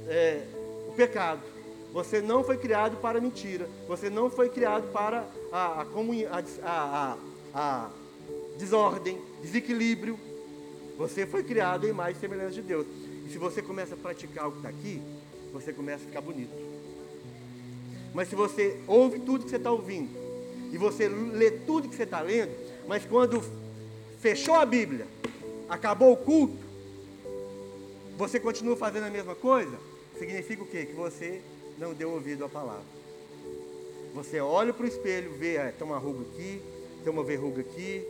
é, 0.06 0.44
o 0.86 0.92
pecado. 0.92 1.51
Você 1.92 2.22
não 2.22 2.42
foi 2.42 2.56
criado 2.56 2.96
para 2.96 3.20
mentira. 3.20 3.68
Você 3.86 4.08
não 4.08 4.30
foi 4.30 4.48
criado 4.48 4.90
para 4.92 5.26
a, 5.52 5.82
a, 5.82 6.42
a, 6.64 7.16
a 7.54 7.90
desordem, 8.56 9.20
desequilíbrio. 9.42 10.18
Você 10.96 11.26
foi 11.26 11.42
criado 11.42 11.86
em 11.86 11.92
mais 11.92 12.18
semelhança 12.18 12.52
de 12.52 12.62
Deus. 12.62 12.86
E 13.26 13.30
se 13.30 13.38
você 13.38 13.60
começa 13.60 13.94
a 13.94 13.96
praticar 13.96 14.48
o 14.48 14.52
que 14.52 14.58
está 14.58 14.68
aqui, 14.68 15.02
você 15.52 15.72
começa 15.72 16.04
a 16.04 16.06
ficar 16.06 16.20
bonito. 16.20 16.50
Mas 18.14 18.28
se 18.28 18.34
você 18.34 18.80
ouve 18.86 19.18
tudo 19.20 19.44
que 19.44 19.50
você 19.50 19.56
está 19.56 19.70
ouvindo, 19.70 20.10
e 20.72 20.78
você 20.78 21.06
lê 21.06 21.50
tudo 21.50 21.88
que 21.88 21.94
você 21.94 22.04
está 22.04 22.20
lendo, 22.20 22.52
mas 22.88 23.04
quando 23.04 23.42
fechou 24.18 24.54
a 24.54 24.64
Bíblia, 24.64 25.06
acabou 25.68 26.12
o 26.12 26.16
culto, 26.16 26.56
você 28.16 28.40
continua 28.40 28.76
fazendo 28.76 29.04
a 29.04 29.10
mesma 29.10 29.34
coisa, 29.34 29.78
significa 30.18 30.62
o 30.62 30.66
quê? 30.66 30.86
Que 30.86 30.94
você 30.94 31.42
não 31.82 31.92
deu 31.92 32.10
ouvido 32.10 32.44
à 32.44 32.48
palavra. 32.48 32.84
Você 34.14 34.40
olha 34.40 34.72
para 34.72 34.84
o 34.84 34.88
espelho, 34.88 35.32
vê, 35.34 35.58
ah, 35.58 35.72
tem 35.76 35.86
uma 35.86 35.98
ruga 35.98 36.20
aqui, 36.20 36.62
tem 37.02 37.12
uma 37.12 37.24
verruga 37.24 37.60
aqui, 37.60 38.06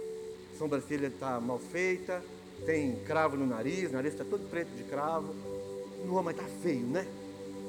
a 0.54 0.58
sobrancelha 0.58 1.06
está 1.06 1.40
mal 1.40 1.58
feita, 1.58 2.22
tem 2.66 2.96
cravo 3.06 3.36
no 3.36 3.46
nariz, 3.46 3.88
o 3.90 3.94
nariz 3.94 4.12
está 4.12 4.24
todo 4.24 4.48
preto 4.50 4.68
de 4.76 4.84
cravo. 4.84 5.34
Não, 6.04 6.22
mas 6.22 6.36
está 6.36 6.46
feio, 6.62 6.86
né? 6.86 7.06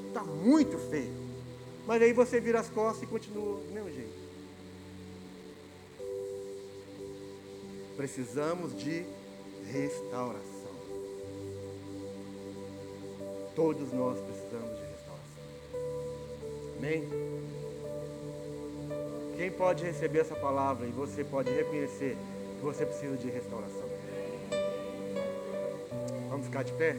Está 0.08 0.22
muito 0.22 0.76
feio. 0.90 1.24
Mas 1.86 2.02
aí 2.02 2.12
você 2.12 2.38
vira 2.38 2.60
as 2.60 2.68
costas 2.68 3.04
e 3.04 3.06
continua 3.06 3.60
do 3.60 3.72
mesmo 3.72 3.90
jeito. 3.90 4.24
Precisamos 7.96 8.76
de 8.76 9.06
restauração. 9.70 10.44
Todos 13.54 13.92
nós 13.92 14.18
precisamos. 14.18 14.33
Amém? 16.84 17.08
Quem 19.38 19.50
pode 19.50 19.82
receber 19.82 20.18
essa 20.18 20.36
palavra 20.36 20.86
e 20.86 20.90
você 20.90 21.24
pode 21.24 21.50
reconhecer 21.50 22.14
que 22.58 22.62
você 22.62 22.84
precisa 22.84 23.16
de 23.16 23.30
restauração? 23.30 23.88
Vamos 26.28 26.44
ficar 26.44 26.62
de 26.62 26.72
pé? 26.74 26.94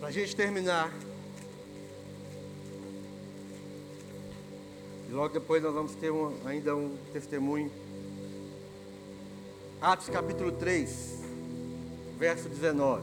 Para 0.00 0.08
a 0.08 0.12
gente 0.12 0.34
terminar, 0.34 0.90
logo 5.14 5.32
depois 5.32 5.62
nós 5.62 5.72
vamos 5.72 5.94
ter 5.94 6.10
um, 6.10 6.32
ainda 6.44 6.74
um 6.74 6.96
testemunho. 7.12 7.70
Atos 9.80 10.08
capítulo 10.08 10.50
3, 10.52 11.20
verso 12.18 12.48
19. 12.48 13.02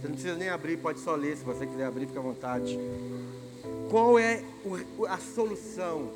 Você 0.00 0.08
não 0.08 0.14
precisa 0.14 0.36
nem 0.36 0.48
abrir, 0.48 0.78
pode 0.78 1.00
só 1.00 1.14
ler. 1.14 1.36
Se 1.36 1.44
você 1.44 1.66
quiser 1.66 1.84
abrir, 1.84 2.06
fica 2.06 2.18
à 2.18 2.22
vontade. 2.22 2.78
Qual 3.90 4.18
é 4.18 4.42
a 5.08 5.18
solução? 5.18 6.10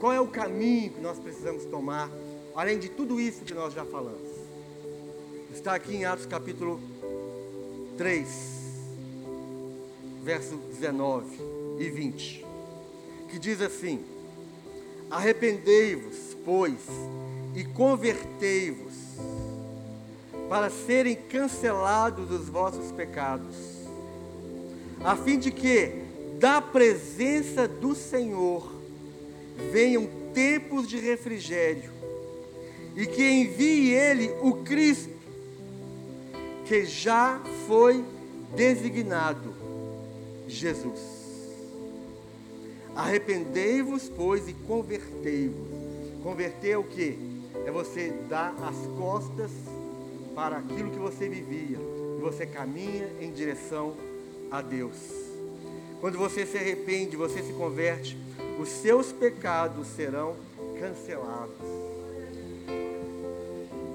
Qual 0.00 0.12
é 0.12 0.20
o 0.20 0.26
caminho 0.26 0.90
que 0.90 1.00
nós 1.00 1.18
precisamos 1.18 1.64
tomar, 1.66 2.10
além 2.56 2.78
de 2.78 2.88
tudo 2.88 3.20
isso 3.20 3.44
que 3.44 3.54
nós 3.54 3.72
já 3.72 3.84
falamos? 3.84 4.28
Está 5.52 5.74
aqui 5.74 5.94
em 5.94 6.04
Atos 6.04 6.26
capítulo 6.26 6.80
3, 7.96 8.26
verso 10.22 10.56
19 10.56 11.26
e 11.78 11.90
20, 11.90 12.46
que 13.30 13.38
diz 13.38 13.60
assim: 13.60 14.04
Arrependei-vos, 15.10 16.36
pois, 16.44 16.80
e 17.54 17.64
convertei-vos, 17.64 18.94
para 20.48 20.68
serem 20.68 21.14
cancelados 21.14 22.30
os 22.30 22.48
vossos 22.48 22.90
pecados, 22.92 23.56
a 25.02 25.16
fim 25.16 25.38
de 25.38 25.50
que, 25.50 26.02
da 26.38 26.60
presença 26.60 27.68
do 27.68 27.94
Senhor, 27.94 28.70
venham 29.72 30.08
tempos 30.34 30.88
de 30.88 30.98
refrigério, 30.98 31.90
e 32.96 33.06
que 33.06 33.22
envie 33.22 33.92
Ele 33.94 34.34
o 34.42 34.54
Cristo, 34.64 35.20
que 36.66 36.84
já 36.84 37.40
foi 37.66 38.04
designado 38.54 39.54
Jesus. 40.48 41.19
Arrependei-vos, 43.00 44.10
pois, 44.14 44.46
e 44.46 44.52
convertei-vos. 44.52 45.66
Converter 46.22 46.72
é 46.72 46.76
o 46.76 46.84
que? 46.84 47.16
É 47.64 47.70
você 47.70 48.10
dar 48.28 48.54
as 48.62 48.76
costas 48.98 49.50
para 50.34 50.58
aquilo 50.58 50.90
que 50.90 50.98
você 50.98 51.26
vivia. 51.26 51.78
E 51.78 52.20
você 52.20 52.44
caminha 52.44 53.10
em 53.18 53.32
direção 53.32 53.96
a 54.50 54.60
Deus. 54.60 54.98
Quando 55.98 56.18
você 56.18 56.44
se 56.44 56.58
arrepende, 56.58 57.16
você 57.16 57.42
se 57.42 57.54
converte, 57.54 58.18
os 58.60 58.68
seus 58.68 59.10
pecados 59.12 59.86
serão 59.86 60.36
cancelados. 60.78 61.56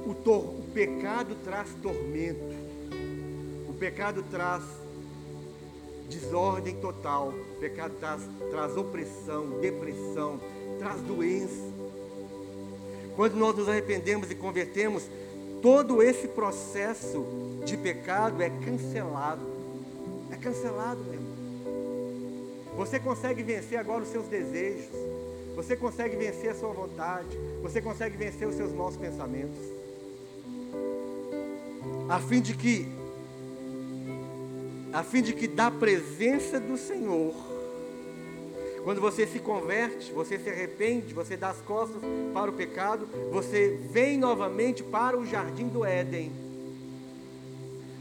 O, 0.03 0.29
o 0.31 0.63
pecado 0.73 1.35
traz 1.43 1.69
tormento. 1.79 2.55
O 3.69 3.73
pecado 3.75 4.23
traz 4.31 4.63
desordem 6.07 6.75
total. 6.75 7.29
O 7.29 7.59
pecado 7.59 7.93
traz, 7.99 8.21
traz 8.49 8.77
opressão, 8.77 9.59
depressão, 9.59 10.39
traz 10.79 11.01
doença. 11.01 11.73
Quando 13.15 13.35
nós 13.35 13.55
nos 13.55 13.69
arrependemos 13.69 14.29
e 14.29 14.35
convertemos, 14.35 15.09
todo 15.61 16.03
esse 16.03 16.27
processo 16.27 17.25
de 17.65 17.77
pecado 17.77 18.41
é 18.41 18.49
cancelado. 18.49 19.45
É 20.31 20.35
cancelado, 20.35 21.01
meu 21.03 21.13
irmão. 21.13 21.35
Você 22.77 22.99
consegue 22.99 23.41
vencer 23.41 23.79
agora 23.79 24.03
os 24.03 24.09
seus 24.09 24.27
desejos. 24.27 24.89
Você 25.55 25.77
consegue 25.77 26.17
vencer 26.17 26.51
a 26.51 26.55
sua 26.55 26.73
vontade. 26.73 27.37
Você 27.61 27.81
consegue 27.81 28.17
vencer 28.17 28.47
os 28.47 28.55
seus 28.55 28.73
maus 28.73 28.97
pensamentos. 28.97 29.63
A 32.09 32.19
fim 32.19 32.41
de 32.41 32.53
que 32.55 32.85
a 34.95 35.03
fim 35.03 35.21
de 35.21 35.33
que 35.33 35.45
da 35.45 35.69
presença 35.69 36.57
do 36.57 36.77
Senhor, 36.77 37.33
quando 38.85 39.01
você 39.01 39.27
se 39.27 39.39
converte, 39.39 40.09
você 40.13 40.39
se 40.39 40.49
arrepende, 40.49 41.13
você 41.13 41.35
dá 41.35 41.49
as 41.49 41.59
costas 41.59 42.01
para 42.33 42.49
o 42.49 42.53
pecado, 42.53 43.05
você 43.29 43.77
vem 43.91 44.17
novamente 44.17 44.81
para 44.81 45.19
o 45.19 45.25
jardim 45.25 45.67
do 45.67 45.83
Éden. 45.83 46.31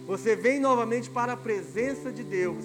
Você 0.07 0.37
vem 0.37 0.61
novamente 0.61 1.11
para 1.11 1.33
a 1.33 1.37
presença 1.37 2.13
de 2.13 2.23
Deus. 2.23 2.65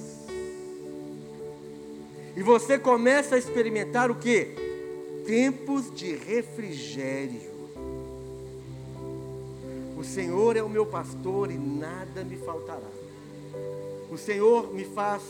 E 2.37 2.43
você 2.43 2.77
começa 2.77 3.33
a 3.33 3.39
experimentar 3.39 4.11
o 4.11 4.15
que? 4.15 4.53
Tempos 5.25 5.91
de 5.91 6.13
refrigério. 6.13 7.49
O 9.97 10.03
Senhor 10.03 10.55
é 10.55 10.61
o 10.61 10.69
meu 10.69 10.85
pastor 10.85 11.49
e 11.49 11.57
nada 11.57 12.23
me 12.23 12.37
faltará. 12.37 12.98
O 14.11 14.17
Senhor 14.17 14.73
me 14.73 14.85
faz, 14.85 15.21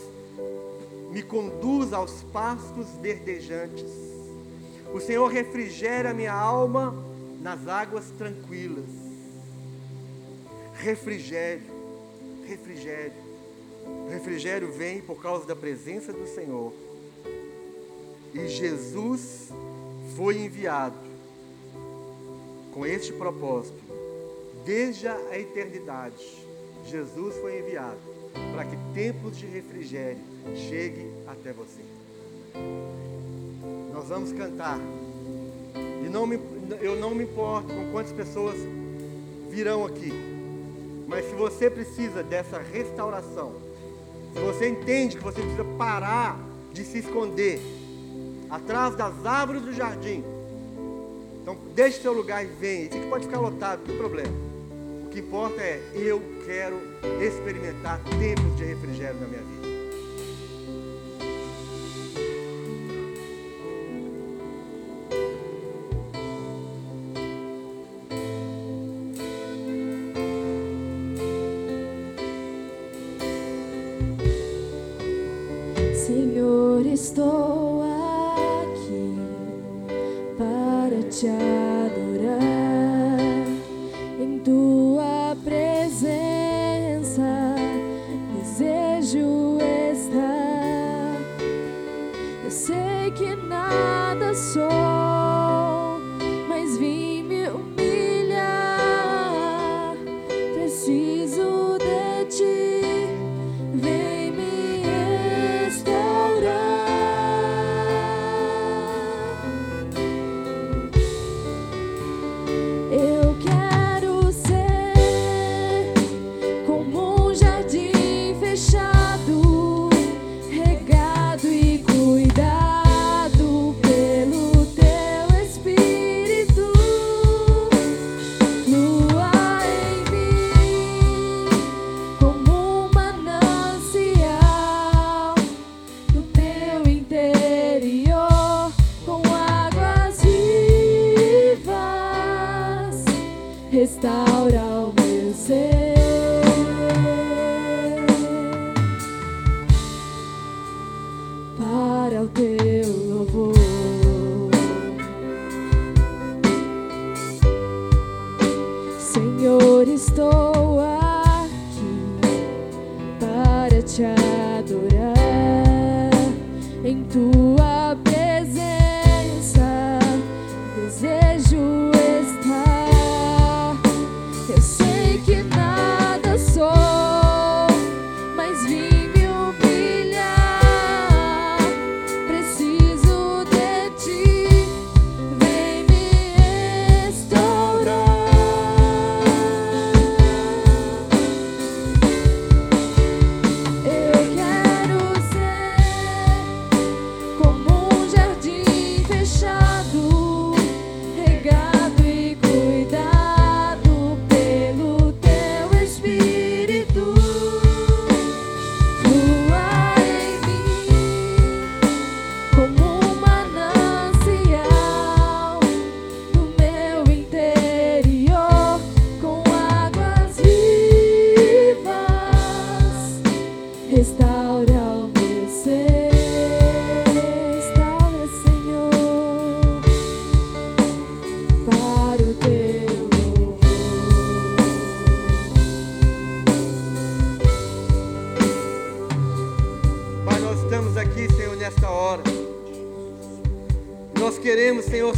me 1.10 1.22
conduz 1.22 1.92
aos 1.92 2.22
pastos 2.32 2.86
verdejantes. 3.00 3.90
O 4.92 5.00
Senhor 5.00 5.26
refrigera 5.26 6.14
minha 6.14 6.32
alma 6.32 6.94
nas 7.42 7.68
águas 7.68 8.10
tranquilas. 8.16 8.88
Refrigério, 10.74 11.62
refrigério. 12.46 13.30
O 14.06 14.10
refrigério 14.10 14.72
vem 14.72 15.02
por 15.02 15.20
causa 15.20 15.46
da 15.46 15.54
presença 15.54 16.12
do 16.12 16.26
Senhor. 16.26 16.72
E 18.32 18.48
Jesus 18.48 19.48
foi 20.16 20.38
enviado 20.38 20.98
com 22.72 22.86
este 22.86 23.12
propósito. 23.12 23.78
Desde 24.64 25.06
a 25.06 25.38
eternidade, 25.38 26.24
Jesus 26.86 27.36
foi 27.36 27.58
enviado 27.58 28.09
para 28.32 28.64
que 28.64 28.76
tempos 28.94 29.36
de 29.36 29.46
refrigério 29.46 30.20
cheguem 30.54 31.10
até 31.26 31.52
você. 31.52 31.80
Nós 33.92 34.08
vamos 34.08 34.32
cantar. 34.32 34.78
E 36.04 36.08
não 36.08 36.26
me, 36.26 36.38
eu 36.80 36.96
não 36.96 37.14
me 37.14 37.24
importo 37.24 37.68
com 37.68 37.92
quantas 37.92 38.12
pessoas 38.12 38.56
virão 39.50 39.84
aqui. 39.84 40.12
Mas 41.06 41.24
se 41.26 41.34
você 41.34 41.68
precisa 41.68 42.22
dessa 42.22 42.58
restauração, 42.58 43.52
se 44.32 44.40
você 44.40 44.68
entende 44.68 45.16
que 45.16 45.22
você 45.22 45.40
precisa 45.40 45.64
parar 45.76 46.38
de 46.72 46.84
se 46.84 46.98
esconder 46.98 47.60
atrás 48.48 48.94
das 48.94 49.26
árvores 49.26 49.62
do 49.62 49.72
jardim, 49.72 50.24
então 51.42 51.56
deixe 51.74 52.00
seu 52.00 52.12
lugar 52.12 52.44
e 52.44 52.46
venha. 52.46 52.86
Isso 52.86 52.96
aqui 52.96 53.06
pode 53.08 53.26
ficar 53.26 53.40
lotado, 53.40 53.80
não 53.80 53.86
tem 53.86 53.96
problema. 53.96 54.49
O 55.10 55.12
que 55.12 55.18
importa 55.18 55.60
é 55.60 55.82
eu 55.92 56.22
quero 56.46 56.80
experimentar 57.20 58.00
tempos 58.20 58.56
de 58.56 58.62
refrigério 58.62 59.18
na 59.20 59.26
minha 59.26 59.42
vida. 59.42 59.69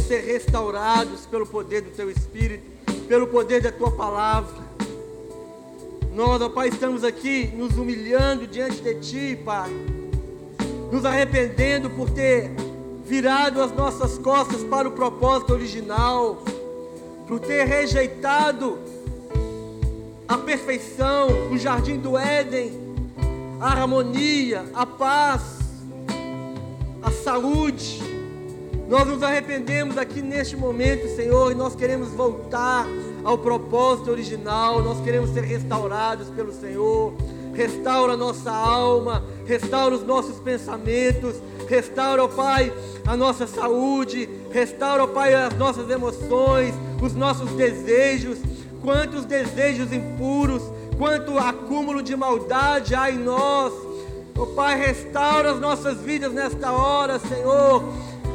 Ser 0.03 0.21
restaurados 0.21 1.25
pelo 1.25 1.45
poder 1.45 1.81
do 1.81 1.91
Teu 1.91 2.09
Espírito, 2.09 2.63
pelo 3.07 3.27
poder 3.27 3.61
da 3.61 3.71
Tua 3.71 3.91
palavra. 3.91 4.63
Nós, 6.13 6.41
ó 6.41 6.49
Pai, 6.49 6.67
estamos 6.67 7.03
aqui 7.03 7.47
nos 7.47 7.77
humilhando 7.77 8.45
diante 8.45 8.81
de 8.81 8.95
Ti, 8.95 9.39
Pai. 9.43 9.71
Nos 10.91 11.05
arrependendo 11.05 11.89
por 11.89 12.09
ter 12.09 12.51
virado 13.05 13.61
as 13.61 13.71
nossas 13.71 14.17
costas 14.17 14.63
para 14.63 14.87
o 14.87 14.91
propósito 14.91 15.53
original, 15.53 16.43
por 17.27 17.39
ter 17.39 17.65
rejeitado 17.65 18.77
a 20.27 20.37
perfeição, 20.37 21.27
o 21.51 21.57
jardim 21.57 21.97
do 21.97 22.17
Éden, 22.17 22.71
a 23.59 23.71
harmonia, 23.71 24.65
a 24.73 24.85
paz, 24.85 25.41
a 27.01 27.09
saúde. 27.09 28.12
Nós 28.87 29.07
nos 29.07 29.23
arrependemos 29.23 29.97
aqui 29.97 30.21
neste 30.21 30.55
momento, 30.55 31.07
Senhor, 31.15 31.51
e 31.51 31.55
nós 31.55 31.75
queremos 31.75 32.09
voltar 32.09 32.85
ao 33.23 33.37
propósito 33.37 34.11
original, 34.11 34.81
nós 34.81 34.99
queremos 35.01 35.29
ser 35.29 35.43
restaurados 35.43 36.29
pelo 36.29 36.51
Senhor. 36.51 37.13
Restaura 37.53 38.13
a 38.13 38.17
nossa 38.17 38.51
alma, 38.51 39.23
restaura 39.45 39.95
os 39.95 40.03
nossos 40.03 40.39
pensamentos, 40.39 41.35
restaura, 41.69 42.23
ó 42.23 42.27
Pai, 42.27 42.73
a 43.05 43.15
nossa 43.15 43.47
saúde, 43.47 44.27
restaura, 44.51 45.03
ó 45.03 45.07
Pai, 45.07 45.33
as 45.33 45.55
nossas 45.55 45.89
emoções, 45.89 46.73
os 47.01 47.13
nossos 47.13 47.51
desejos. 47.51 48.39
Quantos 48.81 49.23
desejos 49.23 49.93
impuros, 49.93 50.61
quanto 50.97 51.37
acúmulo 51.37 52.03
de 52.03 52.17
maldade 52.17 52.93
há 52.93 53.09
em 53.09 53.17
nós. 53.17 53.71
Ó 54.37 54.45
Pai, 54.47 54.77
restaura 54.77 55.51
as 55.51 55.59
nossas 55.59 55.99
vidas 56.01 56.33
nesta 56.33 56.71
hora, 56.71 57.17
Senhor. 57.17 57.81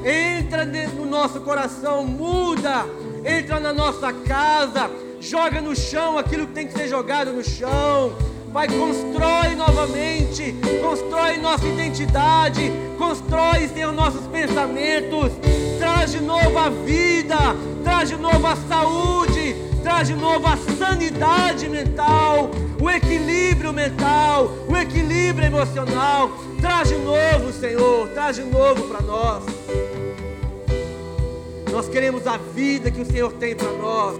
Entra 0.08 0.64
do 0.64 1.04
nosso 1.04 1.38
coração, 1.42 2.02
muda, 2.02 2.86
entra 3.22 3.60
na 3.60 3.74
nossa 3.74 4.10
casa, 4.10 4.90
joga 5.20 5.60
no 5.60 5.76
chão 5.76 6.16
aquilo 6.16 6.46
que 6.46 6.54
tem 6.54 6.66
que 6.66 6.72
ser 6.72 6.88
jogado 6.88 7.30
no 7.30 7.44
chão. 7.44 8.14
Pai, 8.50 8.68
constrói 8.68 9.54
novamente, 9.54 10.54
constrói 10.80 11.36
nossa 11.36 11.66
identidade, 11.66 12.72
constrói, 12.96 13.68
Senhor, 13.68 13.92
nossos 13.92 14.26
pensamentos, 14.28 15.30
traz 15.78 16.12
de 16.12 16.22
novo 16.22 16.56
a 16.56 16.70
vida, 16.70 17.36
traz 17.84 18.08
de 18.08 18.16
novo 18.16 18.46
a 18.46 18.56
saúde, 18.56 19.54
traz 19.88 20.06
de 20.06 20.14
novo 20.14 20.46
a 20.46 20.54
sanidade 20.76 21.66
mental, 21.66 22.50
o 22.78 22.90
equilíbrio 22.90 23.72
mental, 23.72 24.50
o 24.68 24.76
equilíbrio 24.76 25.46
emocional. 25.46 26.30
Traz 26.60 26.90
de 26.90 26.96
novo, 26.96 27.50
Senhor, 27.58 28.06
traz 28.08 28.36
de 28.36 28.42
novo 28.42 28.86
para 28.86 29.00
nós. 29.00 29.44
Nós 31.72 31.88
queremos 31.88 32.26
a 32.26 32.36
vida 32.36 32.90
que 32.90 33.00
o 33.00 33.06
Senhor 33.06 33.32
tem 33.32 33.56
para 33.56 33.72
nós, 33.72 34.18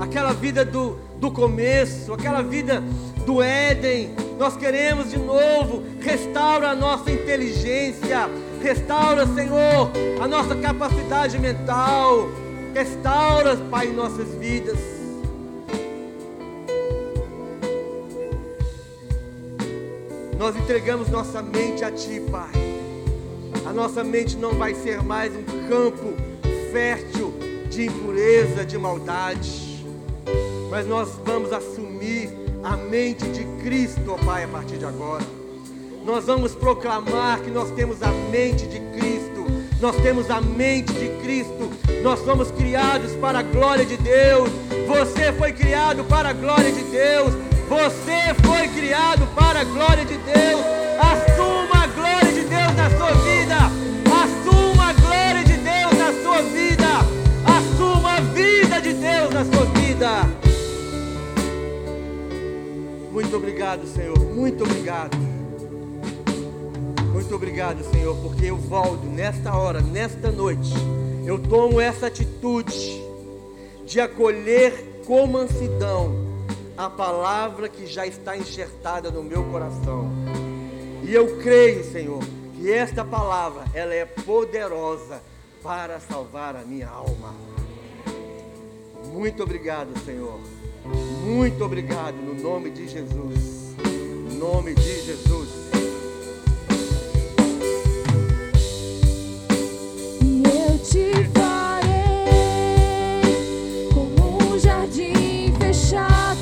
aquela 0.00 0.32
vida 0.32 0.64
do, 0.64 0.96
do 1.16 1.30
começo, 1.30 2.14
aquela 2.14 2.40
vida 2.40 2.82
do 3.26 3.42
Éden. 3.42 4.14
Nós 4.38 4.56
queremos 4.56 5.10
de 5.10 5.18
novo, 5.18 5.82
restaura 6.00 6.70
a 6.70 6.74
nossa 6.74 7.10
inteligência, 7.10 8.30
restaura, 8.62 9.26
Senhor, 9.26 9.90
a 10.22 10.26
nossa 10.26 10.56
capacidade 10.56 11.38
mental, 11.38 12.30
restaura, 12.74 13.56
Pai, 13.70 13.86
nossas 13.86 14.28
vidas. 14.34 14.76
Nós 20.36 20.56
entregamos 20.56 21.08
nossa 21.08 21.40
mente 21.40 21.84
a 21.84 21.92
Ti, 21.92 22.20
Pai. 22.30 22.50
A 23.64 23.72
nossa 23.72 24.02
mente 24.02 24.36
não 24.36 24.54
vai 24.54 24.74
ser 24.74 25.00
mais 25.02 25.32
um 25.34 25.68
campo 25.68 26.12
fértil 26.72 27.32
de 27.70 27.86
impureza, 27.86 28.66
de 28.66 28.76
maldade. 28.76 29.86
Mas 30.68 30.84
nós 30.86 31.10
vamos 31.24 31.52
assumir 31.52 32.30
a 32.64 32.76
mente 32.76 33.24
de 33.28 33.44
Cristo, 33.62 34.02
ó 34.08 34.16
Pai, 34.24 34.44
a 34.44 34.48
partir 34.48 34.78
de 34.78 34.84
agora. 34.84 35.24
Nós 36.04 36.24
vamos 36.24 36.54
proclamar 36.56 37.40
que 37.40 37.50
nós 37.50 37.70
temos 37.70 38.02
a 38.02 38.10
mente 38.30 38.66
de 38.66 38.80
Cristo. 38.98 39.23
Nós 39.84 39.96
temos 39.96 40.30
a 40.30 40.40
mente 40.40 40.94
de 40.94 41.10
Cristo. 41.22 41.70
Nós 42.02 42.18
somos 42.20 42.50
criados 42.50 43.12
para 43.16 43.40
a 43.40 43.42
glória 43.42 43.84
de 43.84 43.98
Deus. 43.98 44.48
Você 44.88 45.30
foi 45.34 45.52
criado 45.52 46.02
para 46.04 46.30
a 46.30 46.32
glória 46.32 46.72
de 46.72 46.82
Deus. 46.84 47.34
Você 47.68 48.32
foi 48.42 48.66
criado 48.68 49.26
para 49.34 49.60
a 49.60 49.64
glória 49.64 50.06
de 50.06 50.16
Deus. 50.16 50.62
Assuma 50.98 51.84
a 51.84 51.86
glória 51.88 52.32
de 52.32 52.48
Deus 52.48 52.74
na 52.74 52.90
sua 52.96 53.12
vida. 53.12 53.56
Assuma 54.24 54.88
a 54.88 54.92
glória 54.94 55.44
de 55.44 55.56
Deus 55.58 55.98
na 55.98 56.22
sua 56.22 56.40
vida. 56.40 56.88
Assuma 57.44 58.12
a 58.14 58.20
vida 58.20 58.80
de 58.80 58.94
Deus 58.94 59.34
na 59.34 59.44
sua 59.44 59.66
vida. 59.66 60.08
Muito 63.12 63.36
obrigado, 63.36 63.86
Senhor. 63.86 64.18
Muito 64.18 64.64
obrigado. 64.64 65.33
Muito 67.24 67.36
obrigado, 67.36 67.82
Senhor, 67.90 68.14
porque 68.16 68.44
eu 68.50 68.56
volto 68.58 69.06
nesta 69.06 69.56
hora, 69.56 69.80
nesta 69.80 70.30
noite. 70.30 70.70
Eu 71.24 71.38
tomo 71.38 71.80
essa 71.80 72.08
atitude 72.08 73.02
de 73.86 73.98
acolher 73.98 75.00
com 75.06 75.26
mansidão 75.26 76.14
a 76.76 76.90
palavra 76.90 77.66
que 77.66 77.86
já 77.86 78.06
está 78.06 78.36
enxertada 78.36 79.10
no 79.10 79.22
meu 79.22 79.42
coração. 79.44 80.10
E 81.02 81.14
eu 81.14 81.38
creio, 81.38 81.82
Senhor, 81.90 82.22
que 82.56 82.70
esta 82.70 83.02
palavra 83.02 83.64
ela 83.72 83.94
é 83.94 84.04
poderosa 84.04 85.22
para 85.62 85.98
salvar 86.00 86.54
a 86.54 86.60
minha 86.60 86.90
alma. 86.90 87.34
Muito 89.06 89.42
obrigado, 89.42 89.98
Senhor. 90.04 90.38
Muito 91.24 91.64
obrigado 91.64 92.16
no 92.16 92.34
nome 92.34 92.68
de 92.68 92.86
Jesus. 92.86 93.74
No 93.82 94.34
nome 94.34 94.74
de 94.74 95.00
Jesus. 95.06 95.73
Te 100.84 101.24
farei 101.32 101.88
como 103.94 104.36
um 104.52 104.58
jardim 104.58 105.52
fechado, 105.58 106.33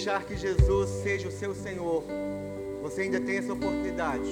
deixar 0.00 0.24
que 0.24 0.34
Jesus 0.34 0.88
seja 1.02 1.28
o 1.28 1.30
seu 1.30 1.54
Senhor, 1.54 2.02
você 2.80 3.02
ainda 3.02 3.20
tem 3.20 3.36
essa 3.36 3.52
oportunidade. 3.52 4.30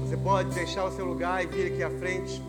Você 0.00 0.16
pode 0.16 0.54
deixar 0.54 0.86
o 0.86 0.90
seu 0.90 1.04
lugar 1.04 1.44
e 1.44 1.46
vir 1.46 1.70
aqui 1.70 1.82
à 1.82 1.90
frente. 1.90 2.42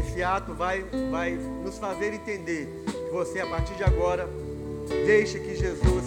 Esse 0.00 0.22
ato 0.22 0.54
vai, 0.54 0.82
vai 1.10 1.32
nos 1.62 1.76
fazer 1.76 2.14
entender 2.14 2.66
que 2.86 3.12
você, 3.12 3.40
a 3.40 3.46
partir 3.46 3.74
de 3.74 3.84
agora, 3.84 4.26
deixa 5.04 5.38
que 5.38 5.54
Jesus 5.54 6.04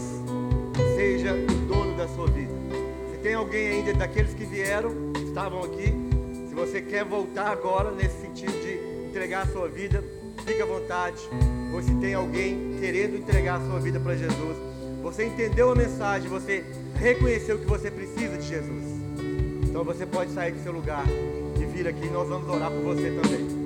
seja 0.95 1.35
o 1.35 1.67
dono 1.67 1.95
da 1.95 2.07
sua 2.07 2.25
vida. 2.25 2.51
Se 3.11 3.19
tem 3.19 3.35
alguém 3.35 3.67
ainda 3.67 3.93
daqueles 3.93 4.33
que 4.33 4.43
vieram, 4.43 4.89
estavam 5.23 5.61
aqui, 5.61 5.93
se 6.49 6.55
você 6.55 6.81
quer 6.81 7.05
voltar 7.05 7.51
agora 7.51 7.91
nesse 7.91 8.19
sentido 8.21 8.53
de 8.53 9.07
entregar 9.07 9.43
a 9.43 9.51
sua 9.51 9.67
vida, 9.67 10.03
fique 10.43 10.63
à 10.63 10.65
vontade. 10.65 11.21
Ou 11.75 11.79
se 11.83 11.93
tem 11.97 12.15
alguém 12.15 12.75
querendo 12.79 13.17
entregar 13.17 13.61
a 13.61 13.65
sua 13.67 13.79
vida 13.79 13.99
para 13.99 14.15
Jesus, 14.15 14.70
você 15.01 15.25
entendeu 15.25 15.71
a 15.71 15.75
mensagem, 15.75 16.29
você 16.29 16.63
reconheceu 16.95 17.57
que 17.57 17.65
você 17.65 17.89
precisa 17.89 18.37
de 18.37 18.47
Jesus. 18.47 18.83
Então 19.67 19.83
você 19.83 20.05
pode 20.05 20.31
sair 20.31 20.51
do 20.51 20.61
seu 20.61 20.71
lugar 20.71 21.05
e 21.59 21.65
vir 21.65 21.87
aqui 21.87 22.07
nós 22.07 22.27
vamos 22.29 22.47
orar 22.47 22.69
por 22.71 22.95
você 22.95 23.11
também. 23.21 23.61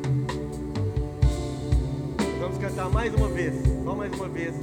Vamos 2.39 2.57
cantar 2.57 2.89
mais 2.89 3.13
uma 3.13 3.27
vez, 3.27 3.53
só 3.83 3.95
mais 3.95 4.13
uma 4.13 4.29
vez. 4.29 4.55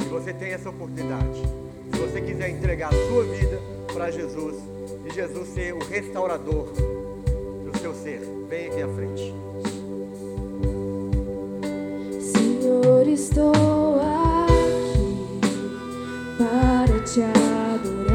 E 0.00 0.08
você 0.08 0.32
tem 0.32 0.52
essa 0.52 0.70
oportunidade. 0.70 1.42
Se 1.92 1.98
você 1.98 2.20
quiser 2.20 2.50
entregar 2.50 2.88
a 2.88 3.08
sua 3.08 3.24
vida 3.24 3.60
para 3.92 4.10
Jesus 4.10 4.56
e 5.04 5.14
Jesus 5.14 5.48
ser 5.48 5.74
o 5.74 5.78
restaurador 5.78 6.68
do 7.64 7.78
seu 7.78 7.94
ser, 7.94 8.20
vem 8.48 8.68
aqui 8.68 8.82
à 8.82 8.88
frente. 8.88 9.34
Senhor, 12.20 13.06
estou 13.08 14.00
aqui 14.00 14.07
te 17.14 17.24
adorar. 17.24 18.07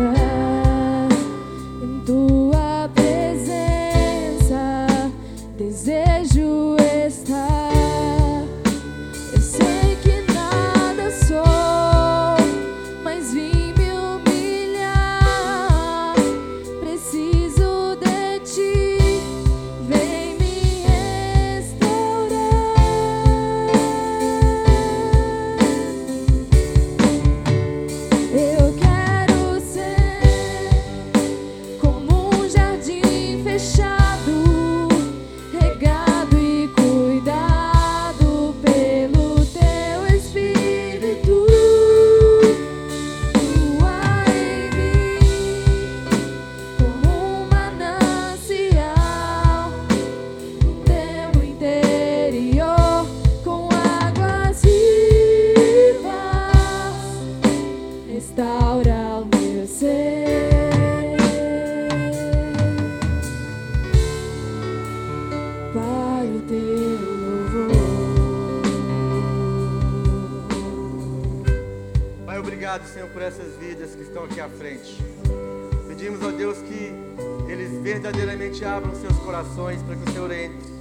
Corações 79.44 79.82
para 79.84 79.96
que 79.96 80.10
o 80.10 80.14
Senhor 80.14 80.32
entre, 80.32 80.74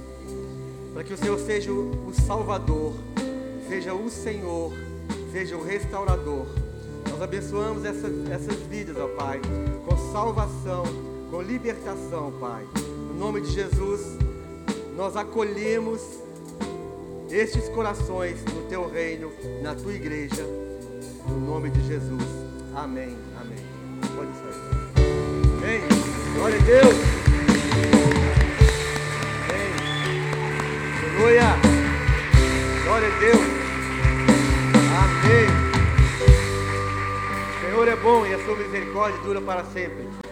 para 0.93 1.03
que 1.03 1.13
o 1.13 1.17
Senhor 1.17 1.39
seja 1.39 1.71
o 1.71 2.13
Salvador, 2.25 2.93
seja 3.67 3.93
o 3.93 4.09
Senhor, 4.09 4.71
seja 5.31 5.57
o 5.57 5.63
restaurador. 5.63 6.45
Nós 7.09 7.21
abençoamos 7.21 7.83
essa- 7.83 8.09
essas 8.31 8.55
vidas, 8.69 8.95
ó 8.97 9.07
Pai, 9.09 9.41
com 9.85 9.97
salvação, 10.13 10.83
com 11.29 11.41
libertação, 11.41 12.31
Pai. 12.39 12.65
No 13.09 13.13
nome 13.19 13.41
de 13.41 13.51
Jesus, 13.51 14.01
nós 14.95 15.17
acolhemos 15.17 16.01
estes 17.29 17.67
corações 17.69 18.43
no 18.45 18.61
teu 18.69 18.89
reino, 18.89 19.29
na 19.61 19.75
tua 19.75 19.93
igreja, 19.93 20.43
no 21.27 21.39
nome 21.39 21.69
de 21.69 21.85
Jesus. 21.85 22.23
Amém. 22.73 23.17
Amém. 23.39 23.57
Pode 24.15 24.31
sair. 24.37 25.03
Amém. 25.57 25.81
Glória 26.37 26.57
a 26.57 26.61
Deus. 26.61 27.12
Bom 38.03 38.25
e 38.25 38.33
a 38.33 38.43
sua 38.43 38.57
misericórdia 38.57 39.17
dura 39.21 39.39
para 39.39 39.63
sempre. 39.63 40.22